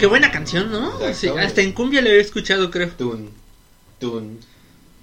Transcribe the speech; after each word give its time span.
Qué 0.00 0.06
buena 0.06 0.32
canción, 0.32 0.72
¿no? 0.72 0.98
Sí, 1.12 1.28
hasta 1.28 1.60
en 1.60 1.72
cumbia 1.72 2.00
le 2.00 2.08
había 2.08 2.22
escuchado, 2.22 2.70
creo. 2.70 2.88
Tun, 2.88 3.30
tun, 3.98 4.40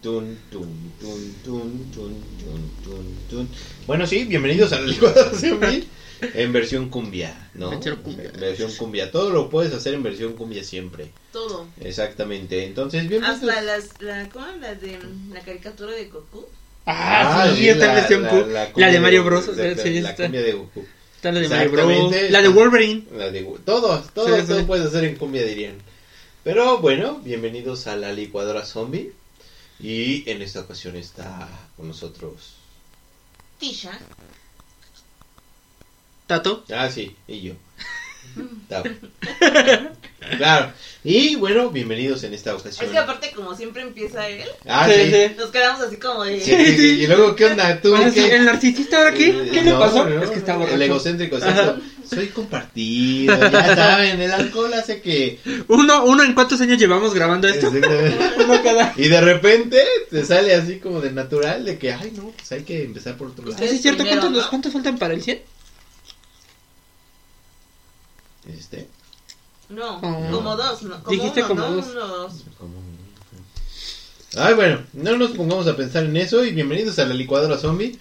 tun, 0.02 0.40
tun, 0.50 0.94
tun, 1.00 1.36
tun, 1.44 1.92
tun, 1.94 2.24
tun, 2.44 2.72
tun, 2.84 3.18
tun. 3.30 3.50
Bueno, 3.86 4.08
sí, 4.08 4.24
bienvenidos 4.24 4.74
a 4.74 4.82
la 4.82 4.92
zombie 5.36 5.88
en 6.34 6.52
versión 6.52 6.90
cumbia, 6.90 7.50
¿no? 7.54 7.70
Versión 7.70 7.98
cumbia. 7.98 8.32
En 8.34 8.40
versión 8.40 8.72
cumbia. 8.74 9.12
Todo 9.12 9.30
lo 9.30 9.52
puedes 9.52 9.72
hacer 9.72 9.94
en 9.94 10.02
versión 10.02 10.34
cumbia 10.34 10.64
siempre. 10.64 11.12
Todo. 11.32 11.68
Exactamente. 11.80 12.66
Entonces, 12.66 13.08
bienvenidos. 13.08 13.44
Hasta 13.44 13.62
las, 13.62 14.02
la, 14.02 14.28
¿cómo? 14.30 14.48
las 14.60 14.82
de 14.82 14.98
la 15.32 15.42
caricatura 15.42 15.92
de 15.92 16.06
Goku. 16.06 16.48
Ah, 16.88 17.54
sí, 17.56 17.70
está 17.70 17.90
en 17.90 17.96
versión 17.96 18.26
Q. 18.26 18.50
La, 18.50 18.72
cumbia 18.72 18.92
de 18.92 19.00
Mario 19.00 19.24
Bros. 19.24 19.46
sí, 19.46 20.02
la 20.02 20.16
cumbia 20.16 20.42
de 20.42 20.54
Goku. 20.54 20.88
Está 21.18 21.32
la 21.32 21.40
de 21.40 21.50
Mario 21.50 21.72
Bros. 21.72 21.90
Exactamente. 21.92 22.30
La 22.30 22.42
de 22.44 22.48
Wolverine. 22.50 23.04
La 23.12 23.32
de 23.32 23.42
todo, 23.66 24.00
todo, 24.14 24.36
Sí, 24.36 24.42
sí. 24.42 24.48
todo 24.48 24.68
puedes 24.68 24.86
hacer 24.86 25.04
en 25.04 25.16
cumbia 25.16 25.44
dirían. 25.44 25.78
Pero 26.44 26.78
bueno, 26.78 27.16
bienvenidos 27.24 27.88
a 27.88 27.96
la 27.96 28.14
licuadora 28.14 28.64
zombie. 28.64 29.14
Y 29.80 30.30
en 30.30 30.44
esta 30.44 30.60
ocasión 30.60 30.96
está 30.96 31.50
con 31.76 31.88
nosotros. 31.88 32.54
Tisha. 33.58 33.98
Tato. 36.28 36.64
Ah, 36.72 36.92
sí, 36.92 37.16
y 37.28 37.42
yo. 37.42 37.54
Tao. 38.70 38.84
Claro. 40.38 40.72
Y 41.04 41.36
bueno, 41.36 41.70
bienvenidos 41.70 42.24
en 42.24 42.34
esta 42.34 42.54
ocasión. 42.56 42.86
Es 42.86 42.92
que 42.92 42.98
aparte 42.98 43.32
como 43.36 43.56
siempre 43.56 43.84
empieza 43.84 44.28
él, 44.28 44.44
Ah, 44.68 44.88
Sí, 44.90 44.94
sí. 45.06 45.12
sí. 45.12 45.36
nos 45.38 45.52
quedamos 45.52 45.82
así 45.82 45.98
como 45.98 46.24
de... 46.24 46.42
Sí, 46.42 46.52
sí, 46.56 46.76
sí. 46.76 46.88
Y 47.04 47.08
luego, 47.08 47.36
¿qué 47.36 47.46
onda? 47.46 47.80
¿Tú 47.80 47.92
Bueno, 47.92 48.10
sí, 48.12 48.16
qué? 48.22 48.36
¿El 48.36 48.46
narcisista 48.46 48.98
ahora 48.98 49.14
qué? 49.14 49.50
¿Qué 49.54 49.62
le 49.62 49.72
pasó? 49.74 50.04
no, 50.10 50.24
es 50.24 50.30
que 50.32 50.40
está 50.40 50.54
El 50.54 50.58
borracho. 50.60 50.82
egocéntrico, 50.84 51.38
Ajá. 51.38 51.50
exacto. 51.50 51.82
Soy 52.10 52.28
compartido, 52.30 53.38
ya 53.52 53.76
saben, 53.76 54.20
el 54.20 54.32
alcohol 54.32 54.74
hace 54.74 55.02
que... 55.02 55.40
Uno, 55.68 56.04
uno, 56.06 56.24
¿en 56.24 56.34
cuántos 56.34 56.60
años 56.62 56.80
llevamos 56.80 57.14
grabando 57.14 57.48
esto? 57.48 57.68
Exactamente. 57.68 58.18
Uno 58.44 58.64
cada. 58.64 58.94
Y 58.98 59.08
de 59.08 59.22
repente 59.22 59.82
te 60.10 60.26
sale 60.26 60.56
así 60.56 60.80
como 60.80 61.00
de 61.00 61.12
natural 61.12 61.64
de 61.64 61.78
que, 61.78 61.94
ay, 61.94 62.12
no, 62.16 62.32
pues 62.32 62.52
hay 62.54 62.64
que 62.64 62.84
empezar 62.84 63.16
por 63.18 63.28
otro 63.28 63.46
lado. 63.46 63.64
Es 63.64 63.82
cierto. 63.82 64.04
Primero, 64.04 64.22
¿Cuántos, 64.22 64.44
¿no? 64.44 64.50
¿Cuántos 64.50 64.74
faltan 64.74 64.98
para 64.98 65.14
el 65.14 65.22
100? 65.22 65.42
Este, 68.58 68.88
No, 69.70 69.98
Oh. 69.98 70.32
como 70.32 70.56
dos, 70.56 70.84
¿no? 70.84 71.04
Como 71.04 71.12
Dijiste 71.16 71.40
uno, 71.42 71.48
como 71.50 71.62
¿no? 71.62 71.72
dos. 71.76 71.86
Uno, 71.92 72.08
dos. 72.08 72.34
Ay, 74.38 74.54
bueno, 74.54 74.82
no 74.94 75.18
nos 75.18 75.32
pongamos 75.32 75.68
a 75.68 75.76
pensar 75.76 76.06
en 76.06 76.16
eso 76.16 76.46
y 76.46 76.52
bienvenidos 76.52 77.00
a 77.00 77.06
la 77.06 77.14
licuadora 77.14 77.58
zombie. 77.58 77.98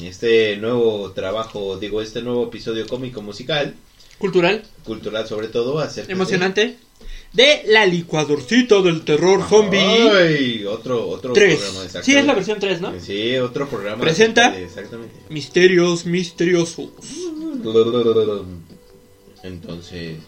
Este 0.00 0.56
nuevo 0.56 1.10
trabajo, 1.12 1.78
digo, 1.78 2.00
este 2.02 2.22
nuevo 2.22 2.44
episodio 2.44 2.86
cómico 2.86 3.22
musical, 3.22 3.74
Cultural, 4.18 4.62
cultural 4.84 5.26
sobre 5.26 5.48
todo, 5.48 5.78
acerca 5.80 6.08
de- 6.08 6.12
emocionante. 6.12 6.76
De 7.32 7.62
la 7.66 7.84
licuadorcita 7.86 8.80
del 8.82 9.02
terror 9.04 9.44
zombie. 9.48 9.78
Ay, 9.80 10.64
otro, 10.66 11.08
otro 11.08 11.32
3. 11.32 11.58
programa. 11.58 12.02
Sí, 12.04 12.14
es 12.16 12.24
la 12.24 12.34
versión 12.34 12.60
3, 12.60 12.80
¿no? 12.80 12.92
Sí, 13.00 13.36
otro 13.38 13.68
programa. 13.68 14.00
Presenta. 14.00 14.50
de- 14.52 14.64
Exactamente. 14.64 15.14
Misterios 15.30 16.06
misteriosos. 16.06 16.90
Entonces, 19.42 20.18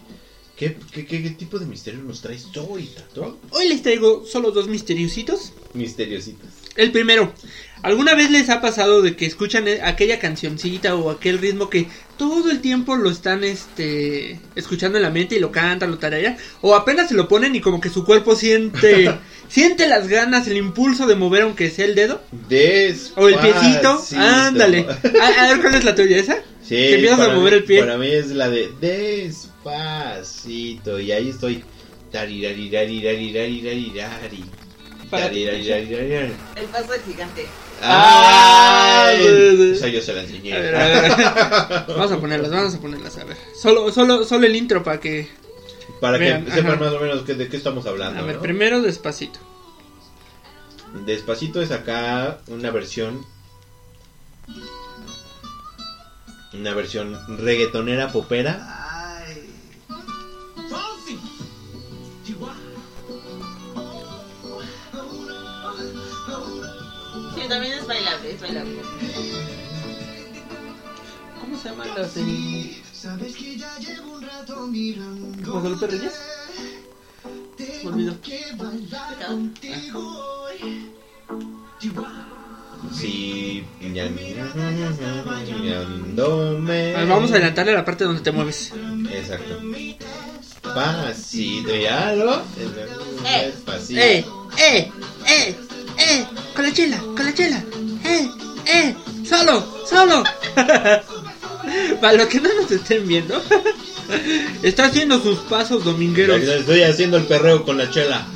¿qué, 0.57 0.75
qué, 0.91 1.05
qué, 1.05 1.21
qué 1.23 1.29
tipo 1.31 1.59
de 1.59 1.65
misterio 1.65 2.01
nos 2.01 2.21
traes 2.21 2.47
hoy, 2.57 2.87
Tato? 2.95 3.39
Hoy 3.51 3.69
les 3.69 3.81
traigo 3.83 4.25
solo 4.25 4.51
dos 4.51 4.67
misteriositos. 4.67 5.53
Misteriositos. 5.73 6.47
El 6.75 6.91
primero, 6.91 7.33
¿alguna 7.81 8.13
vez 8.13 8.29
les 8.29 8.49
ha 8.51 8.61
pasado 8.61 9.01
de 9.01 9.15
que 9.15 9.25
escuchan 9.25 9.67
e- 9.67 9.81
aquella 9.81 10.19
cancioncita 10.19 10.95
o 10.95 11.09
aquel 11.09 11.39
ritmo 11.39 11.71
que 11.71 11.87
todo 12.17 12.51
el 12.51 12.61
tiempo 12.61 12.95
lo 12.95 13.09
están 13.09 13.43
este 13.43 14.39
escuchando 14.55 14.97
en 14.99 15.03
la 15.03 15.09
mente 15.09 15.35
y 15.35 15.39
lo 15.39 15.51
cantan, 15.51 15.89
lo 15.89 15.97
tararean? 15.97 16.37
O 16.61 16.75
apenas 16.75 17.09
se 17.09 17.15
lo 17.15 17.27
ponen 17.27 17.55
y 17.55 17.61
como 17.61 17.81
que 17.81 17.89
su 17.89 18.05
cuerpo 18.05 18.35
siente 18.35 19.11
siente 19.49 19.87
las 19.87 20.07
ganas, 20.07 20.47
el 20.47 20.57
impulso 20.57 21.07
de 21.07 21.15
mover 21.15 21.43
aunque 21.43 21.71
sea 21.71 21.85
el 21.85 21.95
dedo 21.95 22.21
Despacito. 22.47 23.21
o 23.21 23.27
el 23.27 23.35
piecito. 23.39 24.03
Ándale. 24.15 24.85
A, 25.19 25.45
a 25.45 25.47
ver 25.53 25.61
cuál 25.61 25.75
es 25.75 25.83
la 25.83 25.95
tuya 25.95 26.17
esa. 26.17 26.35
Sí, 26.61 26.75
Que 26.75 26.93
empiezas 26.95 27.19
a 27.21 27.33
mover 27.33 27.53
mí- 27.53 27.57
el 27.59 27.63
pie. 27.63 27.79
Para 27.79 27.97
mí 27.97 28.07
es 28.07 28.27
la 28.27 28.49
de 28.49 28.69
despacito. 28.79 29.46
Y 30.99 31.11
ahí 31.11 31.29
estoy. 31.29 31.63
El 36.55 36.65
paso 36.65 36.91
del 36.91 37.01
gigante. 37.01 37.45
Ah, 37.81 39.07
¡Ay! 39.09 39.17
sí. 39.23 39.71
Esa 39.73 39.87
yo 39.87 40.01
se 40.01 40.13
la 40.13 40.21
enseñé. 40.23 40.53
A 40.53 40.59
ver, 40.59 40.75
a 40.75 40.85
ver. 40.87 41.11
Vamos 41.87 42.11
a 42.11 42.17
ponerlas, 42.19 42.51
vamos 42.51 42.73
a 42.75 42.79
ponerlas, 42.79 43.17
a 43.17 43.23
ver. 43.25 43.37
Solo 43.61 43.91
solo 43.91 44.25
solo 44.25 44.47
el 44.47 44.55
intro 44.55 44.83
para 44.83 44.99
que 44.99 45.29
Para 46.01 46.17
que 46.17 46.25
Vean, 46.25 46.45
sepan 46.45 46.71
ajá. 46.73 46.83
más 46.85 46.93
o 46.93 46.99
menos 46.99 47.21
que- 47.23 47.35
de 47.35 47.47
qué 47.49 47.57
estamos 47.57 47.85
hablando. 47.85 48.19
a 48.19 48.23
ver, 48.25 48.35
¿no? 48.37 48.41
primero 48.41 48.81
despacito. 48.81 49.39
Despacito 51.05 51.61
es 51.61 51.71
acá 51.71 52.39
una 52.47 52.71
versión. 52.71 53.25
Una 56.53 56.73
versión 56.73 57.37
reggaetonera 57.37 58.11
popera. 58.11 58.86
Sí, 67.47 67.53
también 67.53 67.73
es 67.79 67.87
bailable, 67.87 68.31
es 68.31 68.41
bailable. 68.41 68.75
¿Cómo 71.39 71.57
se 71.57 71.69
llaman 71.69 71.87
las 71.95 72.13
de 72.15 72.21
Guadalupe 75.45 75.87
Reyes? 75.87 76.13
Me 77.83 77.89
olvidó. 77.89 78.17
Sí, 82.93 83.65
ya 83.93 84.09
mirándome. 84.09 84.55
A 86.95 86.99
ver, 86.99 87.07
vamos 87.07 87.31
a 87.31 87.35
adelantarle 87.35 87.73
la 87.73 87.85
parte 87.85 88.03
donde 88.03 88.19
te 88.23 88.33
mueves. 88.33 88.73
Exacto. 89.09 89.61
Pasito, 90.61 91.73
ya 91.73 92.11
lo. 92.11 92.35
Eh. 92.35 93.53
Despacito. 93.53 94.01
¡Eh! 94.01 94.25
¡Eh! 94.57 94.91
¡Eh! 95.29 95.66
¡Eh! 95.97 96.25
¡Con 96.55 96.65
la 96.65 96.73
chela! 96.73 96.97
¡Con 96.99 97.25
la 97.25 97.33
chela! 97.33 97.63
¡Eh! 98.03 98.29
¡Eh! 98.65 98.95
¡Solo! 99.27 99.65
¡Solo! 99.87 100.23
Para 102.01 102.13
los 102.13 102.27
que 102.27 102.39
no 102.39 102.53
nos 102.53 102.71
estén 102.71 103.07
viendo, 103.07 103.41
está 104.63 104.85
haciendo 104.85 105.21
sus 105.21 105.39
pasos 105.39 105.83
domingueros. 105.83 106.41
Estoy 106.41 106.83
haciendo 106.83 107.17
el 107.17 107.25
perreo 107.25 107.65
con 107.65 107.77
la 107.77 107.89
chela. 107.89 108.25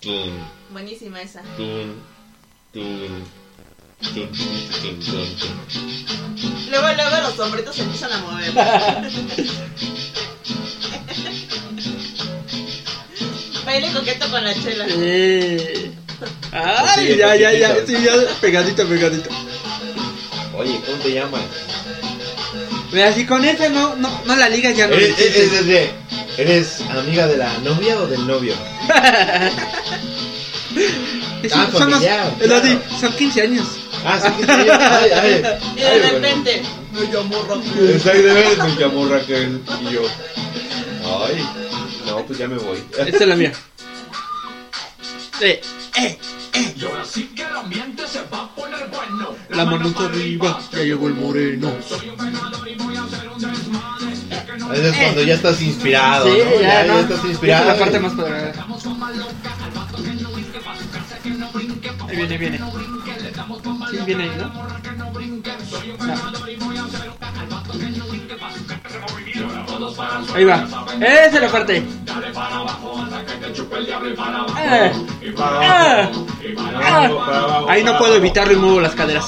Tum, 0.00 0.30
Buenísima 0.72 1.20
esa. 1.20 1.42
Luego, 6.70 6.86
luego 6.96 7.20
los 7.22 7.38
hombritos 7.38 7.76
se 7.76 7.82
empiezan 7.82 8.12
a 8.12 8.18
mover. 8.18 8.52
Baile 13.80 13.92
coqueto 13.92 14.30
con 14.30 14.42
la 14.44 14.54
chela. 14.54 14.86
Eh. 14.88 15.90
Ay, 16.52 17.16
ya, 17.18 17.36
ya, 17.36 17.52
ya, 17.52 17.76
sí, 17.86 17.92
ya, 18.02 18.12
pegadito, 18.40 18.86
pegadito. 18.88 19.28
Oye, 20.56 20.80
¿cómo 20.86 20.96
te 21.02 21.12
llamas? 21.12 21.42
Mira, 22.90 23.12
si 23.12 23.26
con 23.26 23.44
esa 23.44 23.68
no, 23.68 23.94
no, 23.96 24.22
no 24.24 24.36
la 24.36 24.48
ligas 24.48 24.74
ya 24.74 24.86
no. 24.86 24.94
¿Eres, 24.94 25.18
eres, 25.20 25.52
eres- 25.52 25.90
¿Eres 26.38 26.80
amiga 26.90 27.26
de 27.26 27.36
la 27.36 27.52
novia 27.58 27.98
o 27.98 28.06
del 28.06 28.26
novio? 28.26 28.54
Es- 31.42 31.52
Ah, 31.54 31.68
son, 31.70 31.90
los- 31.90 32.00
lo 32.00 32.06
claro. 32.06 32.60
de- 32.60 32.78
son 32.98 33.12
15 33.14 33.42
años. 33.42 33.66
Ah, 34.04 34.18
sí, 34.20 34.28
que 34.38 34.44
sí. 34.52 34.68
Ay, 34.70 35.10
ay. 35.10 35.42
Y 35.76 35.80
de 35.80 35.86
Ay, 35.86 36.00
bueno. 36.00 36.12
repente, 36.14 36.62
me 36.92 37.12
llamó 37.12 37.42
Raquel. 37.42 37.90
Exactamente, 37.90 38.62
me 38.62 38.80
llamó 38.80 39.06
Raquel 39.08 39.60
y 39.82 39.92
yo. 39.94 40.00
Ay, 41.04 41.46
pues 42.26 42.38
ya 42.38 42.48
me 42.48 42.56
voy. 42.58 42.78
Esta 42.98 43.24
es 43.24 43.28
la 43.28 43.36
mía. 43.36 43.52
Eh, 45.40 45.60
eh, 46.00 46.18
Y 46.76 46.84
ahora 46.84 47.04
sí 47.04 47.30
que 47.34 47.42
el 47.42 47.56
ambiente 47.56 48.06
se 48.08 48.22
va 48.32 48.44
a 48.44 48.54
poner 48.54 48.88
bueno. 48.88 49.34
la 49.50 49.64
mano 49.66 49.92
arriba, 49.98 50.58
ya 50.72 50.78
llegó 50.78 51.08
el 51.08 51.14
moreno. 51.14 51.72
Eso 54.72 54.88
es 54.88 54.96
cuando 54.96 55.22
ya 55.22 55.34
estás 55.34 55.60
inspirado, 55.62 56.26
Sí, 56.26 56.38
¿no? 56.44 56.60
ya, 56.60 56.62
Ya, 56.68 56.84
¿no? 56.86 56.94
ya 56.94 57.00
estás 57.00 57.18
Esa 57.18 57.28
inspirado. 57.28 57.62
es 57.62 57.68
la 57.78 57.84
parte 57.84 58.00
más 58.00 58.12
padre. 58.14 58.52
Ahí 62.08 62.16
viene, 62.16 62.38
viene. 62.38 62.58
Sí, 63.90 63.96
viene 64.06 64.22
ahí, 64.24 64.30
¿no? 64.38 64.48
No. 64.48 64.66
Ahí 70.34 70.44
va. 70.44 70.66
Esa 71.00 71.26
es 71.26 71.40
la 71.40 71.48
parte. 71.48 71.82
Eh, 73.78 74.92
eh, 75.22 75.34
ah. 75.38 76.10
Ahí 77.68 77.84
no 77.84 77.98
puedo 77.98 78.14
evitarlo 78.16 78.54
y 78.54 78.56
muevo 78.56 78.80
las 78.80 78.94
caderas. 78.94 79.26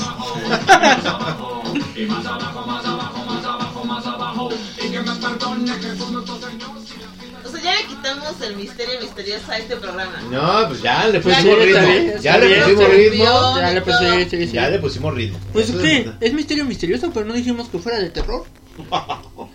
O 7.44 7.50
sea, 7.50 7.60
ya 7.62 7.74
le 7.74 7.84
quitamos 7.86 8.40
el 8.42 8.56
misterio 8.56 9.00
misterioso 9.00 9.50
a 9.52 9.58
este 9.58 9.76
programa. 9.76 10.20
No, 10.30 10.68
pues 10.68 10.82
ya 10.82 11.08
le 11.08 11.20
pusimos 11.20 11.44
ya 11.44 11.54
ritmo. 11.64 11.78
está 11.78 11.86
bien, 11.86 12.06
ya 12.20 12.34
está 12.34 12.38
le 12.38 12.46
bien. 12.46 12.62
pusimos 12.62 12.84
Se 12.84 12.90
ritmo. 12.92 13.24
envió. 13.24 13.60
Ya 13.60 13.70
le 13.72 13.80
puse, 13.82 14.30
sí, 14.30 14.46
sí. 14.46 14.52
Ya 14.52 14.68
le 14.68 14.78
pusimos 14.78 15.14
ritmo. 15.14 15.38
Pues 15.52 15.70
Eso 15.70 15.78
qué, 15.80 16.10
es 16.20 16.32
misterio 16.34 16.64
misterioso, 16.64 17.10
pero 17.12 17.26
no 17.26 17.34
dijimos 17.34 17.68
que 17.68 17.78
fuera 17.78 17.98
de 17.98 18.10
terror. 18.10 18.44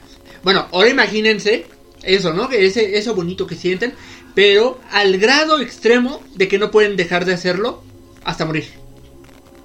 Bueno, 0.44 0.68
ahora 0.74 0.90
imagínense 0.90 1.66
eso, 2.04 2.34
¿no? 2.34 2.50
Que 2.50 2.66
ese, 2.66 2.98
eso 2.98 3.16
bonito 3.16 3.48
que 3.48 3.56
sienten, 3.56 3.94
pero 4.36 4.80
al 4.92 5.18
grado 5.18 5.60
extremo 5.60 6.22
de 6.36 6.48
que 6.48 6.60
no 6.60 6.72
pueden 6.72 6.96
dejar 6.96 7.26
de 7.26 7.34
hacerlo 7.34 7.84
hasta 8.24 8.46
morir. 8.46 8.66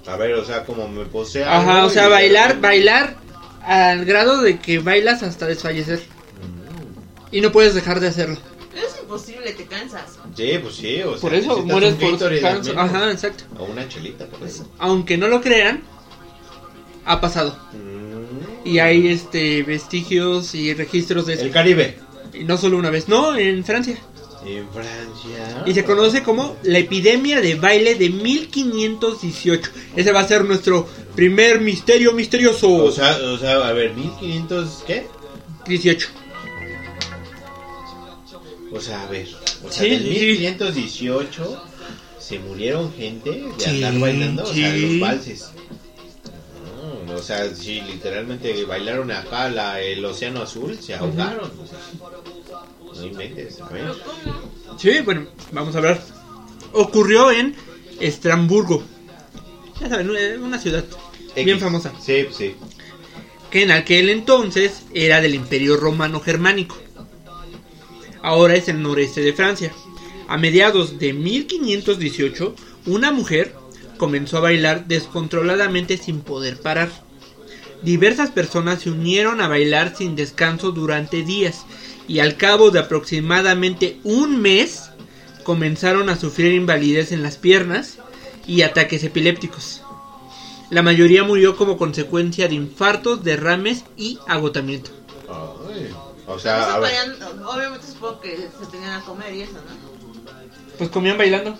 A 0.07 0.17
ver, 0.17 0.33
o 0.33 0.45
sea, 0.45 0.65
como 0.65 0.87
me 0.87 1.05
posee. 1.05 1.43
Ajá, 1.43 1.85
o 1.85 1.89
sea, 1.89 2.07
bailar, 2.07 2.59
bailar 2.59 3.17
al 3.63 4.05
grado 4.05 4.41
de 4.41 4.59
que 4.59 4.79
bailas 4.79 5.21
hasta 5.23 5.45
desfallecer. 5.45 6.01
Y 7.31 7.41
no 7.41 7.51
puedes 7.51 7.75
dejar 7.75 7.99
de 7.99 8.07
hacerlo. 8.07 8.37
Es 8.73 8.99
imposible, 8.99 9.51
te 9.51 9.65
cansas. 9.65 10.17
Sí, 10.35 10.57
pues 10.61 10.75
sí, 10.75 11.01
o 11.03 11.11
sea. 11.11 11.21
Por 11.21 11.33
eso 11.35 11.63
mueres 11.63 11.93
por. 11.95 12.17
Ajá, 12.77 13.11
exacto. 13.11 13.43
O 13.59 13.65
una 13.65 13.87
chelita, 13.87 14.25
por 14.25 14.47
eso. 14.47 14.67
Aunque 14.79 15.17
no 15.17 15.27
lo 15.27 15.41
crean, 15.41 15.83
ha 17.05 17.21
pasado. 17.21 17.55
Mm. 17.73 18.67
Y 18.67 18.79
hay 18.79 19.09
este 19.09 19.61
vestigios 19.63 20.55
y 20.55 20.73
registros 20.73 21.27
de 21.27 21.33
eso. 21.33 21.43
El 21.43 21.51
Caribe. 21.51 21.97
No 22.45 22.57
solo 22.57 22.77
una 22.77 22.89
vez, 22.89 23.07
no, 23.07 23.35
en 23.37 23.63
Francia. 23.63 23.97
En 24.45 24.67
Francia. 24.69 25.63
Y 25.65 25.73
se 25.73 25.83
conoce 25.83 26.23
como 26.23 26.55
la 26.63 26.79
epidemia 26.79 27.41
de 27.41 27.55
baile 27.55 27.95
de 27.95 28.09
1518. 28.09 29.69
Ese 29.95 30.11
va 30.11 30.21
a 30.21 30.27
ser 30.27 30.45
nuestro 30.45 30.87
primer 31.15 31.59
misterio 31.59 32.13
misterioso. 32.13 32.71
O 32.73 32.91
sea, 32.91 33.17
o 33.17 33.37
sea, 33.37 33.67
a 33.67 33.73
ver, 33.73 33.93
1500, 33.93 34.83
¿qué? 34.87 35.07
18. 35.67 36.07
O 38.71 38.79
sea, 38.79 39.01
a 39.03 39.07
ver. 39.07 39.27
O 39.65 39.71
sea, 39.71 39.83
Sí, 39.83 39.89
del 39.89 40.03
sí. 40.03 40.09
1518 40.09 41.63
se 42.19 42.39
murieron 42.39 42.93
gente 42.93 43.31
de 43.31 43.49
Sí, 43.57 43.69
andar 43.83 43.99
bailando, 43.99 44.43
o 44.43 44.53
sea, 44.53 44.73
los 44.75 44.99
valses. 44.99 45.51
O 47.19 47.21
sea, 47.21 47.53
sí, 47.53 47.81
literalmente 47.81 48.63
bailaron 48.63 49.11
acá 49.11 49.49
la, 49.49 49.81
el 49.81 50.03
océano 50.05 50.41
azul, 50.41 50.77
se 50.79 50.93
ahogaron. 50.93 51.51
no 52.95 53.05
inventes, 53.05 53.59
a 53.59 53.67
ver. 53.67 53.91
Sí, 54.77 55.01
bueno, 55.03 55.27
vamos 55.51 55.75
a 55.75 55.81
ver. 55.81 55.99
Ocurrió 56.71 57.29
en 57.31 57.55
Estramburgo. 57.99 58.83
Ya 59.81 59.89
saben, 59.89 60.11
eh, 60.17 60.37
una 60.37 60.59
ciudad 60.59 60.85
bien 61.35 61.59
famosa. 61.59 61.91
Sí, 62.01 62.27
sí. 62.31 62.55
Que 63.51 63.63
en 63.63 63.71
aquel 63.71 64.09
entonces 64.09 64.83
era 64.93 65.21
del 65.21 65.35
Imperio 65.35 65.77
Romano 65.77 66.21
Germánico. 66.21 66.77
Ahora 68.21 68.55
es 68.55 68.67
el 68.69 68.81
noreste 68.81 69.21
de 69.21 69.33
Francia. 69.33 69.73
A 70.27 70.37
mediados 70.37 70.99
de 70.99 71.13
1518, 71.13 72.55
una 72.85 73.11
mujer 73.11 73.55
comenzó 73.97 74.37
a 74.37 74.41
bailar 74.41 74.87
descontroladamente 74.87 75.97
sin 75.97 76.21
poder 76.21 76.61
parar. 76.61 76.89
Diversas 77.81 78.29
personas 78.31 78.81
se 78.81 78.89
unieron 78.89 79.39
a 79.39 79.47
bailar 79.47 79.95
sin 79.95 80.15
descanso 80.15 80.71
durante 80.71 81.23
días 81.23 81.65
y 82.07 82.19
al 82.19 82.35
cabo 82.35 82.71
de 82.71 82.79
aproximadamente 82.79 83.99
un 84.03 84.41
mes 84.41 84.89
comenzaron 85.43 86.09
a 86.09 86.17
sufrir 86.17 86.53
invalidez 86.53 87.11
en 87.11 87.23
las 87.23 87.37
piernas 87.37 87.97
y 88.45 88.63
ataques 88.63 89.03
epilépticos. 89.03 89.81
La 90.69 90.83
mayoría 90.83 91.23
murió 91.23 91.55
como 91.55 91.77
consecuencia 91.77 92.47
de 92.47 92.55
infartos, 92.55 93.23
derrames 93.23 93.85
y 93.95 94.19
agotamiento. 94.27 94.91
Ay, 95.27 95.89
o 96.27 96.33
No 96.33 96.39
sea, 96.39 96.79
se 96.85 97.23
obviamente 97.43 97.87
supongo 97.87 98.19
que 98.19 98.35
se 98.37 98.65
tenían 98.69 98.93
a 98.93 99.01
comer 99.01 99.33
y 99.33 99.41
eso, 99.41 99.53
¿no? 99.53 99.89
Pues 100.77 100.89
comían 100.89 101.17
bailando. 101.17 101.57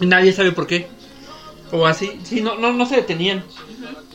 Nadie 0.00 0.32
sabe 0.32 0.52
por 0.52 0.66
qué. 0.66 0.88
O 1.72 1.86
así. 1.86 2.18
Sí, 2.24 2.40
no, 2.40 2.56
no, 2.56 2.72
no 2.72 2.86
se 2.86 2.96
detenían. 2.96 3.44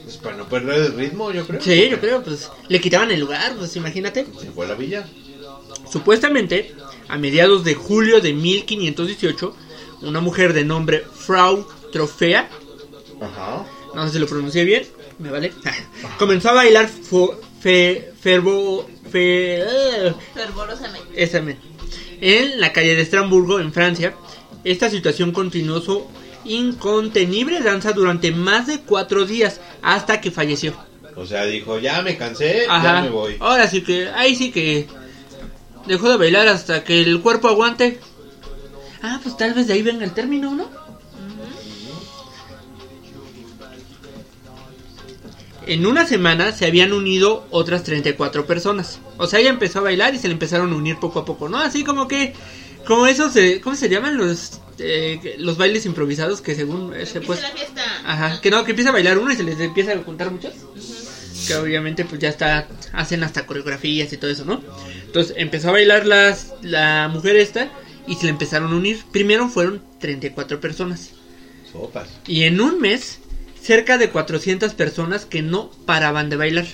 Pues 0.04 0.18
para 0.18 0.36
no 0.38 0.48
perder 0.48 0.82
el 0.82 0.94
ritmo, 0.94 1.32
yo 1.32 1.48
creo. 1.48 1.62
Sí, 1.62 1.90
yo 1.90 2.00
creo, 2.00 2.24
pues 2.24 2.50
le 2.68 2.80
quitaban 2.82 3.12
el 3.12 3.20
lugar, 3.20 3.56
pues 3.58 3.76
imagínate. 3.76 4.26
Se 4.40 4.52
fue 4.52 4.66
a 4.66 4.70
la 4.70 4.76
villa. 4.76 5.06
Supuestamente, 5.92 6.76
a 7.08 7.18
mediados 7.18 7.64
de 7.64 7.76
julio 7.76 8.22
de 8.22 8.34
1518, 8.34 9.56
una 10.02 10.20
mujer 10.22 10.54
de 10.54 10.64
nombre 10.66 11.04
Frau 11.14 11.68
Trofea, 11.92 12.50
Ajá. 13.22 13.66
no 13.94 14.06
sé 14.08 14.14
si 14.14 14.20
lo 14.20 14.28
pronuncié 14.28 14.64
bien, 14.66 14.86
me 15.20 15.30
vale, 15.32 15.54
comenzó 16.20 16.50
a 16.50 16.54
bailar 16.54 16.90
fo- 16.90 17.38
fe, 17.62 18.12
fervo, 18.20 18.88
fe, 19.10 19.60
eh, 19.62 20.14
en 22.22 22.60
la 22.60 22.72
calle 22.74 22.96
de 22.96 23.02
Estramburgo, 23.02 23.60
en 23.60 23.74
Francia. 23.74 24.16
Esta 24.64 24.90
situación 24.90 25.32
continuó 25.32 25.80
su 25.82 26.06
incontenible 26.46 27.62
danza 27.62 27.92
durante 27.92 28.32
más 28.32 28.68
de 28.68 28.80
cuatro 28.80 29.26
días 29.26 29.60
hasta 29.82 30.22
que 30.22 30.32
falleció. 30.32 30.74
O 31.16 31.26
sea, 31.26 31.46
dijo, 31.46 31.80
ya 31.80 32.02
me 32.02 32.18
cansé, 32.18 32.66
Ajá. 32.70 32.96
ya 32.96 33.02
me 33.02 33.10
voy. 33.10 33.38
Ahora 33.40 33.68
sí 33.68 33.82
que, 33.82 34.10
ahí 34.10 34.36
sí 34.36 34.52
que 34.52 34.88
dejó 35.88 36.10
de 36.10 36.18
bailar 36.18 36.48
hasta 36.48 36.84
que 36.84 37.02
el 37.02 37.22
cuerpo 37.22 37.48
aguante. 37.48 38.00
Ah, 39.02 39.20
pues 39.24 39.38
tal 39.38 39.54
vez 39.54 39.68
de 39.68 39.74
ahí 39.74 39.82
venga 39.82 40.04
el 40.04 40.14
término, 40.14 40.56
¿no? 40.56 40.68
En 45.68 45.86
una 45.86 46.06
semana 46.06 46.52
se 46.52 46.66
habían 46.66 46.94
unido 46.94 47.48
otras 47.50 47.84
34 47.84 48.46
personas. 48.46 49.00
O 49.18 49.26
sea, 49.26 49.40
ella 49.40 49.50
empezó 49.50 49.80
a 49.80 49.84
bailar 49.84 50.14
y 50.14 50.20
se 50.20 50.28
le 50.28 50.34
empezaron 50.34 50.72
a 50.72 50.76
unir 50.76 50.98
poco 51.00 51.20
a 51.20 51.26
poco, 51.26 51.50
¿no? 51.50 51.58
Así 51.58 51.84
como 51.84 52.08
que, 52.08 52.34
como 52.86 53.08
esos, 53.08 53.34
¿cómo 53.64 53.76
se 53.76 53.90
llaman 53.90 54.18
los 54.18 54.60
eh, 54.80 55.36
los 55.40 55.58
bailes 55.58 55.86
improvisados 55.86 56.42
que 56.42 56.56
según 56.56 56.94
se 57.06 57.22
pues, 57.22 57.42
la 57.42 57.50
fiesta. 57.50 57.84
ajá, 58.06 58.42
que 58.42 58.52
no, 58.52 58.64
que 58.64 58.72
empieza 58.72 58.90
a 58.90 58.94
bailar 58.94 59.18
uno 59.18 59.32
y 59.32 59.36
se 59.36 59.44
les 59.44 59.60
empieza 59.60 59.94
a 59.94 59.98
juntar 60.00 60.32
muchos 60.32 60.54
que 61.46 61.56
obviamente 61.56 62.06
pues 62.06 62.20
ya 62.20 62.30
está 62.30 62.68
hacen 62.94 63.24
hasta 63.24 63.46
coreografías 63.46 64.12
y 64.12 64.18
todo 64.18 64.32
eso, 64.32 64.46
¿no? 64.46 64.62
Entonces 65.06 65.36
empezó 65.38 65.70
a 65.70 65.74
bailar 65.74 66.06
las 66.06 66.54
la 66.62 67.10
mujer 67.12 67.36
esta 67.36 67.70
y 68.08 68.16
se 68.16 68.26
le 68.26 68.32
empezaron 68.32 68.72
a 68.72 68.76
unir. 68.76 69.00
Primero 69.12 69.48
fueron 69.50 69.82
34 70.00 70.60
personas 70.60 71.12
Sopas. 71.72 72.10
y 72.28 72.44
en 72.44 72.62
un 72.62 72.80
mes 72.80 73.20
cerca 73.62 73.98
de 73.98 74.10
400 74.10 74.74
personas 74.74 75.26
que 75.26 75.42
no 75.42 75.72
paraban 75.86 76.30
de 76.30 76.36
bailar. 76.36 76.66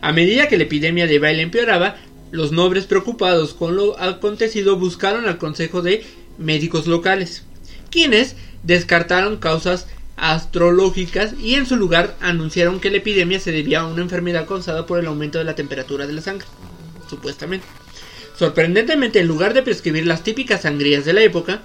A 0.00 0.12
medida 0.12 0.48
que 0.48 0.58
la 0.58 0.64
epidemia 0.64 1.06
de 1.06 1.18
baile 1.18 1.40
empeoraba, 1.40 1.96
los 2.30 2.52
nobles 2.52 2.84
preocupados 2.84 3.54
con 3.54 3.74
lo 3.74 3.98
acontecido 3.98 4.76
buscaron 4.76 5.26
al 5.26 5.38
consejo 5.38 5.80
de 5.80 6.04
médicos 6.38 6.86
locales, 6.86 7.44
quienes 7.90 8.36
descartaron 8.62 9.36
causas 9.36 9.86
astrológicas 10.16 11.34
y 11.40 11.54
en 11.54 11.66
su 11.66 11.76
lugar 11.76 12.16
anunciaron 12.20 12.80
que 12.80 12.90
la 12.90 12.98
epidemia 12.98 13.40
se 13.40 13.52
debía 13.52 13.80
a 13.80 13.86
una 13.86 14.02
enfermedad 14.02 14.46
causada 14.46 14.86
por 14.86 14.98
el 14.98 15.06
aumento 15.06 15.38
de 15.38 15.44
la 15.44 15.54
temperatura 15.54 16.06
de 16.06 16.12
la 16.12 16.22
sangre, 16.22 16.46
supuestamente. 17.08 17.66
Sorprendentemente, 18.36 19.20
en 19.20 19.28
lugar 19.28 19.54
de 19.54 19.62
prescribir 19.62 20.06
las 20.06 20.24
típicas 20.24 20.62
sangrías 20.62 21.04
de 21.04 21.12
la 21.12 21.22
época, 21.22 21.62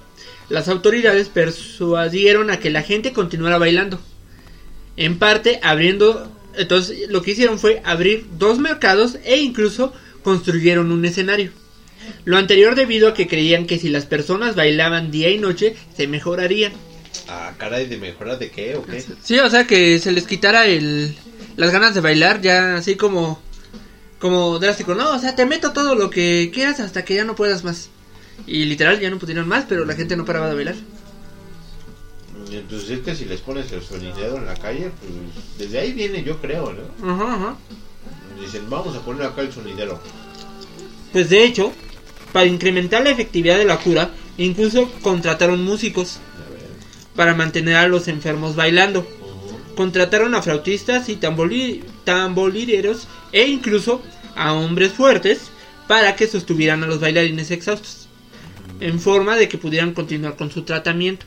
las 0.48 0.68
autoridades 0.68 1.28
persuadieron 1.28 2.50
a 2.50 2.58
que 2.58 2.70
la 2.70 2.82
gente 2.82 3.12
continuara 3.12 3.58
bailando. 3.58 4.00
En 4.96 5.18
parte 5.18 5.60
abriendo, 5.62 6.30
entonces 6.56 7.08
lo 7.08 7.22
que 7.22 7.32
hicieron 7.32 7.58
fue 7.58 7.80
abrir 7.84 8.26
dos 8.38 8.58
mercados 8.58 9.18
e 9.24 9.38
incluso 9.38 9.92
construyeron 10.22 10.92
un 10.92 11.04
escenario. 11.04 11.52
Lo 12.24 12.36
anterior 12.36 12.74
debido 12.74 13.08
a 13.08 13.14
que 13.14 13.28
creían 13.28 13.66
que 13.66 13.78
si 13.78 13.88
las 13.88 14.06
personas 14.06 14.56
bailaban 14.56 15.10
día 15.10 15.30
y 15.30 15.38
noche 15.38 15.76
se 15.96 16.06
mejorarían. 16.06 16.72
Ah, 17.28 17.52
caray, 17.58 17.86
¿de 17.86 17.96
mejora 17.96 18.36
de 18.36 18.50
qué 18.50 18.76
o 18.76 18.84
qué? 18.84 19.04
Sí, 19.22 19.38
o 19.38 19.50
sea 19.50 19.66
que 19.66 19.98
se 19.98 20.12
les 20.12 20.26
quitara 20.26 20.66
el 20.66 21.14
las 21.56 21.72
ganas 21.72 21.94
de 21.94 22.00
bailar 22.00 22.40
ya 22.40 22.76
así 22.76 22.96
como 22.96 23.40
como 24.18 24.58
drástico, 24.58 24.94
¿no? 24.94 25.12
O 25.12 25.18
sea, 25.18 25.34
te 25.34 25.46
meto 25.46 25.72
todo 25.72 25.94
lo 25.94 26.10
que 26.10 26.50
quieras 26.52 26.78
hasta 26.80 27.04
que 27.04 27.14
ya 27.14 27.24
no 27.24 27.34
puedas 27.34 27.64
más. 27.64 27.88
Y 28.46 28.64
literal, 28.64 29.00
ya 29.00 29.10
no 29.10 29.18
pudieron 29.18 29.48
más, 29.48 29.64
pero 29.68 29.84
la 29.84 29.94
gente 29.94 30.16
no 30.16 30.24
paraba 30.24 30.48
de 30.48 30.54
bailar. 30.54 30.74
Entonces 32.50 32.90
es 32.90 33.00
que 33.00 33.14
si 33.14 33.24
les 33.24 33.40
pones 33.40 33.70
el 33.72 33.82
sonidero 33.82 34.36
en 34.36 34.46
la 34.46 34.54
calle, 34.54 34.90
pues 35.00 35.12
desde 35.58 35.78
ahí 35.78 35.92
viene 35.92 36.22
yo 36.22 36.38
creo, 36.40 36.72
¿no? 36.72 37.12
Ajá, 37.12 37.34
ajá. 37.34 37.56
Dicen, 38.40 38.68
vamos 38.68 38.96
a 38.96 39.00
poner 39.00 39.26
acá 39.26 39.42
el 39.42 39.52
sonidero. 39.52 40.00
Pues 41.12 41.30
de 41.30 41.44
hecho, 41.44 41.72
para 42.32 42.46
incrementar 42.46 43.02
la 43.02 43.10
efectividad 43.10 43.58
de 43.58 43.64
la 43.64 43.78
cura, 43.78 44.10
incluso 44.38 44.90
contrataron 45.02 45.64
músicos 45.64 46.18
para 47.16 47.34
mantener 47.34 47.76
a 47.76 47.88
los 47.88 48.08
enfermos 48.08 48.56
bailando. 48.56 49.06
Contrataron 49.76 50.34
a 50.34 50.42
flautistas 50.42 51.08
y 51.08 51.16
tamboli- 51.16 51.82
tamborileros 52.04 53.08
e 53.32 53.46
incluso 53.46 54.02
a 54.36 54.52
hombres 54.52 54.92
fuertes 54.92 55.50
para 55.88 56.16
que 56.16 56.26
sostuvieran 56.26 56.82
a 56.84 56.86
los 56.86 57.00
bailarines 57.00 57.50
exhaustos, 57.50 58.08
en 58.80 59.00
forma 59.00 59.36
de 59.36 59.48
que 59.48 59.58
pudieran 59.58 59.92
continuar 59.92 60.36
con 60.36 60.50
su 60.50 60.62
tratamiento 60.62 61.26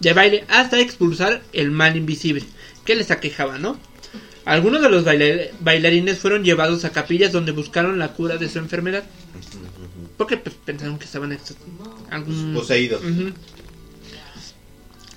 de 0.00 0.12
baile 0.12 0.44
hasta 0.48 0.78
expulsar 0.80 1.42
el 1.52 1.70
mal 1.70 1.96
invisible 1.96 2.44
que 2.84 2.96
les 2.96 3.10
aquejaba, 3.10 3.58
¿no? 3.58 3.78
Algunos 4.44 4.82
de 4.82 4.90
los 4.90 5.04
baila- 5.04 5.50
bailarines 5.60 6.18
fueron 6.18 6.42
llevados 6.42 6.84
a 6.84 6.90
capillas 6.90 7.30
donde 7.32 7.52
buscaron 7.52 7.98
la 7.98 8.08
cura 8.12 8.36
de 8.38 8.48
su 8.48 8.58
enfermedad, 8.58 9.04
porque 10.16 10.36
pues, 10.36 10.54
pensaron 10.64 10.98
que 10.98 11.04
estaban 11.04 11.36
algún- 12.10 12.54
Poseídos. 12.54 13.02
Ujú. 13.04 13.32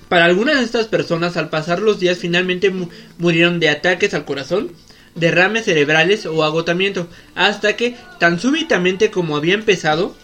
Para 0.08 0.24
algunas 0.26 0.58
de 0.58 0.64
estas 0.64 0.86
personas, 0.86 1.36
al 1.36 1.48
pasar 1.50 1.80
los 1.80 1.98
días, 1.98 2.18
finalmente 2.18 2.70
mu- 2.70 2.88
murieron 3.18 3.58
de 3.58 3.68
ataques 3.70 4.14
al 4.14 4.24
corazón, 4.24 4.70
derrames 5.16 5.64
cerebrales 5.64 6.26
o 6.26 6.44
agotamiento, 6.44 7.08
hasta 7.34 7.74
que, 7.76 7.96
tan 8.20 8.38
súbitamente 8.38 9.10
como 9.10 9.36
había 9.36 9.54
empezado, 9.54 10.14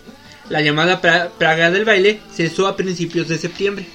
la 0.49 0.61
llamada 0.61 1.01
pra- 1.03 1.31
praga 1.31 1.71
del 1.71 1.85
baile 1.85 2.21
cesó 2.33 2.67
a 2.69 2.77
principios 2.77 3.27
de 3.29 3.39
septiembre. 3.39 3.87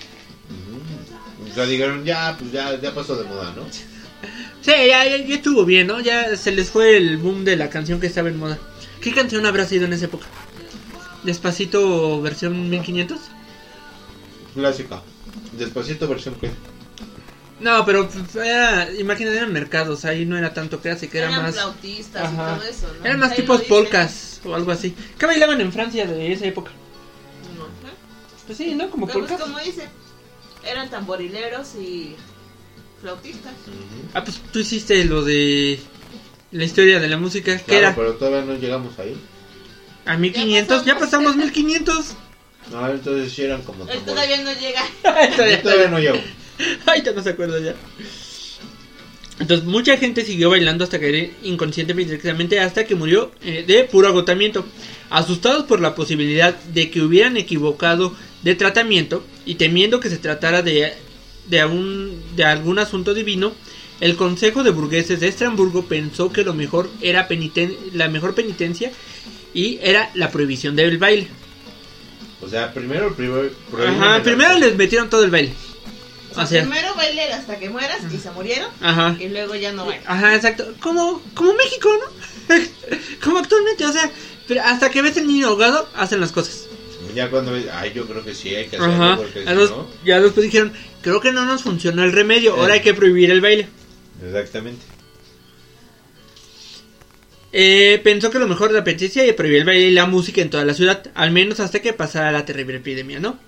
Sea, 1.56 1.66
dijeron, 1.66 2.04
ya, 2.06 2.36
pues 2.38 2.52
ya, 2.52 2.80
ya 2.80 2.94
pasó 2.94 3.16
de 3.16 3.24
moda, 3.28 3.54
¿no? 3.56 3.64
Sí, 4.62 4.72
ya, 4.88 5.06
ya- 5.06 5.18
ya 5.26 5.36
estuvo 5.36 5.64
bien, 5.64 5.88
¿no? 5.88 6.02
Ya 6.02 6.36
se 6.36 6.52
les 6.52 6.70
fue 6.70 6.98
el 6.98 7.16
boom 7.18 7.46
de 7.46 7.56
la 7.56 7.70
canción 7.70 8.02
que 8.02 8.08
estaba 8.08 8.28
en 8.28 8.38
moda. 8.38 8.58
¿Qué 9.00 9.14
canción 9.14 9.46
habrá 9.46 9.66
sido 9.66 9.86
en 9.86 9.94
esa 9.94 10.06
época? 10.06 10.26
¿Despacito 11.24 12.22
versión 12.22 12.70
1500? 12.70 13.20
Clásica. 14.54 15.02
Despacito 15.54 16.08
versión 16.08 16.36
que. 16.36 16.50
No, 17.60 17.84
pero 17.86 18.08
pues, 18.08 18.36
era, 18.36 18.92
imagínate, 18.94 19.38
eran 19.38 19.52
mercados, 19.52 20.06
ahí 20.06 20.26
no 20.26 20.38
era 20.38 20.54
tanto 20.54 20.80
clásica, 20.80 21.18
era 21.18 21.30
Eran 21.30 21.42
más... 21.42 21.56
flautistas 21.56 22.24
Ajá. 22.24 22.54
y 22.56 22.60
todo 22.60 22.70
eso, 22.70 22.94
¿no? 23.00 23.06
Eran 23.06 23.20
más 23.20 23.32
Ahí 23.32 23.38
tipos 23.38 23.62
polcas 23.64 24.42
o 24.46 24.54
algo 24.54 24.72
así. 24.72 24.94
¿Qué 25.18 25.26
bailaban 25.26 25.60
en 25.62 25.72
Francia 25.74 26.06
de 26.06 26.34
esa 26.34 26.46
época? 26.46 26.72
No 27.58 27.66
sé. 27.66 27.94
Pues 28.46 28.58
sí, 28.60 28.76
¿no? 28.76 28.90
Como 28.92 29.08
Pero 29.08 29.20
pues 29.20 29.32
polcas. 29.32 29.48
como 29.48 29.60
dice, 29.60 29.88
eran 30.64 30.90
tamborileros 30.92 31.74
y 31.76 32.16
flautistas. 33.02 33.54
Ah, 34.14 34.24
pues 34.24 34.40
tú 34.54 34.60
hiciste 34.60 35.04
lo 35.06 35.24
de 35.24 35.80
la 36.52 36.64
historia 36.64 37.00
de 37.00 37.08
la 37.08 37.18
música. 37.18 37.58
¿Qué 37.58 37.64
Claro, 37.64 37.80
era? 37.88 37.96
pero 37.96 38.14
todavía 38.14 38.42
no 38.42 38.54
llegamos 38.60 38.98
ahí. 39.00 39.18
A 40.08 40.18
1500, 40.18 40.86
ya 40.86 40.98
pasamos 40.98 41.36
1500. 41.36 42.06
No, 42.72 42.90
entonces 42.90 43.32
sí 43.34 43.44
eran 43.44 43.62
como. 43.62 43.88
Él 43.90 44.00
todavía 44.06 44.42
no 44.42 44.52
llega. 44.54 44.82
Yo 45.04 45.36
todavía- 45.36 45.62
todavía 45.62 45.88
no 45.90 46.00
llego. 46.00 46.18
Ay, 46.86 47.02
ya 47.06 47.12
no 47.12 47.22
se 47.24 47.30
acuerda 47.30 47.60
ya. 47.60 47.76
Entonces, 49.40 49.68
mucha 49.68 49.98
gente 49.98 50.26
siguió 50.26 50.50
bailando 50.50 50.84
hasta 50.84 51.00
caer 51.00 51.32
inconsciente 51.44 51.94
directamente 51.94 52.60
hasta 52.60 52.86
que 52.86 52.96
murió 52.96 53.32
eh, 53.44 53.64
de 53.68 53.84
puro 53.84 54.08
agotamiento. 54.08 54.66
Asustados 55.12 55.64
por 55.66 55.80
la 55.80 55.94
posibilidad 55.94 56.56
de 56.56 56.90
que 56.90 57.02
hubieran 57.02 57.38
equivocado 57.38 58.16
de 58.42 58.56
tratamiento 58.56 59.24
y 59.46 59.56
temiendo 59.56 60.00
que 60.00 60.10
se 60.10 60.18
tratara 60.18 60.64
de, 60.64 60.94
de, 61.48 61.66
un- 61.66 62.20
de 62.36 62.46
algún 62.46 62.80
asunto 62.80 63.14
divino, 63.14 63.54
el 64.00 64.16
Consejo 64.16 64.64
de 64.64 64.72
Burgueses 64.72 65.20
de 65.20 65.28
Estrasburgo 65.28 65.86
pensó 65.86 66.32
que 66.32 66.44
lo 66.44 66.54
mejor 66.56 66.90
era 67.02 67.28
peniten- 67.30 67.76
la 67.94 68.10
mejor 68.10 68.34
penitencia 68.34 68.92
y 69.58 69.80
era 69.82 70.10
la 70.14 70.30
prohibición 70.32 70.76
del 70.76 70.98
baile. 71.00 71.28
O 72.42 72.48
sea, 72.48 72.72
primero, 72.74 73.16
primero. 73.16 73.50
Ajá, 73.88 74.18
el 74.18 74.22
primero 74.22 74.58
les 74.60 74.76
metieron 74.76 75.10
todo 75.10 75.24
el 75.24 75.32
baile. 75.32 75.54
O 76.36 76.46
sea, 76.46 76.62
Primero 76.62 76.94
baile 76.94 77.34
hasta 77.34 77.58
que 77.58 77.68
mueras 77.68 77.98
y 78.14 78.18
se 78.20 78.30
murieron. 78.30 78.70
ajá. 78.80 79.16
Y 79.20 79.28
luego 79.30 79.56
ya 79.56 79.72
no 79.72 79.88
bailan. 79.88 80.04
Ajá, 80.06 80.36
exacto. 80.36 80.72
Como, 80.80 81.20
como 81.34 81.54
México, 81.56 81.90
¿no? 82.00 82.56
como 83.24 83.40
actualmente, 83.40 83.84
o 83.88 83.92
sea, 83.92 84.12
pero 84.48 84.62
hasta 84.62 84.92
que 84.92 85.02
ves 85.02 85.18
el 85.18 85.26
niño 85.26 85.48
ahogado, 85.48 85.90
hacen 85.96 86.20
las 86.20 86.32
cosas. 86.32 86.68
Ya 87.16 87.32
cuando 87.32 87.54
ves. 87.54 87.66
Ay, 87.74 87.92
yo 87.96 88.06
creo 88.06 88.24
que 88.24 88.36
sí 88.36 88.54
hay 88.54 88.68
que 88.68 88.76
hacerlo. 88.78 88.94
Ajá. 89.04 89.18
Porque 89.18 89.44
si 89.48 89.54
los- 89.56 89.72
no. 89.72 89.88
ya 90.06 90.22
después 90.22 90.44
dijeron, 90.46 90.72
creo 91.02 91.20
que 91.20 91.32
no 91.32 91.46
nos 91.46 91.64
funciona 91.64 92.04
el 92.04 92.12
remedio, 92.14 92.54
ahora 92.54 92.76
Eh. 92.76 92.78
hay 92.78 92.84
que 92.84 92.94
prohibir 92.94 93.32
el 93.32 93.42
baile. 93.42 93.68
Exactamente. 94.24 94.86
Eh, 97.60 98.00
pensó 98.04 98.30
que 98.30 98.38
lo 98.38 98.48
mejor 98.48 98.68
de 98.70 98.76
la 98.76 98.84
petición 98.84 99.26
era 99.26 99.36
prohibir 99.36 99.58
el 99.62 99.66
baile 99.66 99.88
y 99.88 99.92
la 99.92 100.06
música 100.06 100.42
en 100.42 100.52
toda 100.52 100.64
la 100.64 100.76
ciudad, 100.76 101.10
al 101.16 101.32
menos 101.32 101.60
hasta 101.60 101.80
que 101.82 101.92
pasara 101.92 102.32
la 102.32 102.46
terrible 102.46 102.78
epidemia, 102.78 103.20
¿no? 103.20 103.40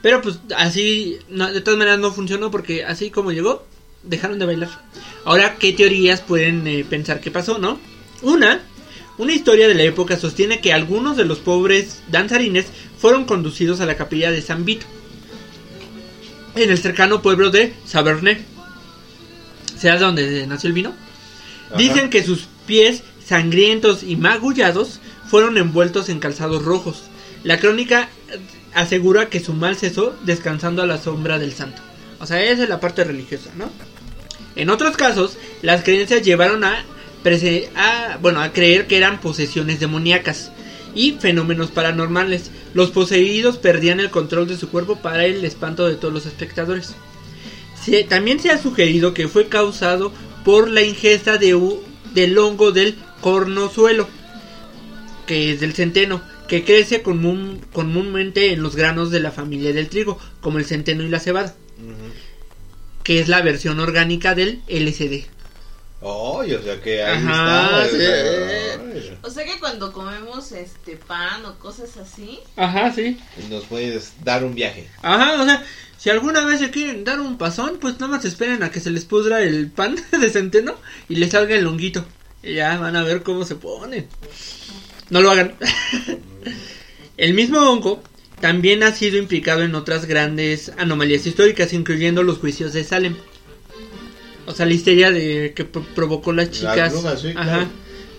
Pero 0.00 0.22
pues 0.22 0.38
así, 0.56 1.18
no- 1.28 1.52
de 1.52 1.60
todas 1.60 1.76
maneras 1.78 1.98
no 2.00 2.10
funcionó 2.10 2.50
porque 2.50 2.84
así 2.86 3.10
como 3.10 3.32
llegó, 3.32 3.66
dejaron 4.02 4.38
de 4.38 4.46
bailar. 4.46 4.70
Ahora, 5.26 5.56
¿qué 5.58 5.74
teorías 5.74 6.22
pueden 6.22 6.66
eh, 6.66 6.86
pensar 6.88 7.20
que 7.20 7.30
pasó, 7.30 7.58
no? 7.58 7.78
Una, 8.22 8.62
una 9.18 9.34
historia 9.34 9.68
de 9.68 9.74
la 9.74 9.82
época 9.82 10.16
sostiene 10.16 10.62
que 10.62 10.72
algunos 10.72 11.18
de 11.18 11.26
los 11.26 11.38
pobres 11.38 12.00
danzarines 12.10 12.64
fueron 12.96 13.26
conducidos 13.26 13.82
a 13.82 13.86
la 13.86 13.96
capilla 13.98 14.30
de 14.30 14.40
San 14.40 14.64
Vito, 14.64 14.86
en 16.56 16.70
el 16.70 16.78
cercano 16.78 17.20
pueblo 17.20 17.50
de 17.50 17.74
Savernet. 17.84 18.40
¿Será 19.78 19.98
donde 19.98 20.46
nació 20.46 20.68
el 20.68 20.72
vino? 20.74 20.94
Ajá. 21.68 21.76
Dicen 21.76 22.08
que 22.08 22.22
sus 22.24 22.48
pies 22.66 23.02
sangrientos 23.30 24.02
y 24.02 24.16
magullados 24.16 24.98
fueron 25.28 25.56
envueltos 25.56 26.08
en 26.08 26.18
calzados 26.18 26.64
rojos. 26.64 27.04
La 27.44 27.60
crónica 27.60 28.08
eh, 28.28 28.40
asegura 28.74 29.28
que 29.28 29.38
su 29.38 29.52
mal 29.52 29.76
cesó 29.76 30.16
descansando 30.24 30.82
a 30.82 30.86
la 30.86 30.98
sombra 30.98 31.38
del 31.38 31.52
santo. 31.52 31.80
O 32.18 32.26
sea, 32.26 32.42
esa 32.42 32.64
es 32.64 32.68
la 32.68 32.80
parte 32.80 33.04
religiosa, 33.04 33.50
¿no? 33.56 33.70
En 34.56 34.68
otros 34.68 34.96
casos, 34.96 35.38
las 35.62 35.84
creencias 35.84 36.22
llevaron 36.22 36.64
a, 36.64 36.84
bueno, 38.20 38.42
a 38.42 38.52
creer 38.52 38.88
que 38.88 38.96
eran 38.96 39.20
posesiones 39.20 39.78
demoníacas 39.78 40.50
y 40.96 41.12
fenómenos 41.12 41.70
paranormales. 41.70 42.50
Los 42.74 42.90
poseídos 42.90 43.58
perdían 43.58 44.00
el 44.00 44.10
control 44.10 44.48
de 44.48 44.56
su 44.56 44.70
cuerpo 44.70 44.96
para 44.96 45.24
el 45.24 45.44
espanto 45.44 45.86
de 45.86 45.94
todos 45.94 46.12
los 46.12 46.26
espectadores. 46.26 46.96
También 48.08 48.40
se 48.40 48.50
ha 48.50 48.58
sugerido 48.58 49.14
que 49.14 49.28
fue 49.28 49.46
causado 49.46 50.12
por 50.44 50.68
la 50.68 50.82
ingesta 50.82 51.38
de 51.38 51.56
del 52.12 52.36
hongo 52.38 52.72
del 52.72 52.96
cornozuelo, 53.20 54.08
que 55.26 55.52
es 55.52 55.60
del 55.60 55.74
centeno, 55.74 56.20
que 56.48 56.64
crece 56.64 57.02
común- 57.02 57.64
comúnmente 57.72 58.52
en 58.52 58.62
los 58.62 58.74
granos 58.76 59.10
de 59.10 59.20
la 59.20 59.30
familia 59.30 59.72
del 59.72 59.88
trigo, 59.88 60.18
como 60.40 60.58
el 60.58 60.64
centeno 60.64 61.02
y 61.04 61.08
la 61.08 61.20
cebada, 61.20 61.54
que 63.04 63.20
es 63.20 63.28
la 63.28 63.40
versión 63.42 63.80
orgánica 63.80 64.34
del 64.34 64.62
LSD. 64.68 65.26
Ay, 66.02 66.54
o 66.54 66.62
sea 66.62 66.80
que 66.80 67.02
ahí 67.04 67.18
Ajá, 67.22 67.84
está. 67.84 67.96
sí. 67.96 68.04
Ay, 68.04 69.18
O 69.22 69.30
sea 69.30 69.44
que 69.44 69.58
cuando 69.60 69.92
comemos 69.92 70.50
este 70.52 70.96
pan 70.96 71.44
o 71.44 71.58
cosas 71.58 71.94
así, 71.98 72.38
Ajá, 72.56 72.90
sí. 72.92 73.18
Nos 73.50 73.64
puedes 73.64 74.14
dar 74.24 74.42
un 74.44 74.54
viaje. 74.54 74.88
Ajá, 75.02 75.42
o 75.42 75.44
sea, 75.44 75.62
si 75.98 76.08
alguna 76.08 76.46
vez 76.46 76.60
se 76.60 76.70
quieren 76.70 77.04
dar 77.04 77.20
un 77.20 77.36
pasón, 77.36 77.76
pues 77.80 77.94
nada 78.00 78.08
más 78.16 78.24
esperen 78.24 78.62
a 78.62 78.70
que 78.70 78.80
se 78.80 78.90
les 78.90 79.04
pudra 79.04 79.42
el 79.42 79.70
pan 79.70 79.94
de 80.20 80.30
centeno 80.30 80.74
y 81.10 81.16
les 81.16 81.32
salga 81.32 81.54
el 81.54 81.66
honguito. 81.66 82.04
Y 82.42 82.54
ya 82.54 82.78
van 82.78 82.96
a 82.96 83.02
ver 83.02 83.22
cómo 83.22 83.44
se 83.44 83.54
ponen. 83.56 84.06
No 85.10 85.20
lo 85.20 85.30
hagan. 85.30 85.54
el 87.16 87.34
mismo 87.34 87.58
hongo 87.60 88.02
también 88.40 88.82
ha 88.82 88.92
sido 88.92 89.18
implicado 89.18 89.62
en 89.62 89.74
otras 89.74 90.06
grandes 90.06 90.72
anomalías 90.78 91.26
históricas, 91.26 91.72
incluyendo 91.72 92.22
los 92.22 92.38
juicios 92.38 92.72
de 92.72 92.84
Salem. 92.84 93.16
O 94.46 94.52
sea, 94.54 94.66
la 94.66 94.72
histeria 94.72 95.10
de 95.10 95.52
que 95.54 95.64
pro- 95.64 95.84
provocó 95.94 96.32
las 96.32 96.50
chicas. 96.50 96.92
brujas, 96.92 97.20
sí, 97.20 97.28
Ajá. 97.36 97.42
claro. 97.44 97.66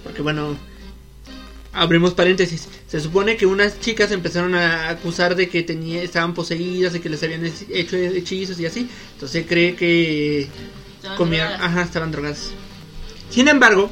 Porque 0.04 0.22
bueno, 0.22 0.56
abrimos 1.74 2.14
paréntesis. 2.14 2.68
Se 2.88 3.00
supone 3.00 3.38
que 3.38 3.46
unas 3.48 3.80
chicas 3.80 4.12
empezaron 4.12 4.54
a 4.56 4.90
acusar 4.90 5.36
de 5.36 5.50
que 5.50 5.64
tenía, 5.64 6.04
estaban 6.04 6.34
poseídas, 6.34 6.94
de 6.94 7.02
que 7.02 7.10
les 7.10 7.24
habían 7.24 7.46
hecho- 7.46 7.98
hechizos 7.98 8.60
y 8.60 8.66
así. 8.66 8.88
Entonces 9.14 9.42
se 9.42 9.48
cree 9.48 9.76
que 9.76 10.48
comían, 11.18 11.54
ajá, 11.62 11.82
estaban 11.82 12.12
drogadas. 12.12 12.52
Sin 13.30 13.48
embargo, 13.48 13.90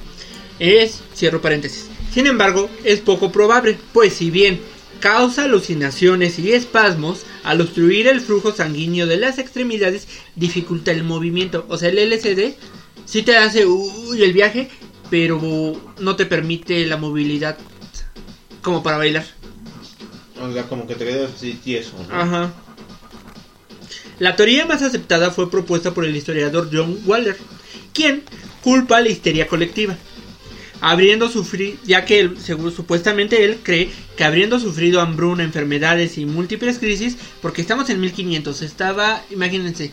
es, 0.59 1.01
cierro 1.15 1.41
paréntesis. 1.41 1.87
Sin 2.13 2.27
embargo, 2.27 2.69
es 2.83 2.99
poco 2.99 3.31
probable, 3.31 3.77
pues 3.93 4.13
si 4.13 4.31
bien 4.31 4.59
causa 4.99 5.45
alucinaciones 5.45 6.39
y 6.39 6.51
espasmos, 6.51 7.25
al 7.43 7.61
obstruir 7.61 8.07
el 8.07 8.19
flujo 8.19 8.51
sanguíneo 8.51 9.07
de 9.07 9.17
las 9.17 9.39
extremidades, 9.39 10.07
dificulta 10.35 10.91
el 10.91 11.03
movimiento. 11.03 11.65
O 11.69 11.77
sea, 11.77 11.89
el 11.89 12.09
LSD 12.09 12.55
si 13.09 13.23
te 13.23 13.35
hace 13.35 13.65
uy, 13.65 14.21
el 14.21 14.33
viaje, 14.33 14.69
pero 15.09 15.41
no 15.99 16.15
te 16.15 16.27
permite 16.27 16.85
la 16.85 16.95
movilidad 16.95 17.57
como 18.61 18.83
para 18.83 18.97
bailar. 18.97 19.25
O 20.39 20.53
sea, 20.53 20.67
como 20.67 20.85
que 20.85 20.93
te 20.93 21.05
quedas 21.05 21.31
así 21.35 21.53
tieso, 21.53 21.93
¿no? 22.07 22.15
Ajá. 22.15 22.53
La 24.19 24.35
teoría 24.35 24.67
más 24.67 24.83
aceptada 24.83 25.31
fue 25.31 25.49
propuesta 25.49 25.91
por 25.91 26.05
el 26.05 26.15
historiador 26.15 26.69
John 26.71 26.99
Waller, 27.07 27.35
quien 27.93 28.21
culpa 28.61 29.01
la 29.01 29.09
histeria 29.09 29.47
colectiva. 29.47 29.97
Habiendo 30.81 31.29
sufrido, 31.29 31.77
ya 31.83 32.05
que 32.05 32.21
él, 32.21 32.37
seguro, 32.39 32.71
supuestamente 32.71 33.43
él 33.43 33.59
cree 33.63 33.89
que 34.15 34.23
habiendo 34.23 34.59
sufrido 34.59 35.01
hambruna, 35.01 35.43
enfermedades 35.43 36.17
y 36.17 36.25
múltiples 36.25 36.79
crisis, 36.79 37.17
porque 37.41 37.61
estamos 37.61 37.89
en 37.89 37.99
1500, 37.99 38.61
estaba, 38.61 39.21
imagínense, 39.29 39.91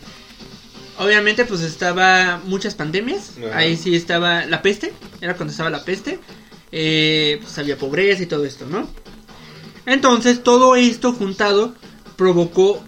obviamente 0.97 1.43
pues 1.43 1.61
estaba 1.61 2.41
muchas 2.45 2.75
pandemias, 2.75 3.33
Ajá. 3.37 3.57
ahí 3.57 3.75
sí 3.75 3.95
estaba 3.95 4.45
la 4.45 4.61
peste, 4.61 4.93
era 5.19 5.35
cuando 5.35 5.51
estaba 5.51 5.69
la 5.69 5.83
peste, 5.83 6.19
eh, 6.71 7.39
pues 7.41 7.57
había 7.57 7.77
pobreza 7.77 8.23
y 8.23 8.27
todo 8.27 8.45
esto, 8.45 8.65
¿no? 8.65 8.87
Entonces 9.85 10.43
todo 10.43 10.75
esto 10.75 11.13
juntado 11.13 11.73
provocó 12.15 12.83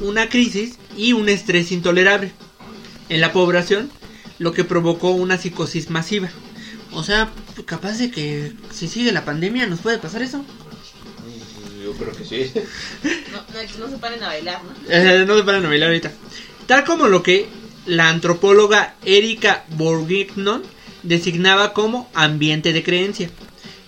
una 0.00 0.28
crisis 0.28 0.78
y 0.96 1.12
un 1.12 1.28
estrés 1.28 1.72
intolerable 1.72 2.32
en 3.08 3.20
la 3.20 3.32
población, 3.32 3.90
lo 4.38 4.52
que 4.52 4.64
provocó 4.64 5.10
una 5.10 5.38
psicosis 5.38 5.90
masiva. 5.90 6.30
O 6.94 7.02
sea, 7.02 7.30
capaz 7.64 7.98
de 7.98 8.10
que 8.10 8.52
si 8.70 8.88
sigue 8.88 9.12
la 9.12 9.24
pandemia 9.24 9.66
nos 9.66 9.80
puede 9.80 9.98
pasar 9.98 10.22
eso. 10.22 10.44
Yo 11.82 11.92
creo 11.94 12.12
que 12.12 12.24
sí. 12.24 12.52
No, 13.32 13.38
no, 13.38 13.86
no 13.86 13.90
se 13.90 13.98
paren 13.98 14.22
a 14.22 14.28
bailar, 14.28 14.60
¿no? 14.64 14.70
Eh, 14.88 15.24
no 15.26 15.36
se 15.36 15.42
para 15.42 15.60
bailar 15.60 15.88
ahorita. 15.88 16.12
Tal 16.66 16.84
como 16.84 17.08
lo 17.08 17.22
que 17.22 17.48
la 17.86 18.08
antropóloga 18.08 18.94
Erika 19.04 19.64
Bourguignon 19.70 20.62
designaba 21.02 21.72
como 21.72 22.08
ambiente 22.14 22.72
de 22.72 22.82
creencia. 22.82 23.30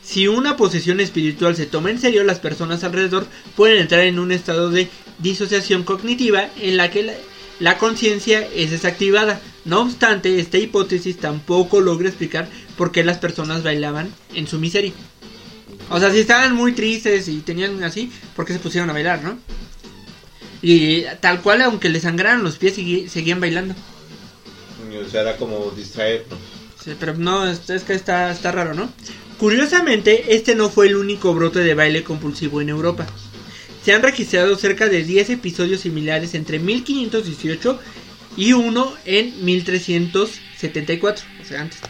Si 0.02 0.28
una 0.28 0.56
posesión 0.56 1.00
espiritual 1.00 1.56
se 1.56 1.66
toma 1.66 1.90
en 1.90 2.00
serio, 2.00 2.24
las 2.24 2.40
personas 2.40 2.84
alrededor 2.84 3.26
pueden 3.56 3.80
entrar 3.80 4.00
en 4.00 4.18
un 4.18 4.32
estado 4.32 4.70
de 4.70 4.88
disociación 5.18 5.84
cognitiva 5.84 6.48
en 6.60 6.76
la 6.76 6.90
que 6.90 7.04
la, 7.04 7.14
la 7.60 7.78
conciencia 7.78 8.46
es 8.54 8.70
desactivada. 8.70 9.40
No 9.64 9.80
obstante, 9.80 10.38
esta 10.40 10.58
hipótesis 10.58 11.16
tampoco 11.18 11.80
logra 11.80 12.08
explicar 12.08 12.48
por 12.76 12.92
qué 12.92 13.04
las 13.04 13.18
personas 13.18 13.62
bailaban 13.62 14.12
en 14.34 14.46
su 14.46 14.58
miseria. 14.58 14.92
O 15.90 16.00
sea, 16.00 16.10
si 16.10 16.20
estaban 16.20 16.54
muy 16.54 16.72
tristes 16.72 17.28
y 17.28 17.40
tenían 17.40 17.82
así, 17.84 18.10
¿por 18.34 18.44
qué 18.44 18.52
se 18.52 18.58
pusieron 18.58 18.90
a 18.90 18.94
bailar, 18.94 19.22
no? 19.22 19.38
Y 20.62 21.02
tal 21.20 21.42
cual, 21.42 21.62
aunque 21.62 21.88
les 21.90 22.02
sangraran 22.02 22.42
los 22.42 22.56
pies, 22.56 22.74
seguían 23.10 23.40
bailando. 23.40 23.74
O 25.04 25.08
sea, 25.10 25.22
era 25.22 25.36
como 25.36 25.72
distraernos. 25.76 26.38
Sí, 26.82 26.92
pero 26.98 27.14
no, 27.14 27.46
es, 27.46 27.68
es 27.70 27.82
que 27.82 27.94
está, 27.94 28.30
está 28.30 28.52
raro, 28.52 28.74
¿no? 28.74 28.90
Curiosamente, 29.38 30.34
este 30.36 30.54
no 30.54 30.70
fue 30.70 30.86
el 30.86 30.96
único 30.96 31.34
brote 31.34 31.58
de 31.60 31.74
baile 31.74 32.04
compulsivo 32.04 32.60
en 32.60 32.68
Europa. 32.68 33.06
Se 33.84 33.92
han 33.92 34.02
registrado 34.02 34.56
cerca 34.56 34.88
de 34.88 35.02
10 35.02 35.30
episodios 35.30 35.80
similares 35.80 36.34
entre 36.34 36.58
1518 36.58 37.78
y 38.36 38.52
uno 38.52 38.94
en 39.04 39.44
1374, 39.44 41.24
o 41.42 41.44
sea, 41.44 41.60
antes. 41.62 41.80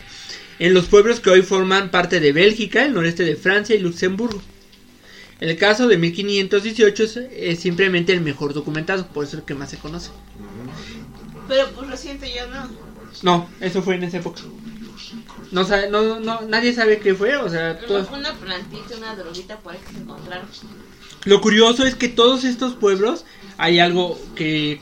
En 0.59 0.73
los 0.75 0.87
pueblos 0.87 1.21
que 1.21 1.31
hoy 1.31 1.43
forman 1.43 1.91
parte 1.91 2.21
de 2.21 2.33
Bélgica, 2.33 2.85
el 2.85 2.95
noreste 2.95 3.25
de 3.25 3.37
Francia 3.37 3.75
y 3.75 3.81
Luxemburgo. 3.81 4.41
El 5.41 5.57
caso 5.59 5.89
de 5.89 5.99
1518 5.99 7.03
es, 7.05 7.17
es 7.17 7.59
simplemente 7.61 8.13
el 8.13 8.21
mejor 8.21 8.55
documentado, 8.55 9.07
por 9.09 9.25
eso 9.25 9.37
es 9.37 9.41
el 9.41 9.47
que 9.47 9.55
más 9.55 9.71
se 9.71 9.79
conoce. 9.79 10.11
Pero 11.49 11.69
pues 11.73 11.91
reciente 11.91 12.33
ya 12.33 12.47
no. 12.47 12.69
No, 13.23 13.49
eso 13.61 13.83
fue 13.83 13.97
en 13.97 14.05
esa 14.05 14.19
época. 14.19 14.43
No, 15.51 15.65
sabe, 15.65 15.91
no, 15.91 16.19
no, 16.21 16.41
nadie 16.43 16.73
sabe 16.73 16.99
qué 16.99 17.15
fue, 17.15 17.37
o 17.37 17.49
sea, 17.49 17.75
Pero 17.77 17.87
todo- 17.89 18.05
fue 18.07 18.19
una 18.19 18.33
plantita, 18.35 18.97
una 18.97 19.15
droguita 19.15 19.59
por 19.59 19.73
ahí 19.73 19.79
que 19.87 19.93
se 19.93 19.99
encontraron. 20.01 20.47
lo 21.25 21.41
curioso 21.41 21.85
es 21.85 21.95
que 21.95 22.09
todos 22.09 22.45
estos 22.45 22.75
pueblos 22.75 23.25
hay 23.59 23.79
algo 23.81 24.19
que 24.35 24.81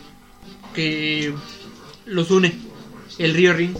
que 0.74 1.34
los 2.06 2.30
une, 2.30 2.58
el 3.18 3.34
río 3.34 3.52
Rin. 3.52 3.74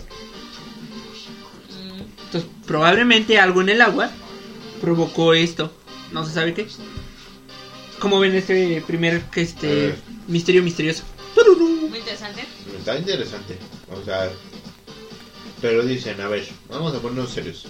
Probablemente 2.67 3.39
algo 3.39 3.61
en 3.61 3.69
el 3.71 3.81
agua 3.81 4.11
provocó 4.81 5.35
esto, 5.35 5.73
no 6.13 6.25
se 6.27 6.33
sabe 6.33 6.55
qué. 6.55 6.67
¿Cómo 7.99 8.19
ven 8.19 8.35
este 8.35 8.83
primer 8.87 9.23
este 9.37 9.89
Eh. 9.91 9.95
misterio 10.29 10.63
misterioso? 10.63 11.03
muy 11.91 11.99
interesante. 11.99 12.45
Está 12.79 12.97
interesante. 12.99 13.59
O 13.93 14.03
sea, 14.05 14.31
pero 15.61 15.83
dicen, 15.85 16.21
a 16.21 16.29
ver, 16.29 16.49
vamos 16.71 16.95
a 16.95 17.01
ponernos 17.01 17.31
serios. 17.31 17.67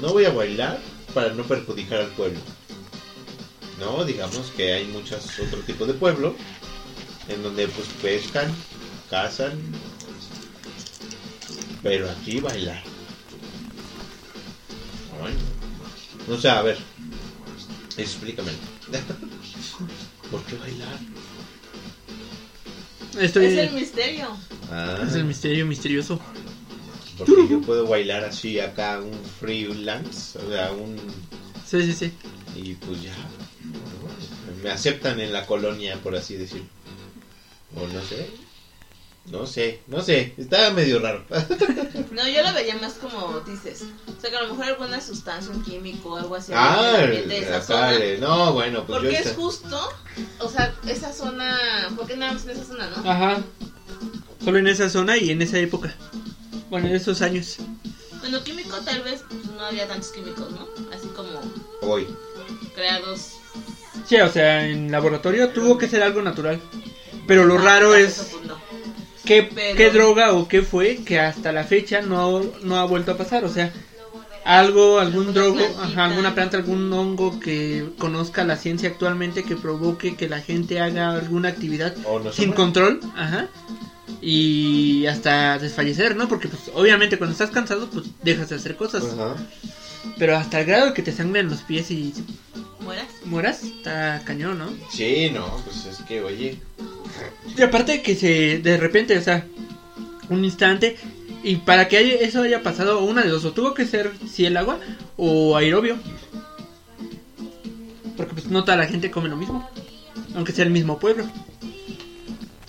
No 0.00 0.12
voy 0.12 0.24
a 0.24 0.30
bailar 0.30 0.78
para 1.14 1.32
no 1.34 1.42
perjudicar 1.44 2.00
al 2.00 2.08
pueblo. 2.08 2.38
No, 3.78 4.04
digamos 4.04 4.50
que 4.56 4.72
hay 4.72 4.86
muchos 4.86 5.38
otro 5.38 5.60
tipo 5.60 5.84
de 5.86 5.94
pueblo 5.94 6.34
en 7.28 7.42
donde 7.42 7.68
pues 7.68 7.86
pescan, 8.02 8.50
cazan, 9.10 9.52
pero 11.82 12.10
aquí 12.10 12.40
bailar. 12.40 12.82
Bueno, 15.20 15.36
o 16.30 16.36
sea, 16.40 16.58
a 16.60 16.62
ver, 16.62 16.78
explícame. 17.96 18.50
¿Por 20.30 20.42
qué 20.44 20.56
bailar? 20.56 20.98
Esto 23.18 23.40
Es 23.40 23.58
el 23.58 23.72
misterio. 23.72 24.28
Ah, 24.70 25.02
es 25.06 25.14
el 25.14 25.24
misterio 25.24 25.66
misterioso. 25.66 26.20
porque 27.16 27.48
yo 27.50 27.60
puedo 27.62 27.86
bailar 27.86 28.24
así 28.24 28.60
acá 28.60 29.00
un 29.00 29.12
freelance, 29.40 30.38
o 30.38 30.50
sea, 30.50 30.70
un 30.72 30.96
Sí, 31.66 31.82
sí, 31.82 31.92
sí. 31.92 32.12
y 32.56 32.74
pues 32.74 33.02
ya 33.02 33.14
me 34.62 34.70
aceptan 34.70 35.20
en 35.20 35.32
la 35.32 35.44
colonia 35.46 35.96
por 36.02 36.16
así 36.16 36.34
decir 36.36 36.62
o 37.76 37.86
no 37.86 38.02
sé 38.02 38.28
no 39.30 39.46
sé 39.46 39.80
no 39.86 40.00
sé 40.02 40.34
estaba 40.38 40.70
medio 40.70 40.98
raro 41.00 41.24
No, 42.10 42.26
yo 42.28 42.42
lo 42.42 42.52
vería 42.52 42.76
más 42.78 42.94
como 42.94 43.40
dices. 43.40 43.84
O 44.16 44.20
sea, 44.20 44.30
que 44.30 44.36
a 44.36 44.42
lo 44.42 44.48
mejor 44.48 44.64
alguna 44.64 45.00
sustancia, 45.00 45.52
un 45.54 45.62
químico 45.62 46.10
o 46.10 46.16
algo 46.16 46.34
así. 46.34 46.52
ah 46.54 46.96
de 47.06 47.38
esa 47.38 47.56
acá 47.58 47.92
zona. 47.92 47.98
no 48.20 48.52
bueno 48.54 48.84
pues 48.84 48.96
yo 48.96 49.02
Porque 49.02 49.18
es 49.18 49.26
esta- 49.26 49.40
justo, 49.40 49.88
o 50.40 50.48
sea, 50.48 50.74
esa 50.88 51.12
zona, 51.12 51.56
¿por 51.96 52.06
qué 52.06 52.16
nada 52.16 52.32
más 52.32 52.44
en 52.44 52.50
esa 52.50 52.64
zona, 52.64 52.88
no? 52.90 53.08
Ajá. 53.10 53.42
Solo 54.44 54.58
en 54.58 54.66
esa 54.66 54.88
zona 54.88 55.16
y 55.16 55.30
en 55.30 55.42
esa 55.42 55.58
época. 55.58 55.94
Bueno, 56.70 56.88
en 56.88 56.96
esos 56.96 57.22
años. 57.22 57.56
Bueno, 58.20 58.42
químico 58.42 58.76
tal 58.78 59.02
vez 59.02 59.22
pues, 59.28 59.44
no 59.56 59.64
había 59.64 59.86
tantos 59.86 60.10
químicos, 60.10 60.50
¿no? 60.50 60.66
Así 60.92 61.06
como 61.14 61.28
hoy 61.82 62.06
creados. 62.74 63.32
Sí, 64.06 64.16
o 64.16 64.28
sea, 64.32 64.66
en 64.66 64.90
laboratorio 64.90 65.50
tuvo 65.50 65.76
que 65.78 65.88
ser 65.88 66.02
algo 66.02 66.22
natural. 66.22 66.60
Pero 67.26 67.44
lo 67.44 67.58
Ah, 67.58 67.62
raro 67.62 67.94
es 67.94 68.14
pues. 68.14 68.30
Qué, 69.28 69.42
Pero- 69.54 69.76
qué 69.76 69.90
droga 69.90 70.32
o 70.32 70.48
qué 70.48 70.62
fue 70.62 70.96
que 71.04 71.20
hasta 71.20 71.52
la 71.52 71.62
fecha 71.64 72.00
no, 72.00 72.42
no 72.62 72.76
ha 72.76 72.84
vuelto 72.84 73.12
a 73.12 73.16
pasar. 73.16 73.44
O 73.44 73.48
sea, 73.48 73.70
algo, 74.44 74.98
algún 74.98 75.34
drogo, 75.34 75.60
ajá, 75.82 76.06
alguna 76.06 76.34
planta, 76.34 76.56
algún 76.56 76.90
hongo 76.92 77.38
que 77.38 77.84
conozca 77.98 78.44
la 78.44 78.56
ciencia 78.56 78.88
actualmente 78.88 79.42
que 79.44 79.56
provoque 79.56 80.16
que 80.16 80.28
la 80.28 80.40
gente 80.40 80.80
haga 80.80 81.10
alguna 81.10 81.50
actividad 81.50 81.94
no 81.96 82.32
sin 82.32 82.52
control, 82.52 83.00
ajá. 83.14 83.48
Y 84.22 85.06
hasta 85.06 85.58
desfallecer, 85.58 86.16
¿no? 86.16 86.28
Porque 86.28 86.48
pues 86.48 86.62
obviamente 86.74 87.18
cuando 87.18 87.32
estás 87.32 87.50
cansado 87.50 87.88
pues 87.90 88.06
dejas 88.22 88.48
de 88.48 88.56
hacer 88.56 88.74
cosas. 88.76 89.04
Ajá. 89.04 89.36
Pero 90.18 90.36
hasta 90.36 90.60
el 90.60 90.66
grado 90.66 90.86
de 90.86 90.92
que 90.94 91.02
te 91.02 91.12
sangren 91.12 91.48
los 91.48 91.60
pies 91.62 91.90
y 91.90 92.12
¿Mueras? 92.80 93.06
mueras, 93.24 93.62
está 93.62 94.22
cañón, 94.24 94.58
¿no? 94.58 94.70
sí 94.90 95.30
no 95.32 95.60
pues 95.64 95.84
es 95.86 95.98
que 96.06 96.22
oye 96.22 96.58
Y 97.56 97.62
aparte 97.62 98.00
que 98.02 98.14
se, 98.14 98.58
de 98.58 98.76
repente, 98.76 99.16
o 99.18 99.22
sea, 99.22 99.44
un 100.30 100.44
instante, 100.44 100.96
y 101.42 101.56
para 101.56 101.88
que 101.88 101.96
haya- 101.98 102.14
eso 102.20 102.42
haya 102.42 102.62
pasado, 102.62 103.00
una 103.04 103.22
de 103.22 103.28
dos, 103.30 103.44
o 103.44 103.52
tuvo 103.52 103.74
que 103.74 103.86
ser 103.86 104.12
si 104.32 104.44
el 104.46 104.56
agua 104.56 104.78
o 105.16 105.56
aerobio. 105.56 105.96
Porque 108.16 108.34
pues 108.34 108.46
no 108.46 108.64
toda 108.64 108.76
la 108.76 108.86
gente 108.86 109.10
come 109.10 109.28
lo 109.28 109.36
mismo, 109.36 109.68
aunque 110.34 110.52
sea 110.52 110.64
el 110.64 110.70
mismo 110.70 110.98
pueblo. 110.98 111.24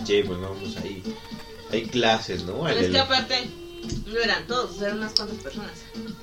sí 0.05 0.21
pues 0.25 0.39
no 0.39 0.53
pues 0.53 0.77
ahí 0.77 1.01
hay 1.71 1.83
clases 1.85 2.43
no 2.43 2.63
Pero 2.63 2.79
es 2.79 2.89
que 2.89 2.99
aparte, 2.99 3.47
no 4.07 4.19
eran 4.19 4.45
todos, 4.47 4.81
eran 4.81 4.97
unas 4.97 5.13
cuantas 5.13 5.37
personas. 5.37 5.71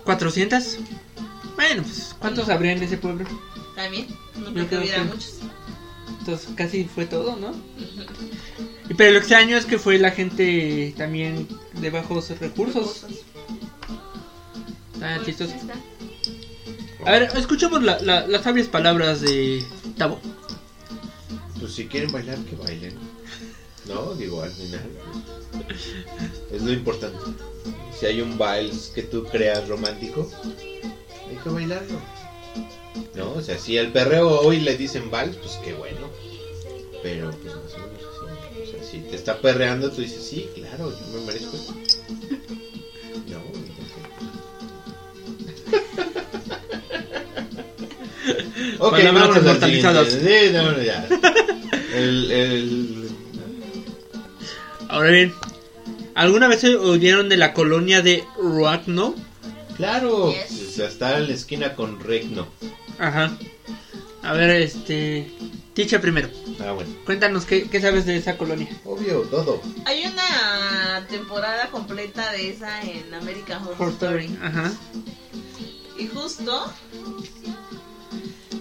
¿400? 0.06 0.78
Bueno, 1.56 1.82
pues 1.82 2.14
¿cuántos 2.18 2.48
habría 2.48 2.72
en 2.72 2.82
ese 2.82 2.96
pueblo? 2.96 3.24
También, 3.74 4.06
no 4.38 4.52
creo 4.52 4.68
que 4.68 4.78
hubiera 4.78 5.04
muchos. 5.04 5.34
Entonces 6.20 6.48
casi 6.54 6.84
fue 6.84 7.06
todo, 7.06 7.36
¿no? 7.36 7.52
Y 8.88 8.94
pero 8.94 9.12
lo 9.12 9.18
extraño 9.18 9.56
es 9.56 9.64
que 9.66 9.78
fue 9.78 9.98
la 9.98 10.10
gente 10.12 10.94
también 10.96 11.48
de 11.80 11.90
bajos 11.90 12.28
recursos. 12.40 13.04
Ah, 15.02 15.14
Pues, 15.16 15.26
chistoso. 15.26 15.52
A 17.04 17.10
ver, 17.12 17.28
escuchemos 17.36 17.82
la- 17.82 17.98
la- 18.00 18.26
las 18.26 18.42
sabias 18.42 18.66
palabras 18.68 19.20
de 19.20 19.64
Tabo. 19.96 20.20
pues 21.60 21.72
si 21.74 21.86
quieren 21.86 22.10
bailar 22.12 22.38
que 22.40 22.54
bailen 22.56 22.94
no 23.88 24.14
digo 24.14 24.42
al 24.42 24.50
final 24.50 24.88
es 26.52 26.62
lo 26.62 26.72
importante 26.72 27.16
si 27.98 28.06
hay 28.06 28.20
un 28.20 28.36
vals 28.38 28.92
que 28.94 29.02
tú 29.02 29.24
creas 29.24 29.68
romántico, 29.68 30.30
hay 31.28 31.36
que 31.36 31.48
bailarlo. 31.48 32.00
¿No? 33.14 33.32
O 33.32 33.42
sea, 33.42 33.58
si 33.58 33.76
el 33.76 33.92
perreo 33.92 34.40
hoy 34.40 34.60
le 34.60 34.76
dicen 34.76 35.10
vals, 35.10 35.36
pues 35.36 35.58
qué 35.64 35.74
bueno. 35.74 36.08
Pero 37.02 37.30
pues 37.30 37.54
más 37.54 37.74
o 37.74 37.78
menos 37.78 38.02
así. 38.02 38.62
O 38.62 38.66
sea, 38.70 38.82
si 38.82 38.98
te 38.98 39.16
está 39.16 39.38
perreando, 39.38 39.90
tú 39.90 40.00
dices, 40.00 40.22
sí, 40.22 40.48
claro, 40.54 40.90
yo 40.90 41.18
me 41.18 41.26
merezco 41.26 41.56
esto. 41.56 41.72
No, 43.28 43.42
entonces... 43.54 43.96
ok, 48.78 48.94
al 48.94 49.06
inmortalizadas. 49.08 50.08
siguiente. 50.12 50.48
Sí, 50.48 50.52
no, 50.52 50.82
ya. 50.82 51.08
El, 51.94 52.30
el... 52.30 53.08
Ahora 54.88 55.10
bien, 55.10 55.32
¿alguna 56.16 56.48
vez 56.48 56.64
oyeron 56.64 57.28
de 57.28 57.36
la 57.36 57.52
colonia 57.54 58.02
de 58.02 58.24
Roakno? 58.42 59.14
Claro, 59.76 60.32
Yes. 60.32 60.68
o 60.68 60.70
sea, 60.72 60.88
está 60.88 61.18
en 61.18 61.28
la 61.28 61.34
esquina 61.34 61.74
con 61.74 62.00
Regno. 62.00 62.48
Ajá. 62.98 63.36
A 64.22 64.32
ver, 64.32 64.50
este. 64.62 65.30
Ticha 65.74 66.00
primero. 66.00 66.28
Ah, 66.58 66.72
bueno. 66.72 66.90
Cuéntanos 67.04 67.44
qué, 67.44 67.68
qué 67.68 67.80
sabes 67.82 68.06
de 68.06 68.16
esa 68.16 68.38
colonia. 68.38 68.66
Obvio, 68.84 69.20
todo. 69.22 69.60
Hay 69.84 70.04
una 70.06 71.06
temporada 71.08 71.68
completa 71.70 72.32
de 72.32 72.48
esa 72.48 72.82
en 72.82 73.12
American 73.12 73.62
Horror 73.66 73.90
Story. 73.92 74.36
Ajá. 74.42 74.72
Y 75.98 76.06
justo 76.08 76.72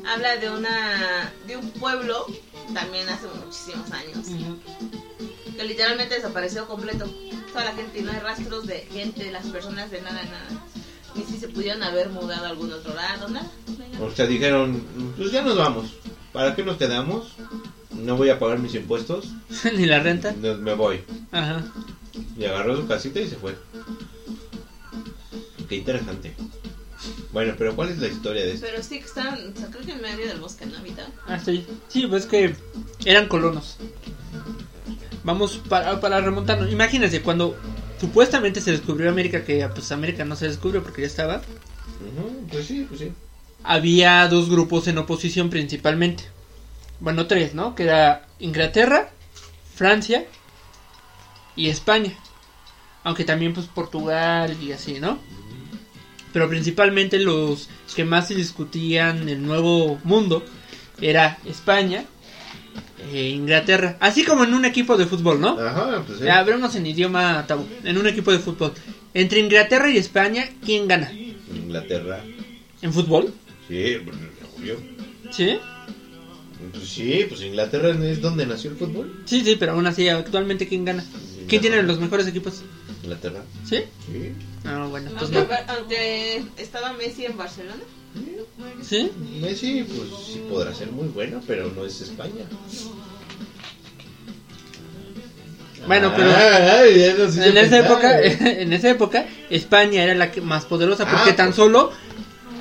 habla 0.05 0.35
de 0.37 0.49
una 0.49 1.31
de 1.47 1.57
un 1.57 1.69
pueblo 1.71 2.25
también 2.73 3.07
hace 3.09 3.25
muchísimos 3.43 3.89
años 3.91 4.27
que 5.55 5.63
literalmente 5.63 6.15
desapareció 6.15 6.67
completo. 6.67 7.05
Toda 7.55 7.67
la 7.67 7.73
gente 7.73 7.99
y 7.99 8.01
no 8.01 8.11
hay 8.11 8.19
rastros 8.19 8.67
de 8.67 8.79
gente, 8.91 9.23
de 9.23 9.31
las 9.31 9.45
personas 9.45 9.89
de 9.89 10.01
nada, 10.01 10.21
nada. 10.23 10.61
Ni 11.15 11.23
si 11.23 11.37
se 11.37 11.47
pudieron 11.47 11.81
haber 11.83 12.09
mudado 12.09 12.47
a 12.47 12.49
algún 12.49 12.73
otro 12.73 12.93
lado, 12.93 13.29
nada. 13.29 13.49
O 14.01 14.11
sea, 14.11 14.27
dijeron, 14.27 14.83
pues 15.15 15.31
ya 15.31 15.41
nos 15.41 15.55
vamos. 15.55 15.93
¿Para 16.33 16.53
qué 16.53 16.65
nos 16.65 16.75
quedamos? 16.75 17.31
No 17.91 18.17
voy 18.17 18.29
a 18.29 18.39
pagar 18.39 18.59
mis 18.59 18.75
impuestos. 18.75 19.27
Ni 19.77 19.85
la 19.85 20.01
renta. 20.01 20.33
Me 20.33 20.73
voy. 20.73 21.01
Ajá. 21.31 21.63
Y 22.37 22.43
agarró 22.43 22.75
su 22.75 22.87
casita 22.87 23.21
y 23.21 23.29
se 23.29 23.37
fue. 23.37 23.55
Qué 25.69 25.77
interesante. 25.77 26.35
Bueno, 27.31 27.53
pero 27.57 27.73
¿cuál 27.73 27.87
es 27.87 27.99
la 27.99 28.07
historia 28.07 28.43
de 28.43 28.51
esto? 28.51 28.67
Pero 28.69 28.83
sí 28.83 28.99
que 28.99 29.05
estaban, 29.05 29.53
o 29.55 29.57
sea, 29.57 29.69
creo 29.69 29.85
que 29.85 29.93
en 29.93 30.01
medio 30.01 30.27
del 30.27 30.41
bosque, 30.41 30.65
¿no? 30.65 30.75
Ah, 31.25 31.39
sí. 31.39 31.65
Sí, 31.87 32.05
pues 32.07 32.25
que 32.25 32.53
eran 33.05 33.29
colonos. 33.29 33.77
Vamos 35.25 35.57
para, 35.67 35.99
para 35.99 36.21
remontarnos. 36.21 36.71
Imagínense, 36.71 37.23
cuando 37.23 37.57
supuestamente 37.99 38.61
se 38.61 38.71
descubrió 38.71 39.09
América, 39.09 39.43
que 39.43 39.67
pues 39.73 39.91
América 39.91 40.23
no 40.23 40.35
se 40.35 40.47
descubrió 40.47 40.83
porque 40.83 41.01
ya 41.01 41.07
estaba, 41.07 41.41
pues 42.51 42.67
sí, 42.67 42.85
pues 42.87 42.99
sí. 43.01 43.11
había 43.63 44.27
dos 44.27 44.51
grupos 44.51 44.87
en 44.87 44.99
oposición 44.99 45.49
principalmente. 45.49 46.25
Bueno, 46.99 47.25
tres, 47.25 47.55
¿no? 47.55 47.73
Que 47.73 47.83
era 47.83 48.27
Inglaterra, 48.37 49.09
Francia 49.73 50.25
y 51.55 51.69
España. 51.69 52.13
Aunque 53.03 53.23
también 53.23 53.53
pues 53.53 53.65
Portugal 53.65 54.55
y 54.61 54.73
así, 54.73 54.99
¿no? 54.99 55.17
Pero 56.33 56.47
principalmente 56.49 57.17
los 57.17 57.67
que 57.95 58.05
más 58.05 58.27
se 58.27 58.35
discutían 58.35 59.27
el 59.27 59.41
nuevo 59.43 59.99
mundo 60.03 60.45
era 61.01 61.39
España 61.45 62.05
e 63.13 63.29
Inglaterra. 63.29 63.97
Así 63.99 64.23
como 64.23 64.43
en 64.43 64.53
un 64.53 64.65
equipo 64.65 64.97
de 64.97 65.05
fútbol, 65.05 65.39
¿no? 65.41 65.59
Ajá, 65.59 66.03
pues 66.05 66.19
sí. 66.19 66.25
Ya, 66.25 66.39
hablemos 66.39 66.75
en 66.75 66.85
idioma 66.85 67.45
tabú. 67.47 67.65
En 67.83 67.97
un 67.97 68.07
equipo 68.07 68.31
de 68.31 68.39
fútbol. 68.39 68.73
Entre 69.13 69.39
Inglaterra 69.39 69.89
y 69.89 69.97
España, 69.97 70.49
¿quién 70.63 70.87
gana? 70.87 71.11
Inglaterra. 71.13 72.23
¿En 72.81 72.93
fútbol? 72.93 73.33
Sí, 73.67 73.97
pues, 74.03 74.17
obvio. 74.57 74.77
¿Sí? 75.31 75.57
Pues 76.71 76.87
sí, 76.89 77.25
pues 77.29 77.41
Inglaterra 77.41 77.89
es 77.91 78.21
donde 78.21 78.45
nació 78.45 78.71
el 78.71 78.77
fútbol. 78.77 79.21
Sí, 79.25 79.41
sí, 79.43 79.55
pero 79.59 79.73
aún 79.73 79.85
así, 79.87 80.07
actualmente, 80.09 80.67
¿quién 80.67 80.85
gana? 80.85 81.03
¿Quién 81.47 81.61
tiene 81.61 81.81
los 81.83 81.99
mejores 81.99 82.27
equipos? 82.27 82.63
Inglaterra. 83.03 83.41
¿Sí? 83.63 83.77
Sí. 84.07 84.31
Ah, 84.65 84.87
bueno, 84.89 85.11
pues 85.17 85.31
Aunque, 85.31 85.53
no. 85.53 85.73
aunque 85.73 86.43
estaba 86.57 86.93
Messi 86.93 87.25
en 87.25 87.37
Barcelona. 87.37 87.83
¿Sí? 88.81 89.11
Messi, 89.41 89.83
pues 89.83 90.09
sí 90.25 90.41
podrá 90.49 90.73
ser 90.73 90.91
muy 90.91 91.07
bueno, 91.09 91.41
pero 91.45 91.71
no 91.75 91.85
es 91.85 92.01
España. 92.01 92.45
Bueno, 95.87 96.11
pero 96.15 96.29
Ah, 96.35 96.83
en 96.85 97.57
esa 97.57 97.79
época, 97.79 98.19
en 98.21 98.73
esa 98.73 98.89
época, 98.89 99.25
España 99.49 100.03
era 100.03 100.15
la 100.15 100.31
que 100.31 100.41
más 100.41 100.65
poderosa 100.65 101.05
porque 101.05 101.31
Ah, 101.31 101.35
tan 101.35 101.47
pues. 101.47 101.55
solo 101.57 101.91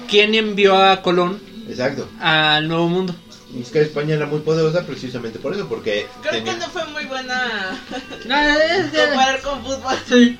¿quién 0.08 0.34
envió 0.34 0.76
a 0.76 1.00
Colón 1.02 1.40
Exacto. 1.68 2.08
al 2.20 2.68
Nuevo 2.68 2.88
Mundo? 2.88 3.14
Es 3.58 3.70
que 3.70 3.80
España 3.82 4.14
era 4.16 4.26
muy 4.26 4.40
poderosa 4.40 4.82
precisamente 4.84 5.38
por 5.38 5.54
eso, 5.54 5.68
porque 5.68 6.06
Creo 6.22 6.34
tenía- 6.34 6.54
que 6.54 6.58
no 6.60 6.68
fue 6.70 6.84
muy 6.86 7.04
buena 7.06 7.78
No, 8.26 8.36
es 8.36 8.86
que- 8.92 8.98
comparar 9.06 9.40
con 9.40 9.62
fútbol. 9.64 9.96
sí, 10.08 10.38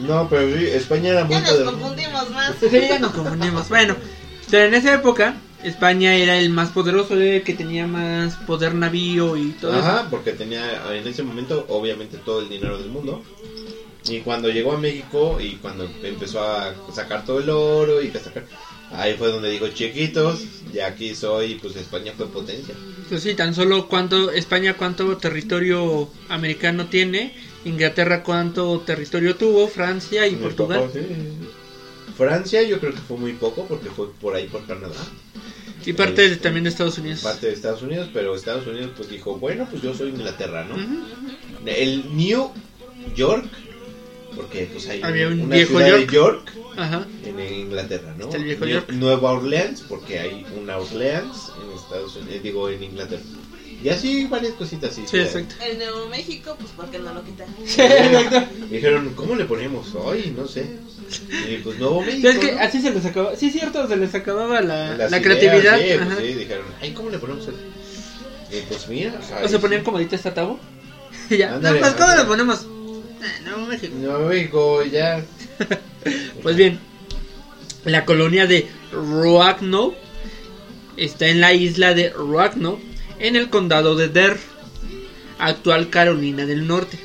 No, 0.00 0.28
pero 0.28 0.56
sí, 0.56 0.66
España 0.68 1.10
era 1.10 1.24
muy 1.24 1.34
Ya 1.34 1.40
nos 1.42 1.50
poderosa. 1.50 1.70
confundimos 1.76 2.30
más. 2.30 2.52
sí, 2.58 2.68
ya 2.88 2.98
nos 2.98 3.12
confundimos. 3.12 3.68
Bueno, 3.68 3.94
pero 4.50 4.64
en 4.64 4.74
esa 4.74 4.94
época 4.94 5.34
España 5.64 6.14
era 6.14 6.38
el 6.38 6.50
más 6.50 6.70
poderoso, 6.70 7.14
el 7.14 7.42
que 7.42 7.54
tenía 7.54 7.86
más 7.86 8.36
poder 8.36 8.74
navío 8.74 9.36
y 9.36 9.52
todo 9.52 9.72
eso. 9.72 9.80
Ajá, 9.80 10.08
porque 10.10 10.32
tenía 10.32 10.94
en 10.94 11.06
ese 11.06 11.22
momento 11.22 11.64
obviamente 11.68 12.18
todo 12.18 12.40
el 12.40 12.48
dinero 12.48 12.78
del 12.78 12.90
mundo. 12.90 13.22
Y 14.08 14.20
cuando 14.20 14.50
llegó 14.50 14.72
a 14.72 14.78
México 14.78 15.38
y 15.40 15.52
cuando 15.56 15.88
empezó 16.02 16.42
a 16.42 16.74
sacar 16.92 17.24
todo 17.24 17.40
el 17.40 17.48
oro 17.48 18.02
y 18.02 18.08
que 18.08 18.18
sacar... 18.18 18.44
Ahí 18.92 19.14
fue 19.14 19.28
donde 19.28 19.50
dijo, 19.50 19.66
chiquitos, 19.68 20.44
ya 20.72 20.86
aquí 20.86 21.16
soy, 21.16 21.56
pues 21.56 21.74
España 21.74 22.12
fue 22.16 22.28
potencia. 22.28 22.74
Pues 23.08 23.22
sí, 23.22 23.34
tan 23.34 23.54
solo 23.54 23.88
cuánto 23.88 24.30
España 24.30 24.74
cuánto 24.74 25.16
territorio 25.16 26.08
americano 26.28 26.86
tiene, 26.86 27.34
Inglaterra 27.64 28.22
cuánto 28.22 28.78
territorio 28.80 29.34
tuvo, 29.34 29.66
Francia 29.66 30.28
y 30.28 30.36
Portugal. 30.36 30.90
sí. 30.92 31.00
Francia 32.16 32.62
yo 32.62 32.78
creo 32.80 32.92
que 32.92 33.00
fue 33.00 33.16
muy 33.16 33.32
poco 33.32 33.66
porque 33.66 33.90
fue 33.90 34.12
por 34.14 34.34
ahí 34.34 34.46
por 34.46 34.64
Canadá. 34.66 34.94
Y 35.86 35.92
parte 35.92 36.22
de- 36.22 36.28
Este, 36.28 36.42
también 36.42 36.64
de 36.64 36.70
Estados 36.70 36.96
Unidos. 36.98 37.20
Parte 37.20 37.46
de 37.48 37.52
Estados 37.52 37.82
Unidos, 37.82 38.08
pero 38.12 38.34
Estados 38.34 38.66
Unidos 38.66 38.92
pues 38.96 39.10
dijo, 39.10 39.36
bueno, 39.38 39.66
pues 39.70 39.82
yo 39.82 39.94
soy 39.94 40.08
Inglaterra, 40.10 40.64
¿no? 40.64 40.76
El 41.66 42.16
New 42.16 42.50
York, 43.14 43.44
porque 44.34 44.68
pues 44.72 44.88
hay 44.88 45.02
Había 45.02 45.28
un 45.28 45.42
una 45.42 45.56
viejo 45.56 45.72
ciudad 45.78 45.88
York. 45.88 46.06
de 46.10 46.14
York 46.14 46.52
Ajá. 46.76 47.06
en 47.24 47.40
Inglaterra, 47.54 48.14
¿no? 48.18 48.24
Está 48.24 48.36
el 48.38 48.44
viejo 48.44 48.64
York. 48.66 48.90
Nueva 48.92 49.32
Orleans, 49.32 49.82
porque 49.88 50.18
hay 50.20 50.46
una 50.60 50.78
Orleans 50.78 51.52
en 51.62 51.76
Estados 51.78 52.16
Unidos, 52.16 52.42
digo 52.42 52.68
en 52.70 52.82
Inglaterra. 52.82 53.22
Y 53.84 53.90
así 53.90 54.24
varias 54.24 54.54
cositas 54.54 54.92
así. 54.92 55.04
Sí, 55.06 55.18
exacto. 55.18 55.56
El 55.62 55.76
Nuevo 55.76 56.08
México, 56.08 56.56
pues 56.58 56.70
porque 56.74 56.98
no 56.98 57.12
lo 57.12 57.22
quitan. 57.22 57.46
Sí, 57.66 57.82
exacto. 57.82 58.48
Dijeron, 58.70 59.12
¿cómo 59.14 59.34
le 59.34 59.44
ponemos? 59.44 59.88
Ay, 60.10 60.32
no 60.34 60.48
sé. 60.48 60.78
Y 61.46 61.58
pues 61.58 61.78
Nuevo 61.78 62.00
México. 62.00 62.28
Es 62.28 62.38
que 62.38 62.52
¿no? 62.52 62.60
así 62.60 62.80
se 62.80 62.90
les 62.90 63.04
acababa. 63.04 63.36
Sí, 63.36 63.50
cierto, 63.50 63.86
se 63.86 63.96
les 63.96 64.14
acababa 64.14 64.62
la, 64.62 64.96
la 64.96 65.08
ideas, 65.08 65.22
creatividad. 65.22 65.78
Sí, 65.78 65.84
pues 66.02 66.18
sí, 66.18 66.32
dijeron, 66.32 66.64
ay, 66.80 66.92
¿cómo 66.92 67.10
le 67.10 67.18
ponemos? 67.18 67.46
Y 68.50 68.60
pues 68.68 68.88
mira. 68.88 69.20
O 69.42 69.48
se 69.48 69.58
ponían 69.58 69.84
como 69.84 69.98
ahorita 69.98 70.16
está 70.16 70.32
Tabo. 70.32 70.58
Y 71.30 71.36
ya. 71.36 71.54
Ándale, 71.54 71.80
no, 71.80 71.86
pues, 71.86 71.94
¿cómo 71.94 72.16
le 72.16 72.24
ponemos? 72.24 72.62
Eh, 72.62 73.44
Nuevo 73.44 73.66
México. 73.66 73.94
Nuevo 73.98 74.28
México, 74.28 74.82
ya. 74.84 75.24
Pues 76.42 76.56
bien, 76.56 76.78
la 77.84 78.04
colonia 78.04 78.46
de 78.46 78.66
Roanoke 78.92 79.96
está 80.96 81.28
en 81.28 81.40
la 81.40 81.54
isla 81.54 81.94
de 81.94 82.10
Roanoke, 82.10 82.82
en 83.18 83.36
el 83.36 83.50
condado 83.50 83.96
de 83.96 84.08
Dare, 84.08 84.38
actual 85.38 85.90
Carolina 85.90 86.46
del 86.46 86.66
Norte, 86.66 86.98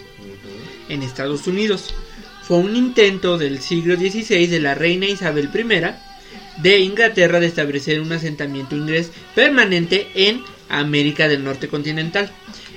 en 0.89 1.03
Estados 1.03 1.47
Unidos. 1.47 1.93
Fue 2.43 2.57
un 2.57 2.75
intento 2.75 3.37
del 3.37 3.59
siglo 3.59 3.95
XVI 3.95 4.47
de 4.47 4.59
la 4.59 4.75
reina 4.75 5.05
Isabel 5.05 5.49
I 5.53 6.61
de 6.61 6.79
Inglaterra 6.79 7.39
de 7.39 7.47
establecer 7.47 8.01
un 8.01 8.11
asentamiento 8.11 8.75
inglés 8.75 9.11
permanente 9.35 10.09
en 10.15 10.41
América 10.67 11.27
del 11.27 11.43
Norte 11.43 11.67
continental, 11.67 12.31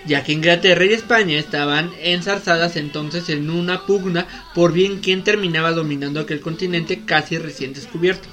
ya 0.07 0.25
que 0.25 0.33
Inglaterra 0.33 0.85
y 0.85 0.92
España 0.92 1.38
estaban 1.38 1.90
enzarzadas 2.01 2.77
entonces 2.77 3.29
en 3.29 3.51
una 3.51 3.87
pugna 3.87 4.27
por 4.55 4.73
bien 4.73 5.01
quién 5.01 5.25
terminaba 5.25 5.73
dominando 5.73 6.21
aquel 6.21 6.40
continente 6.40 7.05
casi 7.05 7.38
recién 7.38 7.73
descubierto. 7.73 8.29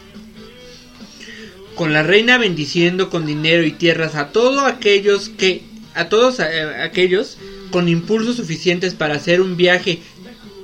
Con 1.79 1.93
la 1.93 2.03
reina 2.03 2.37
bendiciendo 2.37 3.09
con 3.09 3.25
dinero 3.25 3.63
y 3.63 3.71
tierras 3.71 4.15
a 4.15 4.33
todos 4.33 4.61
aquellos 4.65 5.29
que 5.29 5.63
a 5.95 6.09
todos 6.09 6.41
eh, 6.41 6.65
aquellos 6.83 7.37
con 7.71 7.87
impulsos 7.87 8.35
suficientes 8.35 8.93
para 8.95 9.15
hacer 9.15 9.39
un 9.39 9.55
viaje 9.55 9.99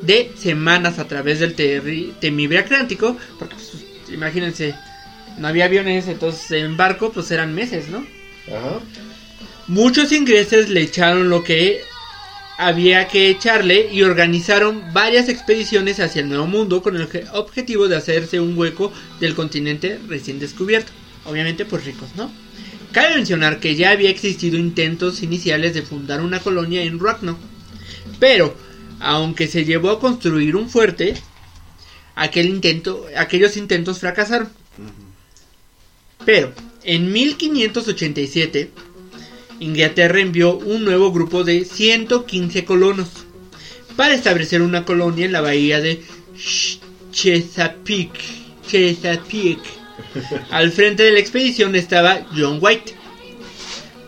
de 0.01 0.33
semanas 0.37 0.99
a 0.99 1.07
través 1.07 1.39
del 1.39 1.55
terri- 1.55 2.11
temible 2.19 2.59
Atlántico, 2.59 3.15
porque 3.39 3.55
pues, 3.55 4.11
imagínense, 4.13 4.75
no 5.37 5.47
había 5.47 5.65
aviones, 5.65 6.09
entonces 6.09 6.51
en 6.51 6.75
barco 6.75 7.13
pues 7.13 7.31
eran 7.31 7.55
meses, 7.55 7.87
¿no? 7.87 7.99
Ajá. 8.49 8.81
Muchos 9.67 10.11
ingleses 10.11 10.69
le 10.69 10.81
echaron 10.81 11.29
lo 11.29 11.45
que 11.45 11.79
había 12.57 13.07
que 13.07 13.29
echarle 13.29 13.89
y 13.89 14.01
organizaron 14.03 14.83
varias 14.91 15.29
expediciones 15.29 16.01
hacia 16.01 16.23
el 16.23 16.27
Nuevo 16.27 16.45
Mundo 16.47 16.81
con 16.81 16.97
el 16.97 17.07
obje- 17.09 17.25
objetivo 17.31 17.87
de 17.87 17.95
hacerse 17.95 18.41
un 18.41 18.57
hueco 18.57 18.91
del 19.21 19.33
continente 19.33 19.97
recién 20.09 20.39
descubierto. 20.39 20.91
Obviamente, 21.25 21.65
pues 21.65 21.85
ricos, 21.85 22.09
¿no? 22.15 22.31
Cabe 22.91 23.15
mencionar 23.15 23.59
que 23.59 23.75
ya 23.75 23.91
había 23.91 24.09
existido 24.09 24.57
intentos 24.57 25.21
iniciales 25.23 25.73
de 25.73 25.81
fundar 25.81 26.21
una 26.21 26.39
colonia 26.39 26.83
en 26.83 26.99
Rocknock, 26.99 27.37
pero 28.19 28.55
aunque 28.99 29.47
se 29.47 29.65
llevó 29.65 29.89
a 29.89 29.99
construir 29.99 30.55
un 30.55 30.69
fuerte, 30.69 31.15
aquel 32.15 32.47
intento, 32.47 33.05
aquellos 33.17 33.57
intentos 33.57 33.99
fracasaron. 33.99 34.49
Pero 36.25 36.53
en 36.83 37.11
1587 37.11 38.71
Inglaterra 39.59 40.19
envió 40.21 40.55
un 40.57 40.83
nuevo 40.85 41.11
grupo 41.11 41.43
de 41.43 41.65
115 41.65 42.65
colonos 42.65 43.09
para 43.95 44.13
establecer 44.13 44.61
una 44.61 44.85
colonia 44.85 45.25
en 45.25 45.31
la 45.31 45.41
bahía 45.41 45.81
de 45.81 46.01
Ch- 46.35 46.79
Chesapeake. 47.11 48.19
Chesapeake. 48.67 49.63
Al 50.51 50.71
frente 50.71 51.03
de 51.03 51.11
la 51.11 51.19
expedición 51.19 51.75
estaba 51.75 52.25
John 52.35 52.59
White. 52.61 52.95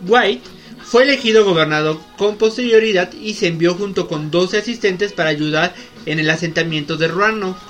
White 0.06 0.42
fue 0.84 1.02
elegido 1.02 1.44
gobernador 1.44 2.00
con 2.16 2.36
posterioridad 2.36 3.12
y 3.12 3.34
se 3.34 3.48
envió 3.48 3.74
junto 3.74 4.08
con 4.08 4.30
12 4.30 4.58
asistentes 4.58 5.12
para 5.12 5.30
ayudar 5.30 5.74
en 6.06 6.18
el 6.18 6.30
asentamiento 6.30 6.96
de 6.96 7.08
Roanoke. 7.08 7.60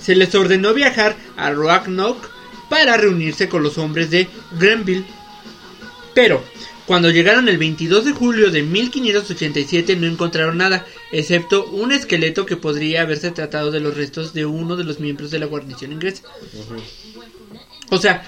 Se 0.00 0.16
les 0.16 0.34
ordenó 0.34 0.72
viajar 0.72 1.16
a 1.36 1.50
Roanoke 1.50 2.28
para 2.70 2.96
reunirse 2.96 3.48
con 3.48 3.62
los 3.62 3.76
hombres 3.76 4.10
de 4.10 4.28
Grenville. 4.58 5.04
Pero 6.14 6.42
cuando 6.86 7.10
llegaron 7.10 7.48
el 7.48 7.58
22 7.58 8.04
de 8.06 8.12
julio 8.12 8.50
de 8.50 8.62
1587 8.62 9.94
no 9.96 10.06
encontraron 10.06 10.56
nada, 10.56 10.84
excepto 11.12 11.66
un 11.66 11.92
esqueleto 11.92 12.44
que 12.44 12.56
podría 12.56 13.02
haberse 13.02 13.30
tratado 13.30 13.70
de 13.70 13.80
los 13.80 13.96
restos 13.96 14.32
de 14.32 14.46
uno 14.46 14.76
de 14.76 14.84
los 14.84 15.00
miembros 15.00 15.30
de 15.30 15.38
la 15.38 15.46
guarnición 15.46 15.92
inglesa. 15.92 16.22
O 17.92 17.98
sea, 17.98 18.22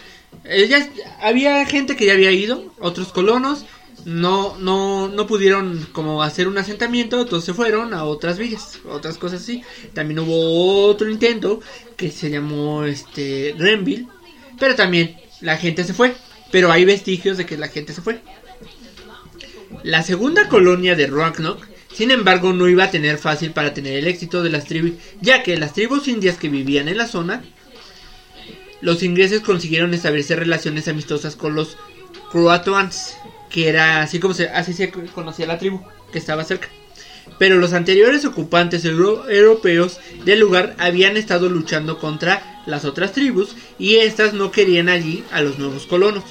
ya 0.69 0.87
había 1.23 1.65
gente 1.65 1.97
que 1.97 2.05
ya 2.05 2.13
había 2.13 2.31
ido, 2.31 2.71
otros 2.79 3.13
colonos, 3.13 3.65
no, 4.05 4.59
no, 4.59 5.09
no 5.09 5.27
pudieron 5.27 5.89
como 5.93 6.23
hacer 6.23 6.49
un 6.49 6.59
asentamiento, 6.59 7.23
entonces 7.23 7.47
se 7.47 7.55
fueron 7.55 7.95
a 7.95 8.05
otras 8.05 8.37
villas, 8.39 8.79
otras 8.87 9.17
cosas 9.17 9.41
así. 9.41 9.63
También 9.95 10.21
hubo 10.21 10.85
otro 10.85 11.09
intento 11.09 11.61
que 11.97 12.11
se 12.11 12.29
llamó 12.29 12.85
este 12.85 13.55
Grenville, 13.57 14.07
pero 14.59 14.75
también 14.75 15.17
la 15.41 15.57
gente 15.57 15.83
se 15.85 15.95
fue, 15.95 16.15
pero 16.53 16.71
hay 16.71 16.85
vestigios 16.85 17.39
de 17.39 17.47
que 17.47 17.57
la 17.57 17.69
gente 17.69 17.95
se 17.95 18.03
fue. 18.03 18.21
La 19.83 20.03
segunda 20.03 20.47
colonia 20.51 20.95
de 20.95 21.07
Roanoke, 21.07 21.67
sin 21.91 22.11
embargo, 22.11 22.53
no 22.53 22.69
iba 22.69 22.85
a 22.85 22.91
tener 22.91 23.17
fácil 23.17 23.53
para 23.53 23.73
tener 23.73 23.97
el 23.97 24.09
éxito 24.09 24.43
de 24.43 24.51
las 24.51 24.67
tribus, 24.67 24.93
ya 25.23 25.43
que 25.43 25.57
las 25.57 25.73
tribus 25.73 26.07
indias 26.07 26.37
que 26.37 26.51
vivían 26.51 26.89
en 26.89 26.99
la 26.99 27.07
zona 27.07 27.43
los 28.85 29.03
ingleses 29.03 29.41
consiguieron 29.41 29.95
establecer 29.95 30.39
relaciones 30.39 30.89
amistosas 30.89 31.37
con 31.37 31.55
los 31.55 31.79
Croatoans, 32.31 33.17
que 33.49 33.69
era 33.71 34.03
así 34.03 34.19
como 34.19 34.35
se, 34.35 34.49
así 34.51 34.75
se 34.75 34.91
conocía 34.91 35.47
la 35.47 35.59
tribu 35.59 35.81
que 36.13 36.19
estaba 36.19 36.45
cerca. 36.45 36.69
Pero 37.39 37.57
los 37.57 37.73
anteriores 37.73 38.27
ocupantes 38.27 38.85
euro- 38.85 39.27
europeos 39.31 40.01
del 40.27 40.41
lugar 40.41 40.77
habían 40.79 41.17
estado 41.17 41.49
luchando 41.49 41.99
contra 41.99 42.63
las 42.67 42.85
otras 42.85 43.13
tribus 43.13 43.57
y 43.79 43.97
estas 43.97 44.35
no 44.35 44.51
querían 44.51 44.91
allí 44.91 45.25
a 45.33 45.41
los 45.41 45.59
nuevos 45.59 45.87
colonos. 45.87 46.25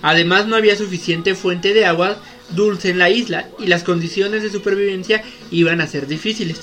Además 0.00 0.46
no 0.46 0.54
había 0.54 0.76
suficiente 0.76 1.34
fuente 1.34 1.74
de 1.74 1.84
agua 1.84 2.22
dulce 2.50 2.90
en 2.90 2.98
la 2.98 3.10
isla 3.10 3.48
y 3.58 3.66
las 3.66 3.82
condiciones 3.82 4.44
de 4.44 4.52
supervivencia 4.52 5.24
iban 5.50 5.80
a 5.80 5.88
ser 5.88 6.06
difíciles. 6.06 6.60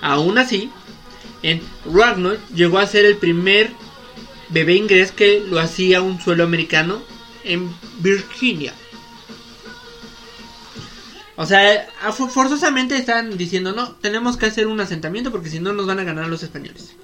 Aún 0.00 0.38
así, 0.38 0.70
en 1.42 1.60
Roanoke 1.84 2.40
llegó 2.54 2.78
a 2.78 2.86
ser 2.86 3.04
el 3.04 3.18
primer 3.18 3.70
bebé 4.50 4.74
inglés 4.74 5.12
que 5.12 5.40
lo 5.48 5.58
hacía 5.60 6.00
un 6.02 6.20
suelo 6.20 6.44
americano 6.44 7.02
en 7.44 7.70
Virginia. 8.00 8.74
O 11.36 11.46
sea, 11.46 11.86
forzosamente 12.30 12.96
están 12.96 13.36
diciendo, 13.38 13.72
no, 13.72 13.92
tenemos 13.92 14.36
que 14.36 14.46
hacer 14.46 14.66
un 14.66 14.80
asentamiento 14.80 15.30
porque 15.30 15.50
si 15.50 15.60
no 15.60 15.72
nos 15.72 15.86
van 15.86 16.00
a 16.00 16.04
ganar 16.04 16.26
los 16.28 16.42
españoles. 16.42 16.94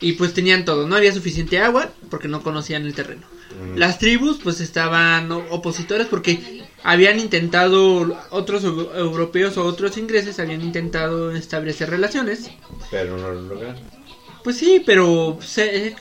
Y 0.00 0.12
pues 0.12 0.32
tenían 0.32 0.64
todo, 0.64 0.86
no 0.86 0.96
había 0.96 1.12
suficiente 1.12 1.58
agua 1.58 1.90
porque 2.08 2.28
no 2.28 2.42
conocían 2.42 2.84
el 2.86 2.94
terreno. 2.94 3.26
Las 3.74 3.98
tribus 3.98 4.38
pues 4.42 4.60
estaban 4.60 5.30
o- 5.32 5.44
opositores 5.50 6.06
porque 6.06 6.64
habían 6.84 7.18
intentado, 7.18 8.16
otros 8.30 8.64
eu- 8.64 8.94
europeos 8.96 9.56
o 9.56 9.64
otros 9.64 9.96
ingleses 9.98 10.38
habían 10.38 10.62
intentado 10.62 11.32
establecer 11.32 11.90
relaciones. 11.90 12.50
Pero 12.90 13.18
no 13.18 13.32
lo 13.32 13.42
lograron. 13.42 13.76
Pues 14.44 14.56
sí, 14.56 14.82
pero 14.86 15.38
se- 15.42 15.96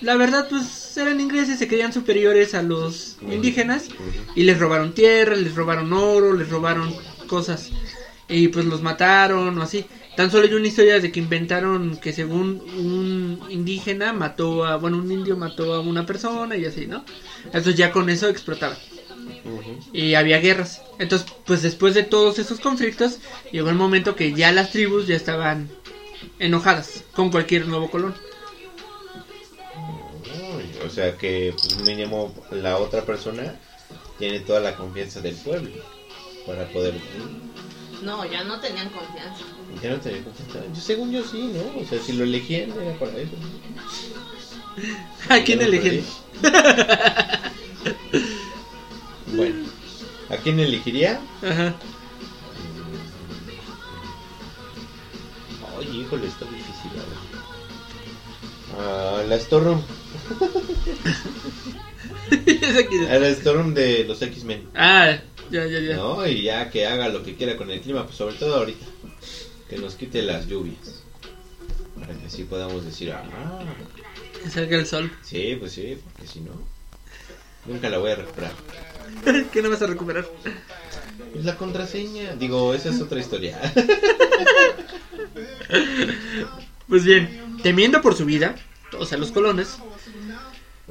la 0.00 0.16
verdad, 0.16 0.46
pues 0.48 0.96
eran 0.96 1.20
ingleses, 1.20 1.58
se 1.58 1.68
creían 1.68 1.92
superiores 1.92 2.54
a 2.54 2.62
los 2.62 3.16
indígenas 3.22 3.88
y 4.34 4.42
les 4.44 4.58
robaron 4.58 4.94
tierra, 4.94 5.34
les 5.34 5.54
robaron 5.54 5.92
oro, 5.92 6.32
les 6.32 6.48
robaron 6.48 6.94
cosas 7.26 7.70
y 8.28 8.48
pues 8.48 8.66
los 8.66 8.82
mataron 8.82 9.58
o 9.58 9.62
así. 9.62 9.86
Tan 10.16 10.30
solo 10.30 10.46
hay 10.46 10.54
una 10.54 10.66
historia 10.66 10.98
de 10.98 11.12
que 11.12 11.20
inventaron 11.20 11.96
que 11.96 12.12
según 12.12 12.60
un 12.76 13.40
indígena 13.50 14.12
mató 14.12 14.64
a, 14.64 14.76
bueno, 14.76 14.98
un 14.98 15.10
indio 15.10 15.36
mató 15.36 15.74
a 15.74 15.80
una 15.80 16.06
persona 16.06 16.56
y 16.56 16.64
así, 16.64 16.86
¿no? 16.86 17.04
Entonces 17.44 17.76
ya 17.76 17.92
con 17.92 18.08
eso 18.10 18.28
explotaban 18.28 18.76
y 19.92 20.14
había 20.14 20.38
guerras. 20.38 20.82
Entonces, 20.98 21.28
pues 21.46 21.62
después 21.62 21.94
de 21.94 22.02
todos 22.02 22.38
esos 22.38 22.60
conflictos, 22.60 23.18
llegó 23.52 23.70
el 23.70 23.76
momento 23.76 24.16
que 24.16 24.32
ya 24.32 24.52
las 24.52 24.70
tribus 24.72 25.06
ya 25.06 25.16
estaban 25.16 25.68
enojadas 26.38 27.04
con 27.12 27.30
cualquier 27.30 27.66
nuevo 27.66 27.90
colón. 27.90 28.14
O 30.88 30.90
sea 30.90 31.16
que 31.18 31.54
pues, 31.60 31.76
mínimo 31.82 32.34
la 32.50 32.78
otra 32.78 33.02
persona 33.04 33.54
tiene 34.18 34.40
toda 34.40 34.60
la 34.60 34.74
confianza 34.74 35.20
del 35.20 35.34
pueblo 35.36 35.70
para 36.46 36.66
poder 36.68 36.94
No, 38.02 38.24
ya 38.24 38.42
no 38.44 38.58
tenían 38.58 38.88
confianza. 38.88 39.44
ya 39.82 39.90
no 39.90 40.00
tenía 40.00 40.24
confianza 40.24 40.60
yo 40.74 40.80
según 40.80 41.12
yo 41.12 41.22
sí 41.24 41.52
no 41.54 41.80
o 41.80 41.84
sea 41.84 42.00
si 42.00 42.14
lo 42.14 42.24
elegían 42.24 42.70
era 42.72 42.98
para 42.98 43.12
eso 43.18 43.36
¿A 45.28 45.40
quién 45.44 45.58
perdí. 45.58 46.02
bueno 49.36 49.68
a 50.30 50.36
quién 50.38 50.58
elegiría 50.58 51.20
Ajá. 51.42 51.74
Oye, 55.78 55.90
híjole, 55.98 56.26
está 56.26 56.44
difícil. 56.46 56.90
A 58.80 59.22
la 59.22 59.36
Storm. 59.36 59.80
La 63.20 63.28
Storm 63.28 63.74
de 63.74 64.04
los 64.04 64.20
X-Men. 64.22 64.68
ah, 64.74 65.16
ya, 65.50 65.66
ya, 65.66 65.80
ya. 65.80 65.96
¿No? 65.96 66.26
Y 66.26 66.42
ya 66.42 66.70
que 66.70 66.86
haga 66.86 67.08
lo 67.08 67.22
que 67.22 67.34
quiera 67.34 67.56
con 67.56 67.70
el 67.70 67.80
clima, 67.80 68.04
pues 68.04 68.16
sobre 68.16 68.34
todo 68.34 68.56
ahorita. 68.56 68.84
Que 69.68 69.78
nos 69.78 69.94
quite 69.94 70.22
las 70.22 70.46
lluvias. 70.46 71.02
Para 71.98 72.14
que 72.14 72.26
así 72.26 72.44
podamos 72.44 72.84
decir, 72.84 73.12
ah, 73.12 73.24
Que 74.42 74.50
salga 74.50 74.76
el 74.76 74.86
sol. 74.86 75.10
sí, 75.22 75.56
pues 75.58 75.72
sí, 75.72 75.98
porque 76.04 76.30
si 76.30 76.40
no, 76.40 76.52
nunca 77.66 77.88
la 77.88 77.98
voy 77.98 78.12
a 78.12 78.16
recuperar. 78.16 78.52
¿Qué 79.52 79.62
no 79.62 79.70
vas 79.70 79.82
a 79.82 79.86
recuperar? 79.86 80.26
Pues 81.32 81.44
la 81.44 81.56
contraseña, 81.56 82.34
digo, 82.36 82.72
esa 82.74 82.90
es 82.90 83.00
otra 83.00 83.20
historia. 83.20 83.58
Pues 86.88 87.04
bien, 87.04 87.58
temiendo 87.62 88.00
por 88.00 88.14
su 88.14 88.24
vida, 88.24 88.54
o 88.98 89.04
sea, 89.04 89.18
los 89.18 89.30
colones, 89.30 89.76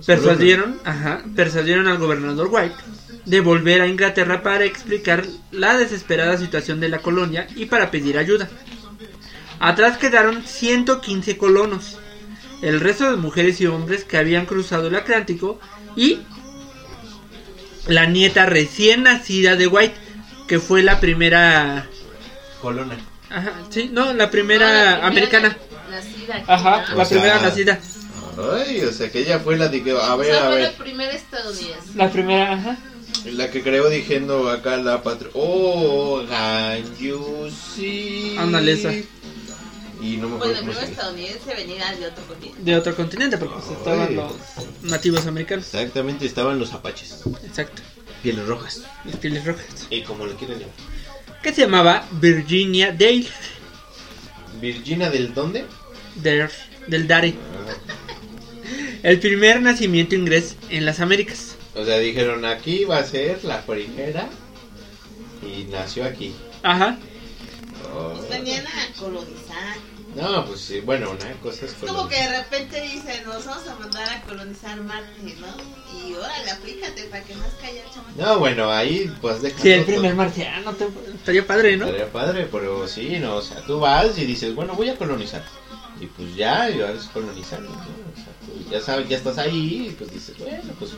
persuadieron, 0.05 0.79
ajá, 0.85 1.23
persuadieron 1.35 1.87
al 1.87 1.97
gobernador 1.97 2.47
White 2.51 2.75
de 3.25 3.41
volver 3.41 3.81
a 3.81 3.87
Inglaterra 3.87 4.41
para 4.41 4.65
explicar 4.65 5.25
la 5.51 5.77
desesperada 5.77 6.37
situación 6.37 6.79
de 6.79 6.89
la 6.89 6.99
colonia 6.99 7.47
y 7.55 7.65
para 7.65 7.91
pedir 7.91 8.17
ayuda. 8.17 8.47
Atrás 9.59 9.97
quedaron 9.97 10.43
115 10.45 11.37
colonos, 11.37 11.97
el 12.61 12.79
resto 12.79 13.09
de 13.09 13.17
mujeres 13.17 13.59
y 13.59 13.67
hombres 13.67 14.03
que 14.03 14.17
habían 14.17 14.45
cruzado 14.45 14.87
el 14.87 14.95
Atlántico 14.95 15.59
y 15.95 16.19
la 17.87 18.05
nieta 18.05 18.45
recién 18.45 19.03
nacida 19.03 19.55
de 19.55 19.67
White, 19.67 19.95
que 20.47 20.59
fue 20.59 20.83
la 20.83 20.99
primera, 20.99 21.87
Colona. 22.61 22.97
ajá, 23.29 23.53
sí, 23.69 23.89
no, 23.91 24.13
la 24.13 24.29
No, 24.29 24.29
primera 24.29 24.97
la 24.97 25.01
primera 25.01 25.07
americana. 25.07 25.57
Nacida 25.89 26.43
Ajá, 26.47 26.85
¿no? 26.89 26.95
la 26.95 27.05
primera 27.07 27.39
nacida. 27.39 27.79
Ay, 28.37 28.81
o 28.81 28.91
sea 28.91 29.11
que 29.11 29.19
ella 29.19 29.39
fue 29.39 29.57
la 29.57 29.67
de 29.67 29.83
que, 29.83 29.91
a 29.91 30.13
O 30.13 30.17
ver, 30.17 30.27
sea, 30.27 30.43
a 30.43 30.47
fue 30.47 30.55
ver. 30.57 30.71
la 30.71 30.77
primera 30.77 31.11
estadounidense. 31.13 31.93
La 31.95 32.11
primera, 32.11 32.53
ajá. 32.53 32.77
La 33.25 33.49
que 33.49 33.63
creo 33.63 33.89
diciendo 33.89 34.49
acá 34.49 34.77
la 34.77 35.01
patria. 35.01 35.31
Oh, 35.33 36.21
can 36.29 36.83
you 36.97 37.49
see? 37.75 38.35
Ándale, 38.37 38.73
esa. 38.73 38.93
Y 38.93 40.17
no 40.17 40.29
me 40.29 40.37
Bueno, 40.37 40.53
acuerdo 40.53 40.57
primera 40.59 40.79
se 40.85 40.91
estadounidense 40.91 41.55
venida 41.55 41.95
de 41.95 42.05
otro 42.05 42.23
continente. 42.27 42.61
De 42.61 42.75
otro 42.75 42.95
continente, 42.95 43.37
porque 43.39 43.55
pues, 43.55 43.77
estaban 43.77 44.15
los 44.15 44.33
nativos 44.83 45.25
americanos. 45.25 45.65
Exactamente, 45.73 46.25
estaban 46.27 46.59
los 46.59 46.73
apaches. 46.73 47.23
Exacto. 47.43 47.81
Pieles 48.21 48.45
rojas. 48.45 48.83
Las 49.05 49.15
pieles 49.15 49.43
rojas. 49.45 49.65
Y 49.89 50.01
como 50.03 50.25
lo 50.27 50.35
quieren 50.35 50.59
llamar. 50.59 50.75
que 51.41 51.53
se 51.53 51.61
llamaba 51.61 52.05
Virginia 52.11 52.91
Dale, 52.91 53.27
Virginia 54.61 55.09
del 55.09 55.33
dónde? 55.33 55.65
del, 56.15 56.49
del 56.87 57.07
Dare. 57.07 57.35
El 59.07 59.19
primer 59.21 59.61
nacimiento 59.61 60.15
inglés 60.15 60.57
en 60.69 60.85
las 60.85 60.99
Américas. 60.99 61.55
O 61.75 61.85
sea, 61.85 61.97
dijeron 61.99 62.43
aquí 62.43 62.83
va 62.83 62.97
a 62.97 63.03
ser 63.05 63.41
la 63.45 63.61
primera 63.65 64.27
y 65.41 65.63
nació 65.71 66.03
aquí. 66.03 66.35
Ajá. 66.61 66.97
Oh. 67.95 68.15
Pues 68.17 68.29
venían 68.29 68.65
a 68.67 68.99
colonizar. 68.99 69.77
No, 70.13 70.45
pues 70.45 70.59
sí, 70.59 70.81
bueno, 70.81 71.11
una 71.11 71.31
cosa 71.41 71.65
es 71.67 71.71
Es 71.71 71.77
como 71.89 72.09
que 72.09 72.15
de 72.15 72.37
repente 72.39 72.81
dicen, 72.81 73.23
nos 73.25 73.45
vamos 73.45 73.65
a 73.69 73.75
mandar 73.75 74.09
a 74.09 74.21
colonizar 74.23 74.75
Marte, 74.81 75.35
¿no? 75.39 75.47
Y 76.05 76.13
órale, 76.13 76.51
aplícate 76.51 77.03
para 77.05 77.23
que 77.23 77.33
nazca 77.35 77.71
ya 77.71 77.83
el 77.85 77.89
chamaco. 77.89 78.11
No, 78.17 78.39
bueno, 78.39 78.69
ahí 78.69 79.09
pues 79.21 79.41
deja 79.41 79.61
Sí, 79.61 79.69
el 79.71 79.85
todo. 79.85 79.93
primer 79.95 80.15
marciano. 80.15 80.73
te- 80.73 80.89
Estaría 81.15 81.47
padre, 81.47 81.77
¿no? 81.77 81.85
Estaría 81.85 82.11
padre, 82.11 82.49
pero 82.51 82.85
sí, 82.89 83.19
no, 83.21 83.35
o 83.37 83.41
sea, 83.41 83.61
tú 83.61 83.79
vas 83.79 84.17
y 84.17 84.25
dices, 84.25 84.53
bueno, 84.53 84.73
voy 84.73 84.89
a 84.89 84.97
colonizar. 84.97 85.45
Y 86.01 86.07
pues 86.07 86.35
ya, 86.35 86.69
y 86.69 86.79
vas 86.79 87.05
colonizando, 87.13 87.69
¿no? 87.69 88.26
Ya 88.69 88.81
sabes, 88.81 89.07
ya 89.07 89.17
estás 89.17 89.37
ahí, 89.37 89.87
y 89.89 89.95
pues 89.97 90.11
dices, 90.11 90.37
bueno, 90.37 90.73
pues 90.79 90.91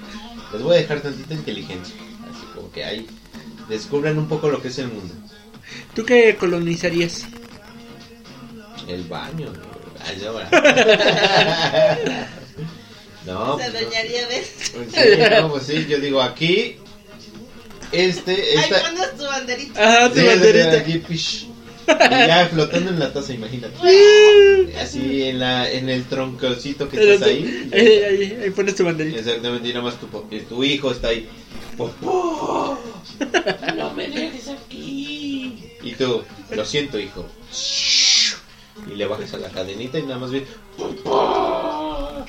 les 0.53 0.62
voy 0.62 0.75
a 0.75 0.79
dejar 0.79 1.01
tantita 1.01 1.34
inteligencia. 1.36 1.95
Así 2.29 2.45
como 2.55 2.71
que 2.71 2.84
ahí 2.84 3.05
descubran 3.67 4.17
un 4.17 4.27
poco 4.27 4.49
lo 4.49 4.62
que 4.62 4.69
es 4.69 4.79
el 4.79 4.88
mundo. 4.88 5.13
¿Tú 5.93 6.03
qué 6.03 6.36
colonizarías? 6.36 7.25
El 8.88 9.03
baño, 9.03 9.53
¿no? 9.53 9.69
Ay, 10.05 10.19
Se 13.25 13.36
pues, 13.36 13.73
dañaría 13.73 14.27
de 14.27 14.43
Sí, 14.43 15.41
no, 15.41 15.51
pues 15.51 15.63
sí, 15.63 15.86
yo 15.88 15.99
digo 15.99 16.21
aquí, 16.21 16.77
este, 17.91 18.32
Ahí 18.32 18.69
esta... 18.71 18.82
pones 18.82 19.17
tu 19.17 19.23
banderita. 19.25 19.84
Ajá, 19.84 20.10
tu 20.10 20.19
Sí, 20.19 20.25
banderita. 20.25 20.71
aquí, 20.77 20.97
pish. 20.99 21.47
Y 21.87 22.27
ya 22.27 22.47
flotando 22.51 22.91
en 22.91 22.99
la 22.99 23.11
taza, 23.11 23.33
imagínate. 23.33 23.75
Así 24.79 25.23
en 25.23 25.39
la 25.39 25.71
en 25.71 25.89
el 25.89 26.03
troncocito 26.05 26.87
que 26.89 26.97
estás 26.97 27.27
ahí. 27.27 27.69
Ahí, 27.73 27.87
ahí, 27.87 28.39
ahí 28.43 28.49
pones 28.51 28.75
tu 28.75 28.85
banderita. 28.85 29.19
Exactamente, 29.19 29.69
y 29.69 29.73
nada 29.73 29.85
más 29.85 29.95
tu, 29.99 30.07
y 30.31 30.39
tu 30.41 30.63
hijo 30.63 30.91
está 30.91 31.07
ahí. 31.09 31.27
No 33.77 33.93
me 33.95 34.07
dejes 34.09 34.49
aquí. 34.49 35.71
Y 35.81 35.93
tú, 35.97 36.23
lo 36.51 36.65
siento, 36.65 36.99
hijo. 36.99 37.25
Y 38.91 38.95
le 38.95 39.05
bajas 39.05 39.33
a 39.33 39.37
la 39.37 39.49
cadenita 39.49 39.99
y 39.99 40.03
nada 40.03 40.19
más 40.19 40.31
popó. 40.77 42.25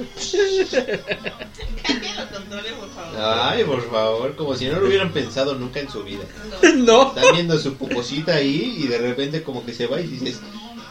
Controle, 2.40 2.72
por 2.72 2.88
favor. 2.90 3.18
Ay, 3.18 3.64
por 3.64 3.90
favor, 3.90 4.36
como 4.36 4.54
si 4.56 4.66
no 4.66 4.80
lo 4.80 4.86
hubieran 4.88 5.12
pensado 5.12 5.54
nunca 5.54 5.80
en 5.80 5.90
su 5.90 6.02
vida. 6.04 6.24
No. 6.62 6.74
No. 6.90 7.08
Están 7.08 7.34
viendo 7.34 7.58
su 7.58 7.74
puposita 7.74 8.34
ahí 8.34 8.76
y 8.78 8.86
de 8.86 8.98
repente 8.98 9.42
como 9.42 9.64
que 9.64 9.72
se 9.74 9.86
va 9.86 10.00
y 10.00 10.06
dices, 10.06 10.40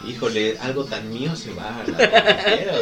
híjole, 0.06 0.58
algo 0.60 0.84
tan 0.84 1.10
mío 1.12 1.34
se 1.36 1.52
va 1.52 1.80
a 1.80 1.86
la. 1.86 2.78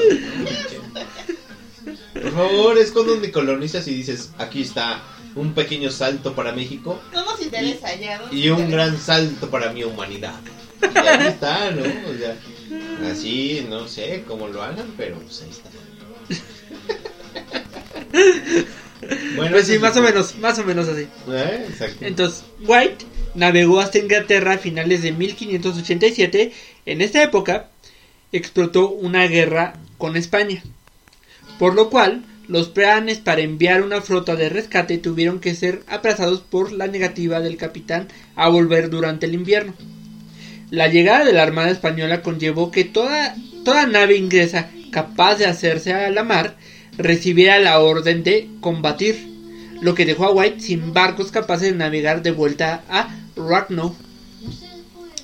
Por 2.13 2.33
favor, 2.33 2.79
es 2.79 2.93
cuando 2.93 3.17
te 3.19 3.33
colonizas 3.33 3.87
y 3.89 3.95
dices, 3.95 4.31
aquí 4.39 4.63
está 4.63 5.03
un 5.35 5.55
pequeño 5.55 5.91
salto 5.91 6.35
para 6.35 6.53
México 6.53 7.01
No 7.13 7.25
nos 7.25 7.41
interesa 7.41 7.95
ya. 7.95 8.19
¿no? 8.19 8.33
y 8.33 8.51
un 8.51 8.71
gran 8.71 8.99
salto 8.99 9.49
para 9.49 9.73
mi 9.73 9.85
humanidad. 9.85 10.35
Y 10.83 10.99
ahí 10.99 11.29
está, 11.29 11.71
¿no? 11.71 11.83
O 11.83 12.17
sea, 12.19 12.37
así, 13.11 13.67
no 13.69 13.89
sé 13.89 14.25
cómo 14.27 14.49
lo 14.49 14.63
hagan, 14.63 14.93
pero 14.97 15.17
pues 15.19 15.43
ahí 15.43 15.51
está. 15.51 15.71
Bueno, 19.37 19.53
Pues 19.53 19.67
sí, 19.67 19.79
más 19.79 19.97
o 19.97 20.03
menos, 20.03 20.37
más 20.39 20.59
o 20.59 20.65
menos 20.65 20.89
así. 20.89 21.07
¿Eh? 21.31 21.67
Exacto. 21.69 22.05
Entonces, 22.05 22.45
White 22.67 23.05
navegó 23.35 23.81
hasta 23.81 23.99
Inglaterra 23.99 24.55
a 24.55 24.59
finales 24.59 25.03
de 25.03 25.13
1587. 25.13 26.53
En 26.87 27.01
esta 27.01 27.23
época 27.23 27.71
explotó 28.33 28.91
una 28.91 29.27
guerra 29.27 29.75
con 29.99 30.17
España, 30.17 30.63
por 31.59 31.75
lo 31.75 31.91
cual 31.91 32.25
los 32.49 32.69
planes 32.69 33.19
para 33.19 33.43
enviar 33.43 33.83
una 33.83 34.01
flota 34.01 34.35
de 34.35 34.49
rescate 34.49 34.99
tuvieron 34.99 35.39
que 35.39 35.55
ser 35.55 35.83
aplazados 35.87 36.41
por 36.41 36.73
la 36.73 36.87
negativa 36.87 37.41
del 37.41 37.57
capitán 37.57 38.09
a 38.37 38.49
volver 38.49 38.91
durante 38.91 39.27
el 39.27 39.35
invierno. 39.35 39.75
La 40.71 40.89
llegada 40.89 41.25
de 41.25 41.33
la 41.33 41.43
Armada 41.43 41.71
Española 41.71 42.23
conllevó 42.23 42.71
que 42.71 42.85
toda, 42.85 43.35
toda 43.65 43.87
nave 43.87 44.17
inglesa 44.17 44.71
capaz 44.91 45.37
de 45.37 45.47
hacerse 45.47 45.93
a 45.93 46.11
la 46.11 46.25
mar 46.25 46.57
recibiera 46.99 47.59
la 47.59 47.79
orden 47.81 48.25
de 48.25 48.51
combatir, 48.61 49.27
lo 49.81 49.95
que 49.95 50.05
dejó 50.05 50.27
a 50.27 50.33
White 50.33 50.61
sin 50.61 50.93
barcos 50.93 51.31
capaces 51.31 51.71
de 51.71 51.79
navegar 51.79 52.23
de 52.23 52.33
vuelta 52.33 52.83
a 52.89 53.17
Ragnall. 53.37 53.93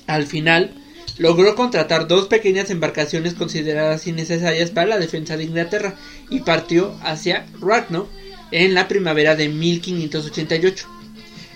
Al 0.07 0.25
final, 0.25 0.71
logró 1.17 1.55
contratar 1.55 2.07
dos 2.07 2.27
pequeñas 2.27 2.69
embarcaciones 2.69 3.33
consideradas 3.33 4.07
innecesarias 4.07 4.71
para 4.71 4.87
la 4.87 4.99
defensa 4.99 5.37
de 5.37 5.43
Inglaterra 5.43 5.95
y 6.29 6.39
partió 6.39 6.95
hacia 7.03 7.45
Ragnall 7.61 8.07
en 8.51 8.73
la 8.73 8.87
primavera 8.87 9.35
de 9.35 9.49
1588. 9.49 10.87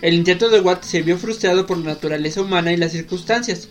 El 0.02 0.14
intento 0.14 0.50
de 0.50 0.62
Watt 0.62 0.84
se 0.84 1.02
vio 1.02 1.18
frustrado 1.18 1.66
por 1.66 1.78
la 1.78 1.94
naturaleza 1.94 2.42
humana 2.42 2.72
y 2.72 2.78
las 2.78 2.94
circunstancias. 2.94 3.68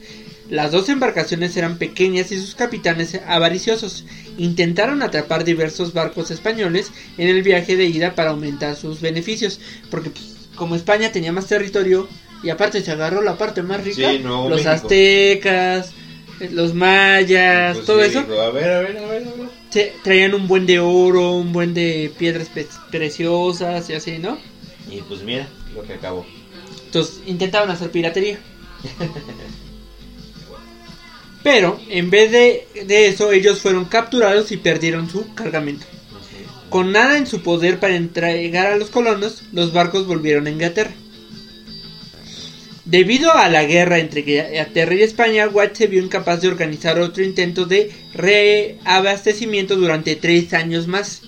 Las 0.51 0.73
dos 0.73 0.89
embarcaciones 0.89 1.57
eran 1.57 1.77
pequeñas 1.77 2.33
y 2.33 2.41
sus 2.41 2.55
capitanes 2.55 3.21
avariciosos. 3.27 4.05
Intentaron 4.39 5.03
atrapar 5.03 5.45
diversos 5.45 5.93
barcos 5.93 6.31
españoles 6.31 6.91
en 7.19 7.29
el 7.29 7.43
viaje 7.43 7.77
de 7.77 7.85
ida 7.85 8.15
para 8.15 8.31
aumentar 8.31 8.75
sus 8.77 9.01
beneficios, 9.03 9.61
porque 9.91 10.11
pues, 10.11 10.25
como 10.55 10.75
España 10.75 11.13
tenía 11.13 11.33
más 11.33 11.47
territorio 11.49 12.09
y 12.43 12.49
aparte 12.51 12.81
se 12.83 12.91
agarró 12.91 13.21
la 13.23 13.37
parte 13.37 13.63
más 13.63 13.85
rica, 13.85 14.11
Sí, 14.13 14.19
los 14.19 14.51
México. 14.51 14.71
aztecas, 14.71 15.93
eh, 16.41 16.49
los 16.51 16.73
mayas, 16.73 17.75
Pues 17.77 17.87
todo 17.87 18.03
sí, 18.03 18.07
eso, 18.09 18.41
a 18.41 18.51
ver, 18.51 18.71
a 18.71 18.81
ver, 18.81 18.97
a 18.97 19.07
ver, 19.07 19.29
a 19.29 19.31
ver. 19.33 19.49
se- 19.71 19.93
traían 20.03 20.33
un 20.35 20.49
buen 20.49 20.65
de 20.65 20.79
oro, 20.79 21.33
un 21.33 21.53
buen 21.53 21.75
de 21.75 22.11
piedras 22.17 22.49
preciosas 22.91 23.91
y 23.91 23.95
así, 23.95 24.19
¿no? 24.19 24.39
Y 24.91 25.01
pues 25.03 25.21
mira 25.23 25.47
lo 25.75 25.83
que 25.83 25.95
acabó. 25.95 26.25
Entonces 26.87 27.21
intentaban 27.27 27.71
hacer 27.71 27.91
piratería. 27.91 28.39
Pero 31.43 31.81
en 31.89 32.11
vez 32.11 32.33
de, 32.33 32.67
de 32.87 33.07
eso 33.09 33.33
ellos 33.33 33.61
fueron 33.61 33.85
capturados 33.87 34.51
y 34.53 34.57
perdieron 34.57 35.09
su 35.09 35.35
cargamento. 35.35 35.87
Con 36.69 36.93
nada 36.93 37.17
en 37.17 37.27
su 37.27 37.43
poder 37.43 37.79
para 37.81 37.97
entregar 37.97 38.67
a 38.67 38.77
los 38.77 38.91
colonos, 38.91 39.45
los 39.53 39.73
barcos 39.73 40.07
volvieron 40.07 40.47
a 40.47 40.51
Inglaterra. 40.51 40.93
Debido 42.85 43.33
a 43.35 43.49
la 43.49 43.65
guerra 43.65 43.99
entre 43.99 44.21
Inglaterra 44.21 44.95
y 44.95 45.03
España, 45.03 45.47
White 45.49 45.75
se 45.77 45.87
vio 45.89 46.03
incapaz 46.03 46.41
de 46.41 46.49
organizar 46.49 46.99
otro 46.99 47.23
intento 47.23 47.67
de 47.67 47.93
reabastecimiento 48.15 49.77
durante 49.77 50.17
tres 50.17 50.53
años 50.55 50.87
más. 50.87 51.21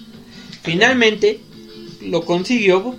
Finalmente 0.62 1.40
lo 2.02 2.24
consiguió, 2.24 2.98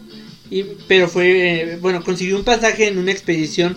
y- 0.52 0.64
pero 0.88 1.08
fue 1.08 1.62
eh, 1.74 1.78
bueno 1.82 2.04
consiguió 2.04 2.38
un 2.38 2.44
pasaje 2.44 2.88
en 2.88 3.00
una 3.00 3.12
expedición 3.12 3.76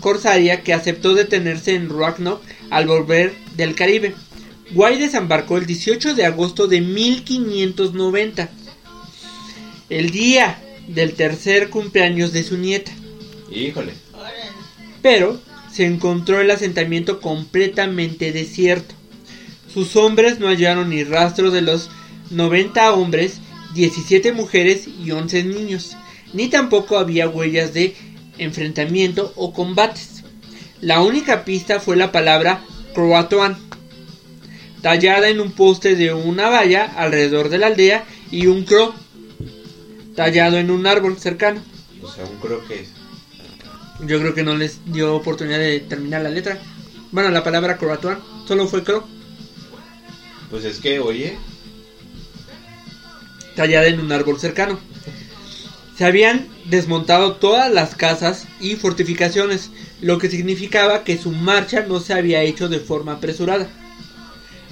corsaria 0.00 0.62
que 0.62 0.72
aceptó 0.74 1.14
detenerse 1.14 1.74
en 1.74 1.88
Roanoke 1.88 2.44
al 2.74 2.88
volver 2.88 3.32
del 3.56 3.76
Caribe. 3.76 4.14
White 4.74 4.98
desembarcó 4.98 5.58
el 5.58 5.66
18 5.66 6.14
de 6.14 6.26
agosto 6.26 6.66
de 6.66 6.80
1590, 6.80 8.50
el 9.90 10.10
día 10.10 10.58
del 10.88 11.14
tercer 11.14 11.70
cumpleaños 11.70 12.32
de 12.32 12.42
su 12.42 12.58
nieta. 12.58 12.90
Híjole. 13.52 13.92
Pero 15.02 15.40
se 15.70 15.86
encontró 15.86 16.40
el 16.40 16.50
asentamiento 16.50 17.20
completamente 17.20 18.32
desierto. 18.32 18.96
Sus 19.72 19.94
hombres 19.94 20.40
no 20.40 20.48
hallaron 20.48 20.90
ni 20.90 21.04
rastro 21.04 21.52
de 21.52 21.62
los 21.62 21.90
90 22.30 22.92
hombres, 22.92 23.38
17 23.74 24.32
mujeres 24.32 24.88
y 24.88 25.12
11 25.12 25.44
niños, 25.44 25.96
ni 26.32 26.48
tampoco 26.48 26.98
había 26.98 27.28
huellas 27.28 27.72
de 27.72 27.94
enfrentamiento 28.38 29.32
o 29.36 29.52
combates. 29.52 30.13
La 30.84 31.00
única 31.00 31.46
pista 31.46 31.80
fue 31.80 31.96
la 31.96 32.12
palabra 32.12 32.62
Croatoan, 32.94 33.56
tallada 34.82 35.30
en 35.30 35.40
un 35.40 35.52
poste 35.52 35.96
de 35.96 36.12
una 36.12 36.50
valla 36.50 36.84
alrededor 36.84 37.48
de 37.48 37.56
la 37.56 37.68
aldea 37.68 38.04
y 38.30 38.48
un 38.48 38.64
cro 38.64 38.94
tallado 40.14 40.58
en 40.58 40.70
un 40.70 40.86
árbol 40.86 41.16
cercano. 41.16 41.62
O 42.02 42.10
sea, 42.10 42.26
un 42.26 42.36
creo 42.36 42.62
que 42.68 42.80
es. 42.80 42.88
Yo 44.00 44.20
creo 44.20 44.34
que 44.34 44.42
no 44.42 44.56
les 44.56 44.78
dio 44.84 45.14
oportunidad 45.14 45.58
de 45.58 45.80
terminar 45.80 46.20
la 46.20 46.28
letra. 46.28 46.58
Bueno, 47.12 47.30
la 47.30 47.42
palabra 47.42 47.78
croatoan 47.78 48.18
solo 48.46 48.66
fue 48.66 48.84
cro, 48.84 49.08
Pues 50.50 50.66
es 50.66 50.80
que, 50.80 51.00
oye, 51.00 51.38
tallada 53.56 53.86
en 53.86 54.00
un 54.00 54.12
árbol 54.12 54.38
cercano. 54.38 54.78
Se 55.96 56.04
habían 56.04 56.53
desmontado 56.64 57.34
todas 57.34 57.72
las 57.72 57.94
casas 57.94 58.46
y 58.60 58.76
fortificaciones, 58.76 59.70
lo 60.00 60.18
que 60.18 60.30
significaba 60.30 61.04
que 61.04 61.18
su 61.18 61.30
marcha 61.30 61.84
no 61.86 62.00
se 62.00 62.14
había 62.14 62.42
hecho 62.42 62.68
de 62.68 62.80
forma 62.80 63.12
apresurada. 63.12 63.68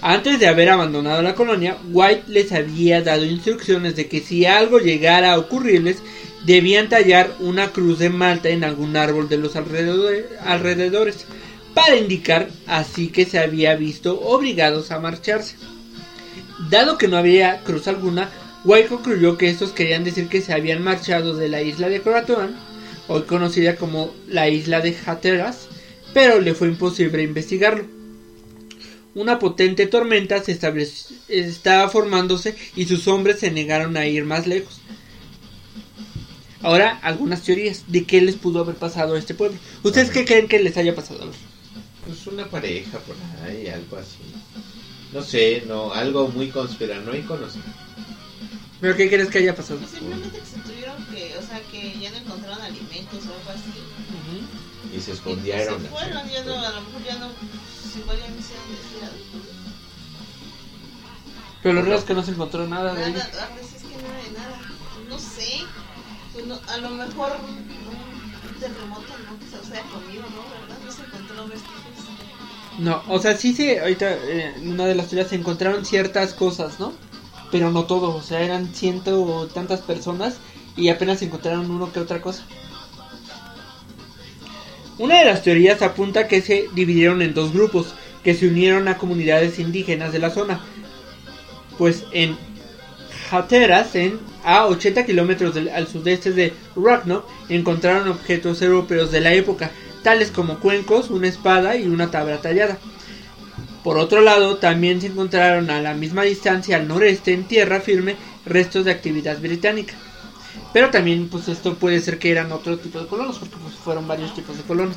Antes 0.01 0.41
de 0.41 0.49
haber 0.49 0.69
abandonado 0.69 1.23
la 1.23 1.35
colonia, 1.35 1.77
White 1.93 2.25
les 2.27 2.51
había 2.53 3.03
dado 3.03 3.25
instrucciones 3.25 3.95
de 3.95 4.09
que 4.09 4.21
si 4.21 4.47
algo 4.47 4.79
llegara 4.81 5.33
a 5.33 5.39
ocurrirles, 5.39 5.99
debían 6.45 6.89
tallar 6.89 7.31
una 7.39 7.71
cruz 7.71 8.01
de 8.01 8.11
Malta 8.11 8.49
en 8.49 8.65
algún 8.65 8.97
árbol 8.97 9.29
de 9.29 9.37
los 9.37 9.55
alrededor- 9.55 10.27
alrededores 10.45 11.25
para 11.73 11.97
indicar 11.97 12.49
así 12.67 13.09
que 13.09 13.27
se 13.27 13.39
había 13.39 13.77
visto 13.77 14.21
obligados 14.21 14.91
a 14.91 14.99
marcharse. 14.99 15.55
Dado 16.69 16.99
que 16.99 17.07
no 17.07 17.17
había 17.17 17.61
cruz 17.61 17.87
alguna, 17.87 18.29
White 18.65 18.89
concluyó 18.89 19.37
que 19.37 19.51
estos 19.51 19.73
querían 19.73 20.05
decir 20.05 20.29
que 20.29 20.41
se 20.41 20.53
habían 20.53 20.83
marchado 20.83 21.37
de 21.37 21.49
la 21.49 21.63
isla 21.63 21.89
de 21.89 22.01
Croatoan, 22.01 22.57
hoy 23.09 23.23
conocida 23.23 23.77
como 23.77 24.15
la 24.29 24.49
isla 24.49 24.81
de 24.81 24.97
Hatteras, 25.05 25.69
pero 26.15 26.41
le 26.41 26.55
fue 26.55 26.69
imposible 26.69 27.23
investigarlo. 27.23 27.87
Una 29.15 29.39
potente 29.39 29.87
tormenta 29.87 30.43
se 30.43 30.59
estaba 31.29 31.89
formándose 31.89 32.57
y 32.77 32.87
sus 32.87 33.09
hombres 33.09 33.41
se 33.41 33.51
negaron 33.51 33.97
a 33.97 34.07
ir 34.07 34.25
más 34.25 34.47
lejos. 34.47 34.81
Ahora, 36.63 37.01
algunas 37.03 37.43
teorías 37.43 37.85
de 37.89 38.05
qué 38.05 38.21
les 38.21 38.37
pudo 38.37 38.61
haber 38.61 38.77
pasado 38.77 39.15
a 39.15 39.19
este 39.19 39.35
pueblo. 39.35 39.59
¿Ustedes 39.83 40.11
qué 40.11 40.25
creen 40.25 40.47
que 40.47 40.61
les 40.61 40.77
haya 40.77 40.95
pasado? 40.95 41.31
Pues 42.07 42.27
una 42.29 42.47
pareja 42.47 42.99
por 43.01 43.17
ahí, 43.45 43.67
algo 43.67 43.97
así. 43.97 44.19
No 45.13 45.23
sé, 45.23 45.65
no, 45.67 45.93
algo 45.93 46.29
muy 46.29 46.49
conspiranoico, 46.49 47.37
no 47.37 47.51
sé. 47.51 47.59
¿Pero 48.83 48.97
qué 48.97 49.09
crees 49.09 49.29
que 49.29 49.39
haya 49.39 49.55
pasado? 49.55 49.79
Pues 49.79 49.93
simplemente 49.93 50.41
que 50.41 50.45
se 50.45 50.59
tuvieron 50.59 51.07
que, 51.07 51.39
o 51.39 51.43
sea, 51.43 51.61
que 51.71 52.01
ya 52.01 52.11
no 52.11 52.17
encontraron 52.17 52.61
alimentos 52.63 53.21
o 53.27 53.33
algo 53.33 53.51
así. 53.51 53.71
Y 54.93 55.01
se 55.01 55.13
Y 55.13 55.15
escondieron. 55.15 55.81
Se 55.81 55.89
fueron, 55.89 56.29
ya 56.29 56.43
no, 56.43 56.59
a 56.59 56.71
lo 56.73 56.81
mejor 56.81 57.05
ya 57.05 57.19
no, 57.19 57.29
pues 57.29 57.97
igual 57.97 58.19
ya 58.19 58.29
no 58.29 58.37
hicieron. 58.41 59.13
Pero 61.63 61.75
lo 61.75 61.83
raro 61.83 61.95
es 61.95 62.05
que 62.05 62.15
no 62.15 62.25
se 62.25 62.33
encontró 62.33 62.67
nada 62.67 62.93
de 62.95 63.09
ellos. 63.09 63.19
Nada, 63.19 63.45
a 63.45 63.55
veces 63.55 63.75
es 63.77 63.83
que 63.85 64.03
nada 64.03 64.21
de 64.21 64.31
nada. 64.33 64.61
No 65.09 65.17
sé. 65.17 65.61
Pues 66.33 66.47
no, 66.47 66.59
a 66.67 66.77
lo 66.79 66.91
mejor 66.91 67.37
un 67.41 68.59
terremoto, 68.59 69.15
¿no? 69.31 69.39
Que 69.39 69.47
se 69.47 69.57
los 69.59 69.71
haya 69.71 69.83
comido, 69.93 70.23
¿no? 70.23 70.43
¿Verdad? 70.61 70.79
No 70.85 70.91
se 70.91 71.03
encontró 71.03 71.47
vestigios. 71.47 72.81
No, 72.81 73.05
o 73.07 73.21
sea, 73.21 73.37
sí 73.37 73.55
se, 73.55 73.79
ahorita 73.79 74.13
eh, 74.13 74.55
en 74.57 74.71
una 74.73 74.87
de 74.87 74.97
las 74.97 75.07
teorías 75.07 75.29
se 75.29 75.37
encontraron 75.37 75.85
ciertas 75.87 76.35
cosas, 76.35 76.81
¿no? 76.81 76.93
Pero 77.53 77.71
no 77.71 77.85
todo, 77.85 78.17
o 78.17 78.23
sea, 78.23 78.41
eran 78.41 78.75
ciento 78.75 79.23
o 79.23 79.47
tantas 79.47 79.81
personas 79.81 80.39
y 80.77 80.89
apenas 80.89 81.23
encontraron 81.23 81.71
uno 81.71 81.93
que 81.93 82.01
otra 82.01 82.21
cosa. 82.21 82.45
Una 84.99 85.19
de 85.19 85.25
las 85.25 85.43
teorías 85.43 85.83
apunta 85.83 86.29
que 86.29 86.43
se 86.43 86.69
dividieron 86.75 87.23
en 87.23 87.35
dos 87.35 87.53
grupos, 87.53 87.95
que 88.25 88.35
se 88.35 88.49
unieron 88.49 88.89
a 88.89 88.99
comunidades 88.99 89.59
indígenas 89.59 90.13
de 90.13 90.19
la 90.19 90.31
zona. 90.31 90.61
Pues 91.79 92.05
en 92.13 92.37
Hatteras, 93.31 93.95
en, 93.95 94.21
a 94.45 94.67
80 94.67 95.07
kilómetros 95.07 95.57
al 95.57 95.89
sudeste 95.89 96.33
de 96.33 96.53
Rockno, 96.77 97.25
encontraron 97.49 98.09
objetos 98.09 98.61
europeos 98.63 99.11
de 99.11 99.21
la 99.21 99.33
época, 99.33 99.71
tales 100.03 100.31
como 100.31 100.59
cuencos, 100.59 101.11
una 101.11 101.29
espada 101.29 101.77
y 101.77 101.87
una 101.87 102.11
tabla 102.11 102.41
tallada. 102.41 102.79
Por 103.85 103.99
otro 103.99 104.21
lado, 104.21 104.59
también 104.59 105.01
se 105.01 105.09
encontraron 105.09 105.69
a 105.71 105.81
la 105.83 105.95
misma 105.95 106.23
distancia 106.23 106.77
al 106.77 106.87
noreste, 106.87 107.33
en 107.33 107.45
tierra 107.45 107.81
firme, 107.81 108.17
restos 108.47 108.85
de 108.85 108.93
actividad 108.93 109.41
británica. 109.41 109.95
Pero 110.73 110.91
también, 110.91 111.29
pues 111.29 111.49
esto 111.49 111.75
puede 111.75 112.01
ser 112.01 112.19
que 112.19 112.31
eran 112.31 112.53
otro 112.53 112.79
tipo 112.79 113.01
de 113.01 113.07
colonos, 113.07 113.39
porque 113.39 113.57
pues, 113.63 113.75
fueron 113.75 114.07
varios 114.07 114.35
tipos 114.35 114.57
de 114.57 114.63
colonos. 114.63 114.97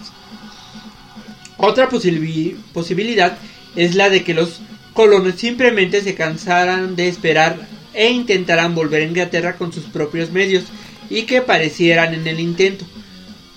Otra 1.58 1.90
posibi- 1.90 2.56
posibilidad 2.74 3.38
es 3.76 3.96
la 3.96 4.10
de 4.10 4.24
que 4.24 4.34
los 4.34 4.62
colonos 4.94 5.36
simplemente 5.36 6.02
se 6.02 6.16
cansaran 6.16 6.96
de 6.96 7.08
esperar 7.08 7.68
e 7.94 8.12
intentaran 8.12 8.76
volver 8.76 9.02
a 9.02 9.06
Inglaterra 9.06 9.56
con 9.58 9.72
sus 9.74 9.86
propios 9.86 10.32
medios 10.32 10.66
y 11.10 11.24
que 11.24 11.42
parecieran 11.42 12.14
en 12.14 12.28
el 12.28 12.40
intento. 12.40 12.86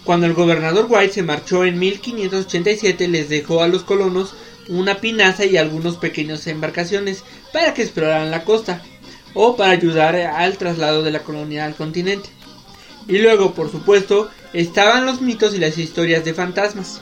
Cuando 0.05 0.27
el 0.27 0.33
gobernador 0.35 0.87
White 0.89 1.13
se 1.13 1.23
marchó 1.23 1.65
en 1.65 1.79
1587 1.79 3.09
les 3.09 3.29
dejó 3.29 3.63
a 3.63 3.69
los 3.69 3.83
colonos 3.83 4.35
una 4.69 5.01
pinaza 5.01 5.45
y 5.45 5.57
algunos 5.57 5.97
pequeños 5.97 6.47
embarcaciones 6.47 7.25
para 7.53 7.75
que 7.75 7.83
exploraran 7.83 8.31
la 8.31 8.45
costa 8.45 8.83
o 9.35 9.57
para 9.57 9.73
ayudar 9.73 10.17
al 10.17 10.57
traslado 10.57 11.03
de 11.03 11.11
la 11.11 11.21
colonia 11.21 11.65
al 11.65 11.75
continente. 11.75 12.29
Y 13.07 13.19
luego, 13.19 13.55
por 13.55 13.71
supuesto, 13.71 14.31
estaban 14.53 15.07
los 15.07 15.21
mitos 15.21 15.55
y 15.55 15.59
las 15.59 15.79
historias 15.79 16.25
de 16.25 16.35
fantasmas. 16.35 17.01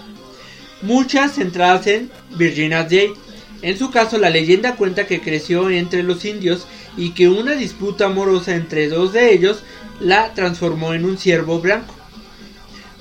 Muchas 0.83 1.35
centradas 1.35 1.87
en 1.87 2.11
Virginia 2.37 2.83
Jade. 2.83 3.15
En 3.63 3.79
su 3.79 3.91
caso, 3.91 4.19
la 4.19 4.31
leyenda 4.31 4.77
cuenta 4.77 5.07
que 5.07 5.21
creció 5.21 5.71
entre 5.71 6.03
los 6.03 6.25
indios 6.25 6.67
y 6.97 7.11
que 7.11 7.29
una 7.29 7.53
disputa 7.53 8.07
amorosa 8.07 8.55
entre 8.55 8.89
dos 8.89 9.13
de 9.13 9.33
ellos 9.33 9.63
la 10.01 10.33
transformó 10.35 10.95
en 10.95 11.05
un 11.05 11.19
ciervo 11.19 11.61
blanco, 11.61 11.95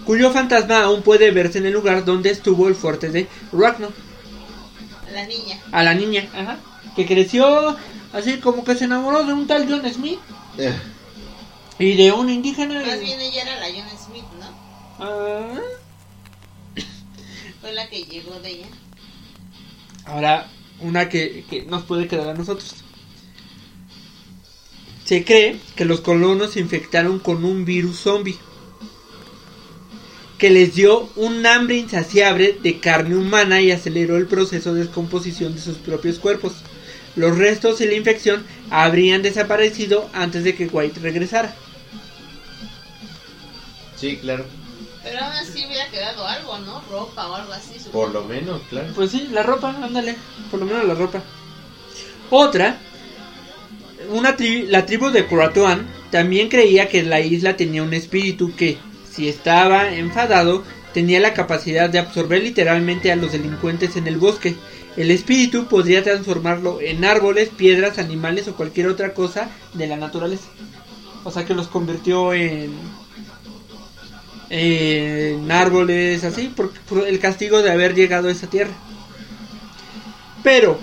cuyo 0.05 0.31
fantasma 0.31 0.83
aún 0.83 1.01
puede 1.01 1.31
verse 1.31 1.57
en 1.57 1.65
el 1.65 1.73
lugar 1.73 2.05
donde 2.05 2.29
estuvo 2.29 2.67
el 2.67 2.75
fuerte 2.75 3.09
de 3.09 3.27
Rockno. 3.51 3.89
La 5.15 5.25
niña. 5.25 5.61
A 5.71 5.81
la 5.81 5.93
niña, 5.93 6.27
ajá, 6.33 6.57
que 6.93 7.05
creció 7.05 7.77
así 8.11 8.37
como 8.39 8.65
que 8.65 8.75
se 8.75 8.83
enamoró 8.83 9.23
de 9.23 9.31
un 9.31 9.47
tal 9.47 9.65
John 9.69 9.81
Smith 9.93 10.19
Eh, 10.57 10.77
y 11.79 11.95
de 11.95 12.11
un 12.11 12.29
indígena. 12.29 12.83
Más 12.85 12.99
bien 12.99 13.19
ella 13.21 13.43
era 13.43 13.59
la 13.61 13.67
John 13.67 13.97
Smith, 13.97 14.25
¿no? 14.37 14.45
Ah. 14.99 15.59
Fue 17.61 17.71
la 17.73 17.87
que 17.89 18.03
llegó 18.03 18.37
de 18.41 18.49
ella. 18.49 18.67
Ahora, 20.03 20.47
una 20.81 21.07
que, 21.07 21.45
que 21.49 21.63
nos 21.63 21.83
puede 21.83 22.09
quedar 22.09 22.27
a 22.27 22.33
nosotros. 22.33 22.75
Se 25.05 25.23
cree 25.23 25.61
que 25.77 25.85
los 25.85 26.01
colonos 26.01 26.51
se 26.51 26.59
infectaron 26.59 27.19
con 27.19 27.45
un 27.45 27.63
virus 27.63 28.01
zombie 28.01 28.37
que 30.37 30.49
les 30.49 30.75
dio 30.75 31.09
un 31.15 31.45
hambre 31.45 31.77
insaciable 31.77 32.57
de 32.61 32.79
carne 32.79 33.15
humana 33.15 33.61
y 33.61 33.71
aceleró 33.71 34.17
el 34.17 34.27
proceso 34.27 34.73
de 34.73 34.81
descomposición 34.81 35.55
de 35.55 35.61
sus 35.61 35.77
propios 35.77 36.19
cuerpos. 36.19 36.53
Los 37.15 37.37
restos 37.37 37.79
de 37.79 37.85
la 37.85 37.93
infección 37.93 38.45
habrían 38.69 39.21
desaparecido 39.21 40.09
antes 40.13 40.43
de 40.43 40.55
que 40.55 40.67
White 40.67 40.99
regresara. 40.99 41.55
sí, 43.95 44.17
claro. 44.17 44.45
Pero 45.03 45.19
aún 45.19 45.33
así 45.33 45.63
hubiera 45.65 45.87
quedado 45.91 46.27
algo, 46.27 46.57
¿no? 46.59 46.81
Ropa 46.89 47.27
o 47.29 47.35
algo 47.35 47.53
así. 47.53 47.75
Por 47.91 48.11
lo 48.11 48.23
menos, 48.23 48.61
claro. 48.69 48.91
Pues 48.95 49.11
sí, 49.11 49.27
la 49.31 49.43
ropa, 49.43 49.69
ándale, 49.81 50.15
por 50.49 50.59
lo 50.59 50.65
menos 50.65 50.83
la 50.85 50.95
ropa. 50.95 51.21
Otra, 52.31 52.77
una 54.09 54.35
tri- 54.35 54.65
la 54.67 54.85
tribu 54.85 55.11
de 55.11 55.25
Kuratuan 55.27 55.87
también 56.11 56.49
creía 56.49 56.89
que 56.89 57.03
la 57.03 57.19
isla 57.21 57.55
tenía 57.55 57.83
un 57.83 57.93
espíritu 57.93 58.55
que, 58.55 58.77
si 59.15 59.29
estaba 59.29 59.89
enfadado, 59.89 60.63
tenía 60.93 61.19
la 61.19 61.33
capacidad 61.33 61.89
de 61.89 61.99
absorber 61.99 62.43
literalmente 62.43 63.11
a 63.11 63.15
los 63.15 63.31
delincuentes 63.31 63.95
en 63.95 64.07
el 64.07 64.17
bosque. 64.17 64.55
El 64.97 65.11
espíritu 65.11 65.67
podría 65.67 66.03
transformarlo 66.03 66.81
en 66.81 67.05
árboles, 67.05 67.49
piedras, 67.49 67.97
animales 67.97 68.47
o 68.47 68.55
cualquier 68.55 68.87
otra 68.87 69.13
cosa 69.13 69.49
de 69.73 69.87
la 69.87 69.97
naturaleza. 69.97 70.47
O 71.23 71.31
sea 71.31 71.45
que 71.45 71.53
los 71.53 71.67
convirtió 71.67 72.33
en 72.33 72.71
en 74.49 75.51
árboles 75.51 76.23
así 76.23 76.49
por, 76.49 76.71
por 76.71 77.07
el 77.07 77.19
castigo 77.19 77.61
de 77.61 77.71
haber 77.71 77.95
llegado 77.95 78.27
a 78.27 78.31
esa 78.31 78.47
tierra. 78.47 78.73
Pero 80.43 80.79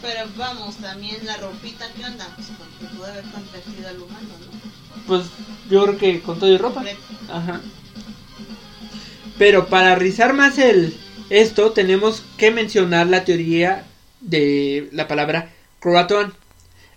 Pero 0.00 0.26
vamos, 0.36 0.76
también 0.76 1.24
la 1.26 1.36
ropita 1.36 1.86
que 1.92 2.04
onda, 2.04 2.26
pues 2.34 2.48
porque 2.58 2.94
pudo 2.94 3.06
haber 3.06 3.24
convertido 3.24 3.88
al 3.88 4.00
humano, 4.00 4.28
¿no? 4.40 4.63
Pues 5.06 5.24
yo 5.70 5.84
creo 5.84 5.98
que 5.98 6.20
con 6.20 6.38
todo 6.38 6.52
y 6.52 6.58
ropa. 6.58 6.84
Ajá. 7.28 7.60
Pero 9.38 9.66
para 9.66 9.94
rizar 9.94 10.32
más 10.32 10.58
el 10.58 10.94
esto 11.30 11.72
tenemos 11.72 12.22
que 12.36 12.50
mencionar 12.50 13.06
la 13.06 13.24
teoría 13.24 13.84
de 14.20 14.88
la 14.92 15.08
palabra 15.08 15.50
Croatoan. 15.80 16.32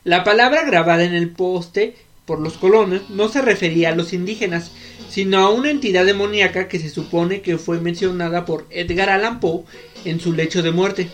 La 0.04 0.24
palabra 0.24 0.64
grabada 0.64 1.04
en 1.04 1.14
el 1.14 1.30
poste 1.30 1.96
por 2.26 2.40
los 2.40 2.58
colonos 2.58 3.10
no 3.10 3.30
se 3.30 3.42
refería 3.42 3.90
a 3.90 3.96
los 3.96 4.12
indígenas, 4.12 4.72
sino 5.10 5.40
a 5.40 5.50
una 5.50 5.72
entidad 5.72 6.06
demoníaca 6.06 6.68
que 6.68 6.78
se 6.78 6.90
supone 6.90 7.42
que 7.42 7.58
fue 7.58 7.80
mencionada 7.80 8.46
por 8.46 8.68
Edgar 8.70 9.10
Allan 9.10 9.40
Poe 9.40 9.64
en 10.04 10.20
su 10.20 10.34
lecho 10.34 10.62
de 10.62 10.72
muerte, 10.72 11.08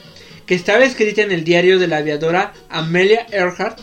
que 0.47 0.55
estaba 0.55 0.83
escrita 0.83 1.21
en 1.21 1.31
el 1.31 1.43
diario 1.43 1.77
de 1.77 1.87
la 1.87 1.97
aviadora 1.97 2.53
Amelia 2.69 3.27
Earhart 3.31 3.79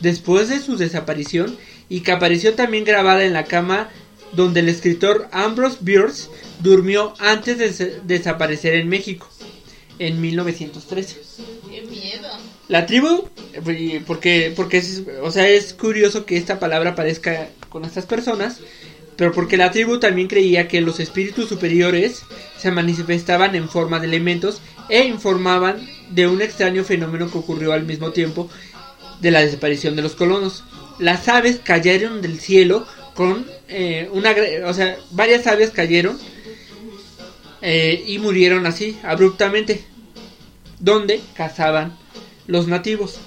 después 0.00 0.50
de 0.50 0.60
su 0.60 0.76
desaparición 0.76 1.56
y 1.94 2.00
que 2.00 2.10
apareció 2.10 2.54
también 2.54 2.82
grabada 2.82 3.24
en 3.24 3.32
la 3.32 3.44
cama 3.44 3.88
donde 4.32 4.58
el 4.58 4.68
escritor 4.68 5.28
Ambrose 5.30 5.78
Bierce 5.80 6.28
durmió 6.58 7.14
antes 7.20 7.56
de 7.56 8.00
desaparecer 8.02 8.74
en 8.74 8.88
México 8.88 9.28
en 10.00 10.20
1913. 10.20 11.20
Qué 11.70 11.82
miedo. 11.82 12.28
La 12.66 12.86
tribu, 12.86 13.28
porque, 14.08 14.52
porque 14.56 14.78
es, 14.78 15.04
o 15.22 15.30
sea, 15.30 15.48
es 15.48 15.72
curioso 15.72 16.26
que 16.26 16.36
esta 16.36 16.58
palabra 16.58 16.90
aparezca 16.90 17.50
con 17.68 17.84
estas 17.84 18.06
personas, 18.06 18.58
pero 19.14 19.30
porque 19.30 19.56
la 19.56 19.70
tribu 19.70 20.00
también 20.00 20.26
creía 20.26 20.66
que 20.66 20.80
los 20.80 20.98
espíritus 20.98 21.48
superiores 21.48 22.22
se 22.58 22.72
manifestaban 22.72 23.54
en 23.54 23.68
forma 23.68 24.00
de 24.00 24.08
elementos 24.08 24.60
e 24.88 25.04
informaban 25.04 25.88
de 26.10 26.26
un 26.26 26.42
extraño 26.42 26.82
fenómeno 26.82 27.30
que 27.30 27.38
ocurrió 27.38 27.72
al 27.72 27.84
mismo 27.84 28.10
tiempo 28.10 28.50
de 29.20 29.30
la 29.30 29.42
desaparición 29.42 29.94
de 29.94 30.02
los 30.02 30.16
colonos. 30.16 30.64
Las 30.98 31.28
aves 31.28 31.60
cayeron 31.62 32.22
del 32.22 32.38
cielo 32.40 32.86
con 33.14 33.46
eh, 33.68 34.08
una, 34.12 34.34
o 34.66 34.74
sea, 34.74 34.96
varias 35.10 35.46
aves 35.46 35.70
cayeron 35.70 36.18
eh, 37.62 38.02
y 38.06 38.18
murieron 38.18 38.66
así, 38.66 38.98
abruptamente, 39.02 39.84
donde 40.80 41.20
cazaban 41.34 41.96
los 42.46 42.66
nativos. 42.68 43.18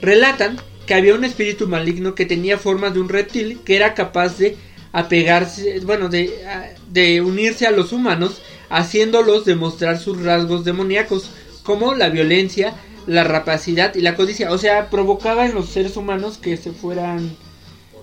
Relatan 0.00 0.56
que 0.86 0.94
había 0.94 1.14
un 1.14 1.24
espíritu 1.24 1.68
maligno 1.68 2.14
que 2.14 2.26
tenía 2.26 2.58
forma 2.58 2.90
de 2.90 3.00
un 3.00 3.08
reptil 3.08 3.60
que 3.64 3.76
era 3.76 3.94
capaz 3.94 4.38
de 4.38 4.56
apegarse, 4.92 5.80
bueno, 5.80 6.08
de, 6.08 6.46
a- 6.46 6.70
de 6.90 7.20
unirse 7.22 7.66
a 7.66 7.70
los 7.70 7.92
humanos, 7.92 8.42
haciéndolos 8.68 9.44
demostrar 9.44 9.98
sus 9.98 10.22
rasgos 10.22 10.64
demoníacos, 10.64 11.30
como 11.62 11.94
la 11.94 12.08
violencia, 12.08 12.74
la 13.06 13.24
rapacidad 13.24 13.94
y 13.94 14.00
la 14.00 14.14
codicia. 14.14 14.52
O 14.52 14.58
sea, 14.58 14.90
provocaba 14.90 15.46
en 15.46 15.54
los 15.54 15.68
seres 15.68 15.96
humanos 15.96 16.38
que 16.38 16.56
se 16.56 16.72
fueran, 16.72 17.36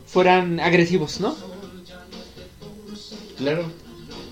fueran 0.06 0.60
agresivos, 0.60 1.20
¿no? 1.20 1.36
Claro. 3.38 3.72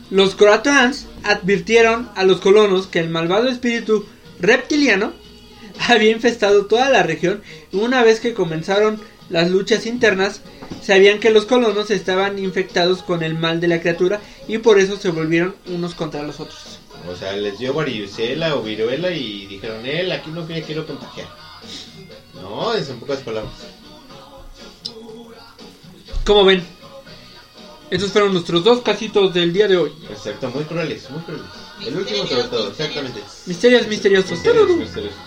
Los 0.09 0.35
croatoans 0.35 1.07
advirtieron 1.23 2.09
a 2.15 2.23
los 2.23 2.39
colonos 2.39 2.87
que 2.87 2.99
el 2.99 3.09
malvado 3.09 3.49
espíritu 3.49 4.05
reptiliano 4.39 5.13
había 5.87 6.11
infestado 6.11 6.65
toda 6.65 6.89
la 6.89 7.03
región 7.03 7.41
y 7.71 7.77
una 7.77 8.03
vez 8.03 8.19
que 8.19 8.33
comenzaron 8.33 8.99
las 9.29 9.49
luchas 9.49 9.85
internas, 9.85 10.41
sabían 10.81 11.19
que 11.19 11.29
los 11.29 11.45
colonos 11.45 11.91
estaban 11.91 12.39
infectados 12.39 13.03
con 13.03 13.23
el 13.23 13.35
mal 13.35 13.59
de 13.59 13.67
la 13.67 13.81
criatura 13.81 14.21
y 14.47 14.57
por 14.59 14.79
eso 14.79 14.97
se 14.97 15.09
volvieron 15.09 15.55
unos 15.67 15.95
contra 15.95 16.23
los 16.23 16.39
otros. 16.39 16.79
O 17.09 17.15
sea, 17.15 17.33
les 17.33 17.57
dio 17.57 17.73
varicela 17.73 18.55
o 18.55 18.61
viruela 18.61 19.11
y 19.11 19.45
dijeron, 19.45 19.85
él, 19.85 20.11
aquí 20.11 20.29
no 20.29 20.45
me 20.45 20.61
quiero 20.61 20.85
contagiar. 20.85 21.27
No, 22.35 22.73
es 22.73 22.89
en 22.89 22.99
pocas 22.99 23.19
palabras. 23.19 23.53
Como 26.25 26.43
ven, 26.43 26.65
estos 27.89 28.11
fueron 28.11 28.33
nuestros 28.33 28.63
dos 28.63 28.81
casitos 28.81 29.33
del 29.33 29.53
día 29.53 29.67
de 29.67 29.77
hoy. 29.77 29.93
Exacto, 30.09 30.49
muy 30.49 30.65
crueles, 30.65 31.09
muy 31.09 31.21
crueles. 31.21 31.45
El 31.85 31.95
último 31.95 32.27
sobre 32.27 32.43
todo, 32.43 32.69
exactamente. 32.69 33.21
Misterios 33.45 33.87
misteriosos. 33.87 34.31
Misterios, 34.31 34.67
misteriosos. 34.69 35.19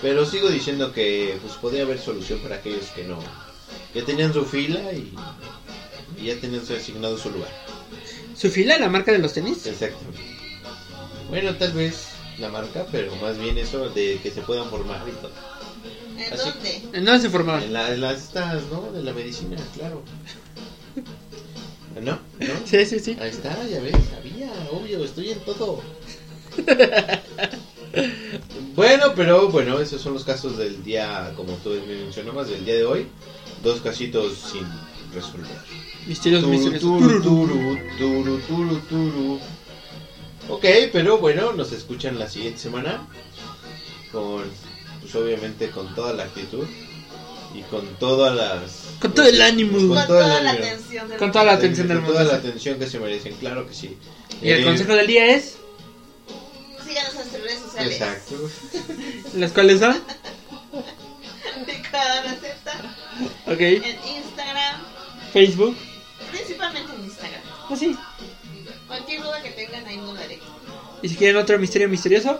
Pero 0.00 0.24
sigo 0.24 0.48
diciendo 0.48 0.92
que 0.92 1.36
pues 1.42 1.54
podría 1.54 1.82
haber 1.82 1.98
solución 1.98 2.38
para 2.40 2.56
aquellos 2.56 2.86
que 2.94 3.04
no. 3.04 3.18
Ya 3.94 4.04
tenían 4.04 4.32
su 4.32 4.44
fila 4.44 4.80
y, 4.92 5.12
y 6.16 6.26
ya 6.26 6.40
tenían 6.40 6.64
su 6.64 6.74
asignado 6.74 7.18
su 7.18 7.30
lugar. 7.30 7.50
¿Su 8.40 8.50
fila, 8.50 8.78
la 8.78 8.88
marca 8.88 9.12
de 9.12 9.18
los 9.18 9.34
tenis? 9.34 9.66
Exactamente. 9.66 10.18
Bueno, 11.28 11.54
tal 11.56 11.72
vez 11.72 12.06
la 12.38 12.48
marca, 12.48 12.86
pero 12.90 13.14
más 13.16 13.38
bien 13.38 13.58
eso 13.58 13.90
de 13.90 14.18
que 14.22 14.30
se 14.30 14.40
puedan 14.40 14.70
formar 14.70 15.06
y 15.06 15.12
todo. 15.12 15.30
¿En 16.16 16.32
Así- 16.32 16.50
dónde? 16.50 17.00
No 17.02 17.18
se. 17.18 17.28
En, 17.64 17.72
la- 17.74 17.92
en 17.92 18.00
las 18.00 18.22
estas, 18.24 18.62
¿no? 18.70 18.90
De 18.92 19.02
la 19.02 19.12
medicina, 19.12 19.58
claro. 19.76 20.02
¿No? 22.00 22.12
¿No? 22.12 22.18
Sí, 22.64 22.86
sí, 22.86 22.98
sí. 22.98 23.14
Ahí 23.20 23.28
está, 23.28 23.62
ya 23.68 23.78
ves, 23.80 23.92
sabía, 24.10 24.50
obvio, 24.72 25.04
estoy 25.04 25.32
en 25.32 25.40
todo. 25.40 25.82
bueno, 28.74 29.12
pero 29.14 29.50
bueno, 29.50 29.78
esos 29.80 30.00
son 30.00 30.14
los 30.14 30.24
casos 30.24 30.56
del 30.56 30.82
día, 30.82 31.34
como 31.36 31.52
tú 31.56 31.70
me 31.86 31.94
mencionabas, 31.96 32.48
del 32.48 32.64
día 32.64 32.76
de 32.76 32.84
hoy. 32.86 33.06
Dos 33.62 33.82
casitos 33.82 34.32
sin 34.52 34.66
resolver. 35.14 35.48
Misterios 36.06 36.44
misteriosos. 36.46 36.80
turu, 36.80 37.22
Tururú. 37.22 37.78
turu, 37.98 38.38
turu, 38.38 38.38
turu, 38.40 38.76
turu. 38.88 39.40
Ok, 40.48 40.64
pero 40.92 41.18
bueno, 41.18 41.52
nos 41.52 41.72
escuchan 41.72 42.18
la 42.18 42.28
siguiente 42.28 42.58
semana. 42.60 43.06
Con, 44.12 44.44
pues 45.00 45.14
obviamente 45.14 45.70
con 45.70 45.94
toda 45.94 46.12
la 46.14 46.24
actitud. 46.24 46.66
Y 47.54 47.62
con 47.62 47.84
todas 47.98 48.34
las... 48.36 48.84
Con 49.00 49.12
todo 49.12 49.26
el 49.26 49.40
ánimo. 49.42 49.76
Con 49.78 49.88
Con 49.96 50.06
toda 50.06 50.40
la 50.40 50.50
atención 50.52 51.08
del 51.08 51.18
Con 51.18 51.32
toda 51.32 51.44
la 51.44 51.52
atención 51.52 51.88
del 51.88 51.96
con 51.98 52.06
toda 52.06 52.18
mundo. 52.20 52.32
la 52.32 52.38
atención 52.38 52.78
que 52.78 52.86
se 52.86 52.98
merecen, 53.00 53.34
claro 53.34 53.66
que 53.66 53.74
sí. 53.74 53.98
Y 54.40 54.50
el 54.50 54.60
Eh, 54.62 54.64
consejo 54.64 54.92
del 54.94 55.06
día 55.08 55.26
es, 55.34 55.56
Síganos 56.86 57.10
en 57.10 57.16
nuestras 57.16 57.42
redes 57.42 57.58
sociales. 57.60 57.92
Exacto. 58.00 58.50
las 59.34 59.52
cuales 59.52 59.80
son, 59.80 59.96
Cada 61.90 62.22
receta. 62.22 62.94
ok, 63.46 63.60
En 63.60 63.84
Instagram. 64.16 64.80
Facebook, 65.32 65.76
Principalmente 66.30 66.92
en 66.94 67.04
Instagram. 67.04 67.40
así. 67.70 67.96
Cualquier 68.86 69.22
duda 69.22 69.42
que 69.42 69.50
tengan 69.50 69.86
ahí 69.86 69.96
nos 69.96 70.14
daré. 70.14 70.38
Y 71.02 71.08
si 71.08 71.16
quieren 71.16 71.36
otro 71.36 71.58
misterio 71.58 71.88
misterioso, 71.88 72.38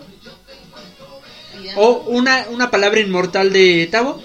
o 1.75 2.03
una, 2.07 2.47
una 2.49 2.69
palabra 2.71 2.99
inmortal 2.99 3.51
de 3.51 3.87
Tavo, 3.91 4.21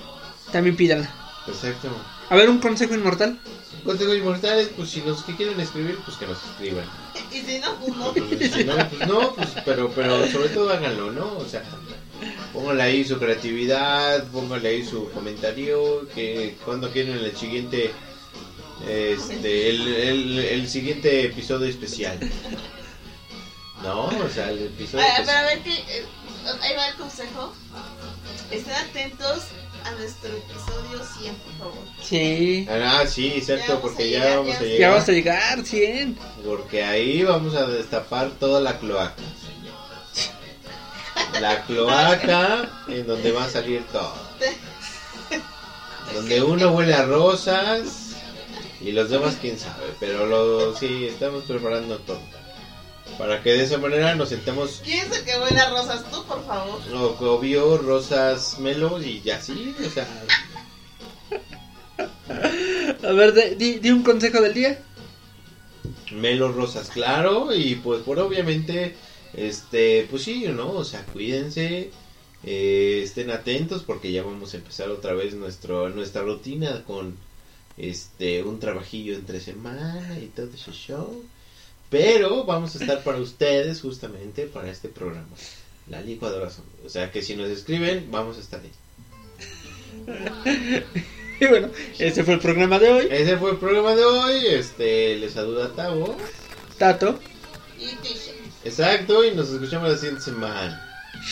también 0.53 0.77
pídanla. 0.77 1.11
Exacto. 1.47 1.89
A 2.29 2.37
ver, 2.37 2.51
un 2.51 2.59
consejo 2.59 2.95
inmortal. 2.95 3.39
Consejo 3.85 4.15
inmortales, 4.15 4.71
pues 4.77 4.91
si 4.91 5.01
los 5.03 5.23
que 5.23 5.37
quieren 5.37 5.61
escribir, 5.61 5.97
pues 6.05 6.17
que 6.17 6.27
nos 6.27 6.39
escriban. 6.45 6.85
Y 7.33 7.41
si 7.41 7.59
no, 7.61 7.77
pues 7.77 7.97
no. 7.97 8.13
Pues, 8.13 8.53
si 8.53 8.65
no, 8.65 8.89
pues 8.89 9.09
no, 9.09 9.35
pues, 9.35 9.49
pero, 9.65 9.91
pero 9.91 10.27
sobre 10.29 10.49
todo 10.49 10.71
háganlo, 10.71 11.13
¿no? 11.13 11.39
O 11.39 11.47
sea, 11.49 11.63
pónganle 12.53 12.83
ahí 12.83 13.05
su 13.05 13.19
creatividad, 13.19 14.27
pónganle 14.29 14.71
ahí 14.71 14.85
su 14.85 15.09
comentario, 15.13 16.09
que 16.15 16.57
cuando 16.65 16.91
quieren 16.91 17.19
el 17.19 17.37
siguiente, 17.37 17.93
este, 18.87 19.71
el, 19.71 19.87
el, 19.95 20.39
el 20.39 20.69
siguiente 20.69 21.25
episodio 21.27 21.67
especial. 21.69 22.19
No, 23.83 24.07
o 24.07 24.29
sea, 24.33 24.51
el 24.51 24.67
episodio 24.67 25.05
A, 25.05 25.09
especial. 25.09 25.27
pero 25.27 25.39
a 25.39 25.43
ver 25.43 25.63
que. 25.63 25.75
eh, 25.75 26.05
ahí 26.63 26.75
va 26.77 26.89
el 26.89 26.95
consejo. 26.97 27.53
Estén 28.51 28.75
atentos 28.75 29.43
a 29.85 29.91
nuestro 29.93 30.31
episodio 30.37 31.05
100, 31.21 31.35
por 31.35 31.53
favor. 31.59 31.85
Sí. 32.03 32.67
Ah, 32.71 33.05
sí, 33.09 33.41
cierto, 33.45 33.81
porque 33.81 34.11
ya 34.11 34.19
llegar, 34.21 34.39
vamos 34.39 34.53
ya 34.53 34.59
a 34.59 34.63
llegar. 34.63 34.79
Ya 34.81 34.91
vamos 34.91 35.09
a 35.09 35.13
llegar, 35.13 35.65
100. 35.65 36.19
Porque 36.45 36.85
ahí 36.85 37.23
vamos 37.23 37.55
a 37.55 37.67
destapar 37.67 38.31
toda 38.33 38.61
la 38.61 38.79
cloaca. 38.79 39.15
La 41.41 41.65
cloaca 41.67 42.69
en 42.89 43.07
donde 43.07 43.33
va 43.33 43.45
a 43.45 43.51
salir 43.51 43.85
todo. 43.93 44.15
Donde 46.15 46.41
uno 46.41 46.71
huele 46.71 46.95
a 46.95 47.03
rosas 47.05 48.06
y 48.81 48.93
los 48.93 49.11
demás 49.11 49.37
quién 49.41 49.59
sabe. 49.59 49.87
Pero 50.01 50.27
lo, 50.27 50.75
sí, 50.77 51.07
estamos 51.07 51.45
preparando 51.45 51.99
todo. 51.99 52.21
Para 53.19 53.43
que 53.43 53.53
de 53.53 53.63
esa 53.63 53.79
manera 53.79 54.15
nos 54.15 54.29
sentemos 54.29 54.83
¿Quién 54.85 55.07
es 55.11 55.17
el 55.19 55.25
que 55.25 55.39
huele 55.39 55.59
a 55.59 55.71
rosas? 55.71 56.05
Tú, 56.11 56.25
por 56.25 56.45
favor. 56.45 56.81
obvio, 57.21 57.79
rosas, 57.79 58.59
melo 58.59 59.01
y 59.01 59.21
ya 59.23 59.41
sí. 59.41 59.75
O 59.85 59.89
sea, 59.89 60.07
A 63.03 63.13
ver, 63.13 63.33
de- 63.33 63.55
di, 63.55 63.79
di 63.79 63.91
un 63.91 64.03
consejo 64.03 64.41
del 64.41 64.55
día. 64.55 64.79
Melo 66.13 66.53
Rosas, 66.53 66.89
claro, 66.89 67.55
y 67.55 67.75
pues 67.77 68.03
por 68.03 68.19
obviamente, 68.21 68.95
este, 69.35 70.07
pues 70.11 70.23
sí, 70.23 70.47
¿no? 70.49 70.71
O 70.71 70.85
sea, 70.85 71.05
cuídense, 71.07 71.91
eh, 72.45 73.01
estén 73.03 73.31
atentos 73.31 73.83
porque 73.83 74.13
ya 74.13 74.23
vamos 74.23 74.55
a 74.55 74.59
empezar 74.59 74.89
otra 74.91 75.15
vez 75.15 75.35
nuestro, 75.35 75.89
nuestra 75.91 76.23
rutina 76.23 76.85
con, 76.85 77.17
este, 77.77 78.43
un 78.43 78.59
trabajillo 78.61 79.15
entre 79.15 79.41
semana 79.41 80.19
y 80.21 80.27
todo 80.27 80.49
ese 80.53 80.73
show. 80.73 81.25
Pero 81.91 82.45
vamos 82.45 82.75
a 82.75 82.79
estar 82.81 83.03
para 83.05 83.19
ustedes 83.19 83.81
justamente 83.81 84.47
para 84.47 84.71
este 84.71 84.89
programa, 84.89 85.29
la 85.89 86.01
licuadora 86.01 86.51
zombie. 86.51 86.85
O 86.85 86.89
sea 86.89 87.13
que 87.13 87.23
si 87.23 87.37
nos 87.37 87.49
escriben, 87.49 88.11
vamos 88.11 88.37
a 88.39 88.41
estar 88.41 88.61
ahí. 88.61 88.73
Y 91.39 91.47
bueno, 91.47 91.69
ese 91.99 92.25
fue 92.25 92.35
el 92.35 92.41
programa 92.41 92.79
de 92.79 92.91
hoy. 92.91 93.09
Ese 93.11 93.37
fue 93.37 93.51
el 93.51 93.59
programa 93.59 93.95
de 93.95 94.05
hoy, 94.05 94.47
este, 94.47 95.17
les 95.17 95.33
saluda 95.33 95.71
Tavo. 95.75 96.17
Tato. 96.79 97.19
Exacto, 98.65 99.25
y 99.25 99.35
nos 99.35 99.51
escuchamos 99.51 99.91
la 99.91 99.97
siguiente 99.97 100.23
semana. 100.23 100.83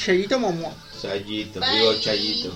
Chayito 0.05 0.38
Momo. 0.38 0.76
Chayito, 1.01 1.61
digo 1.61 1.95
Chayito. 2.01 2.55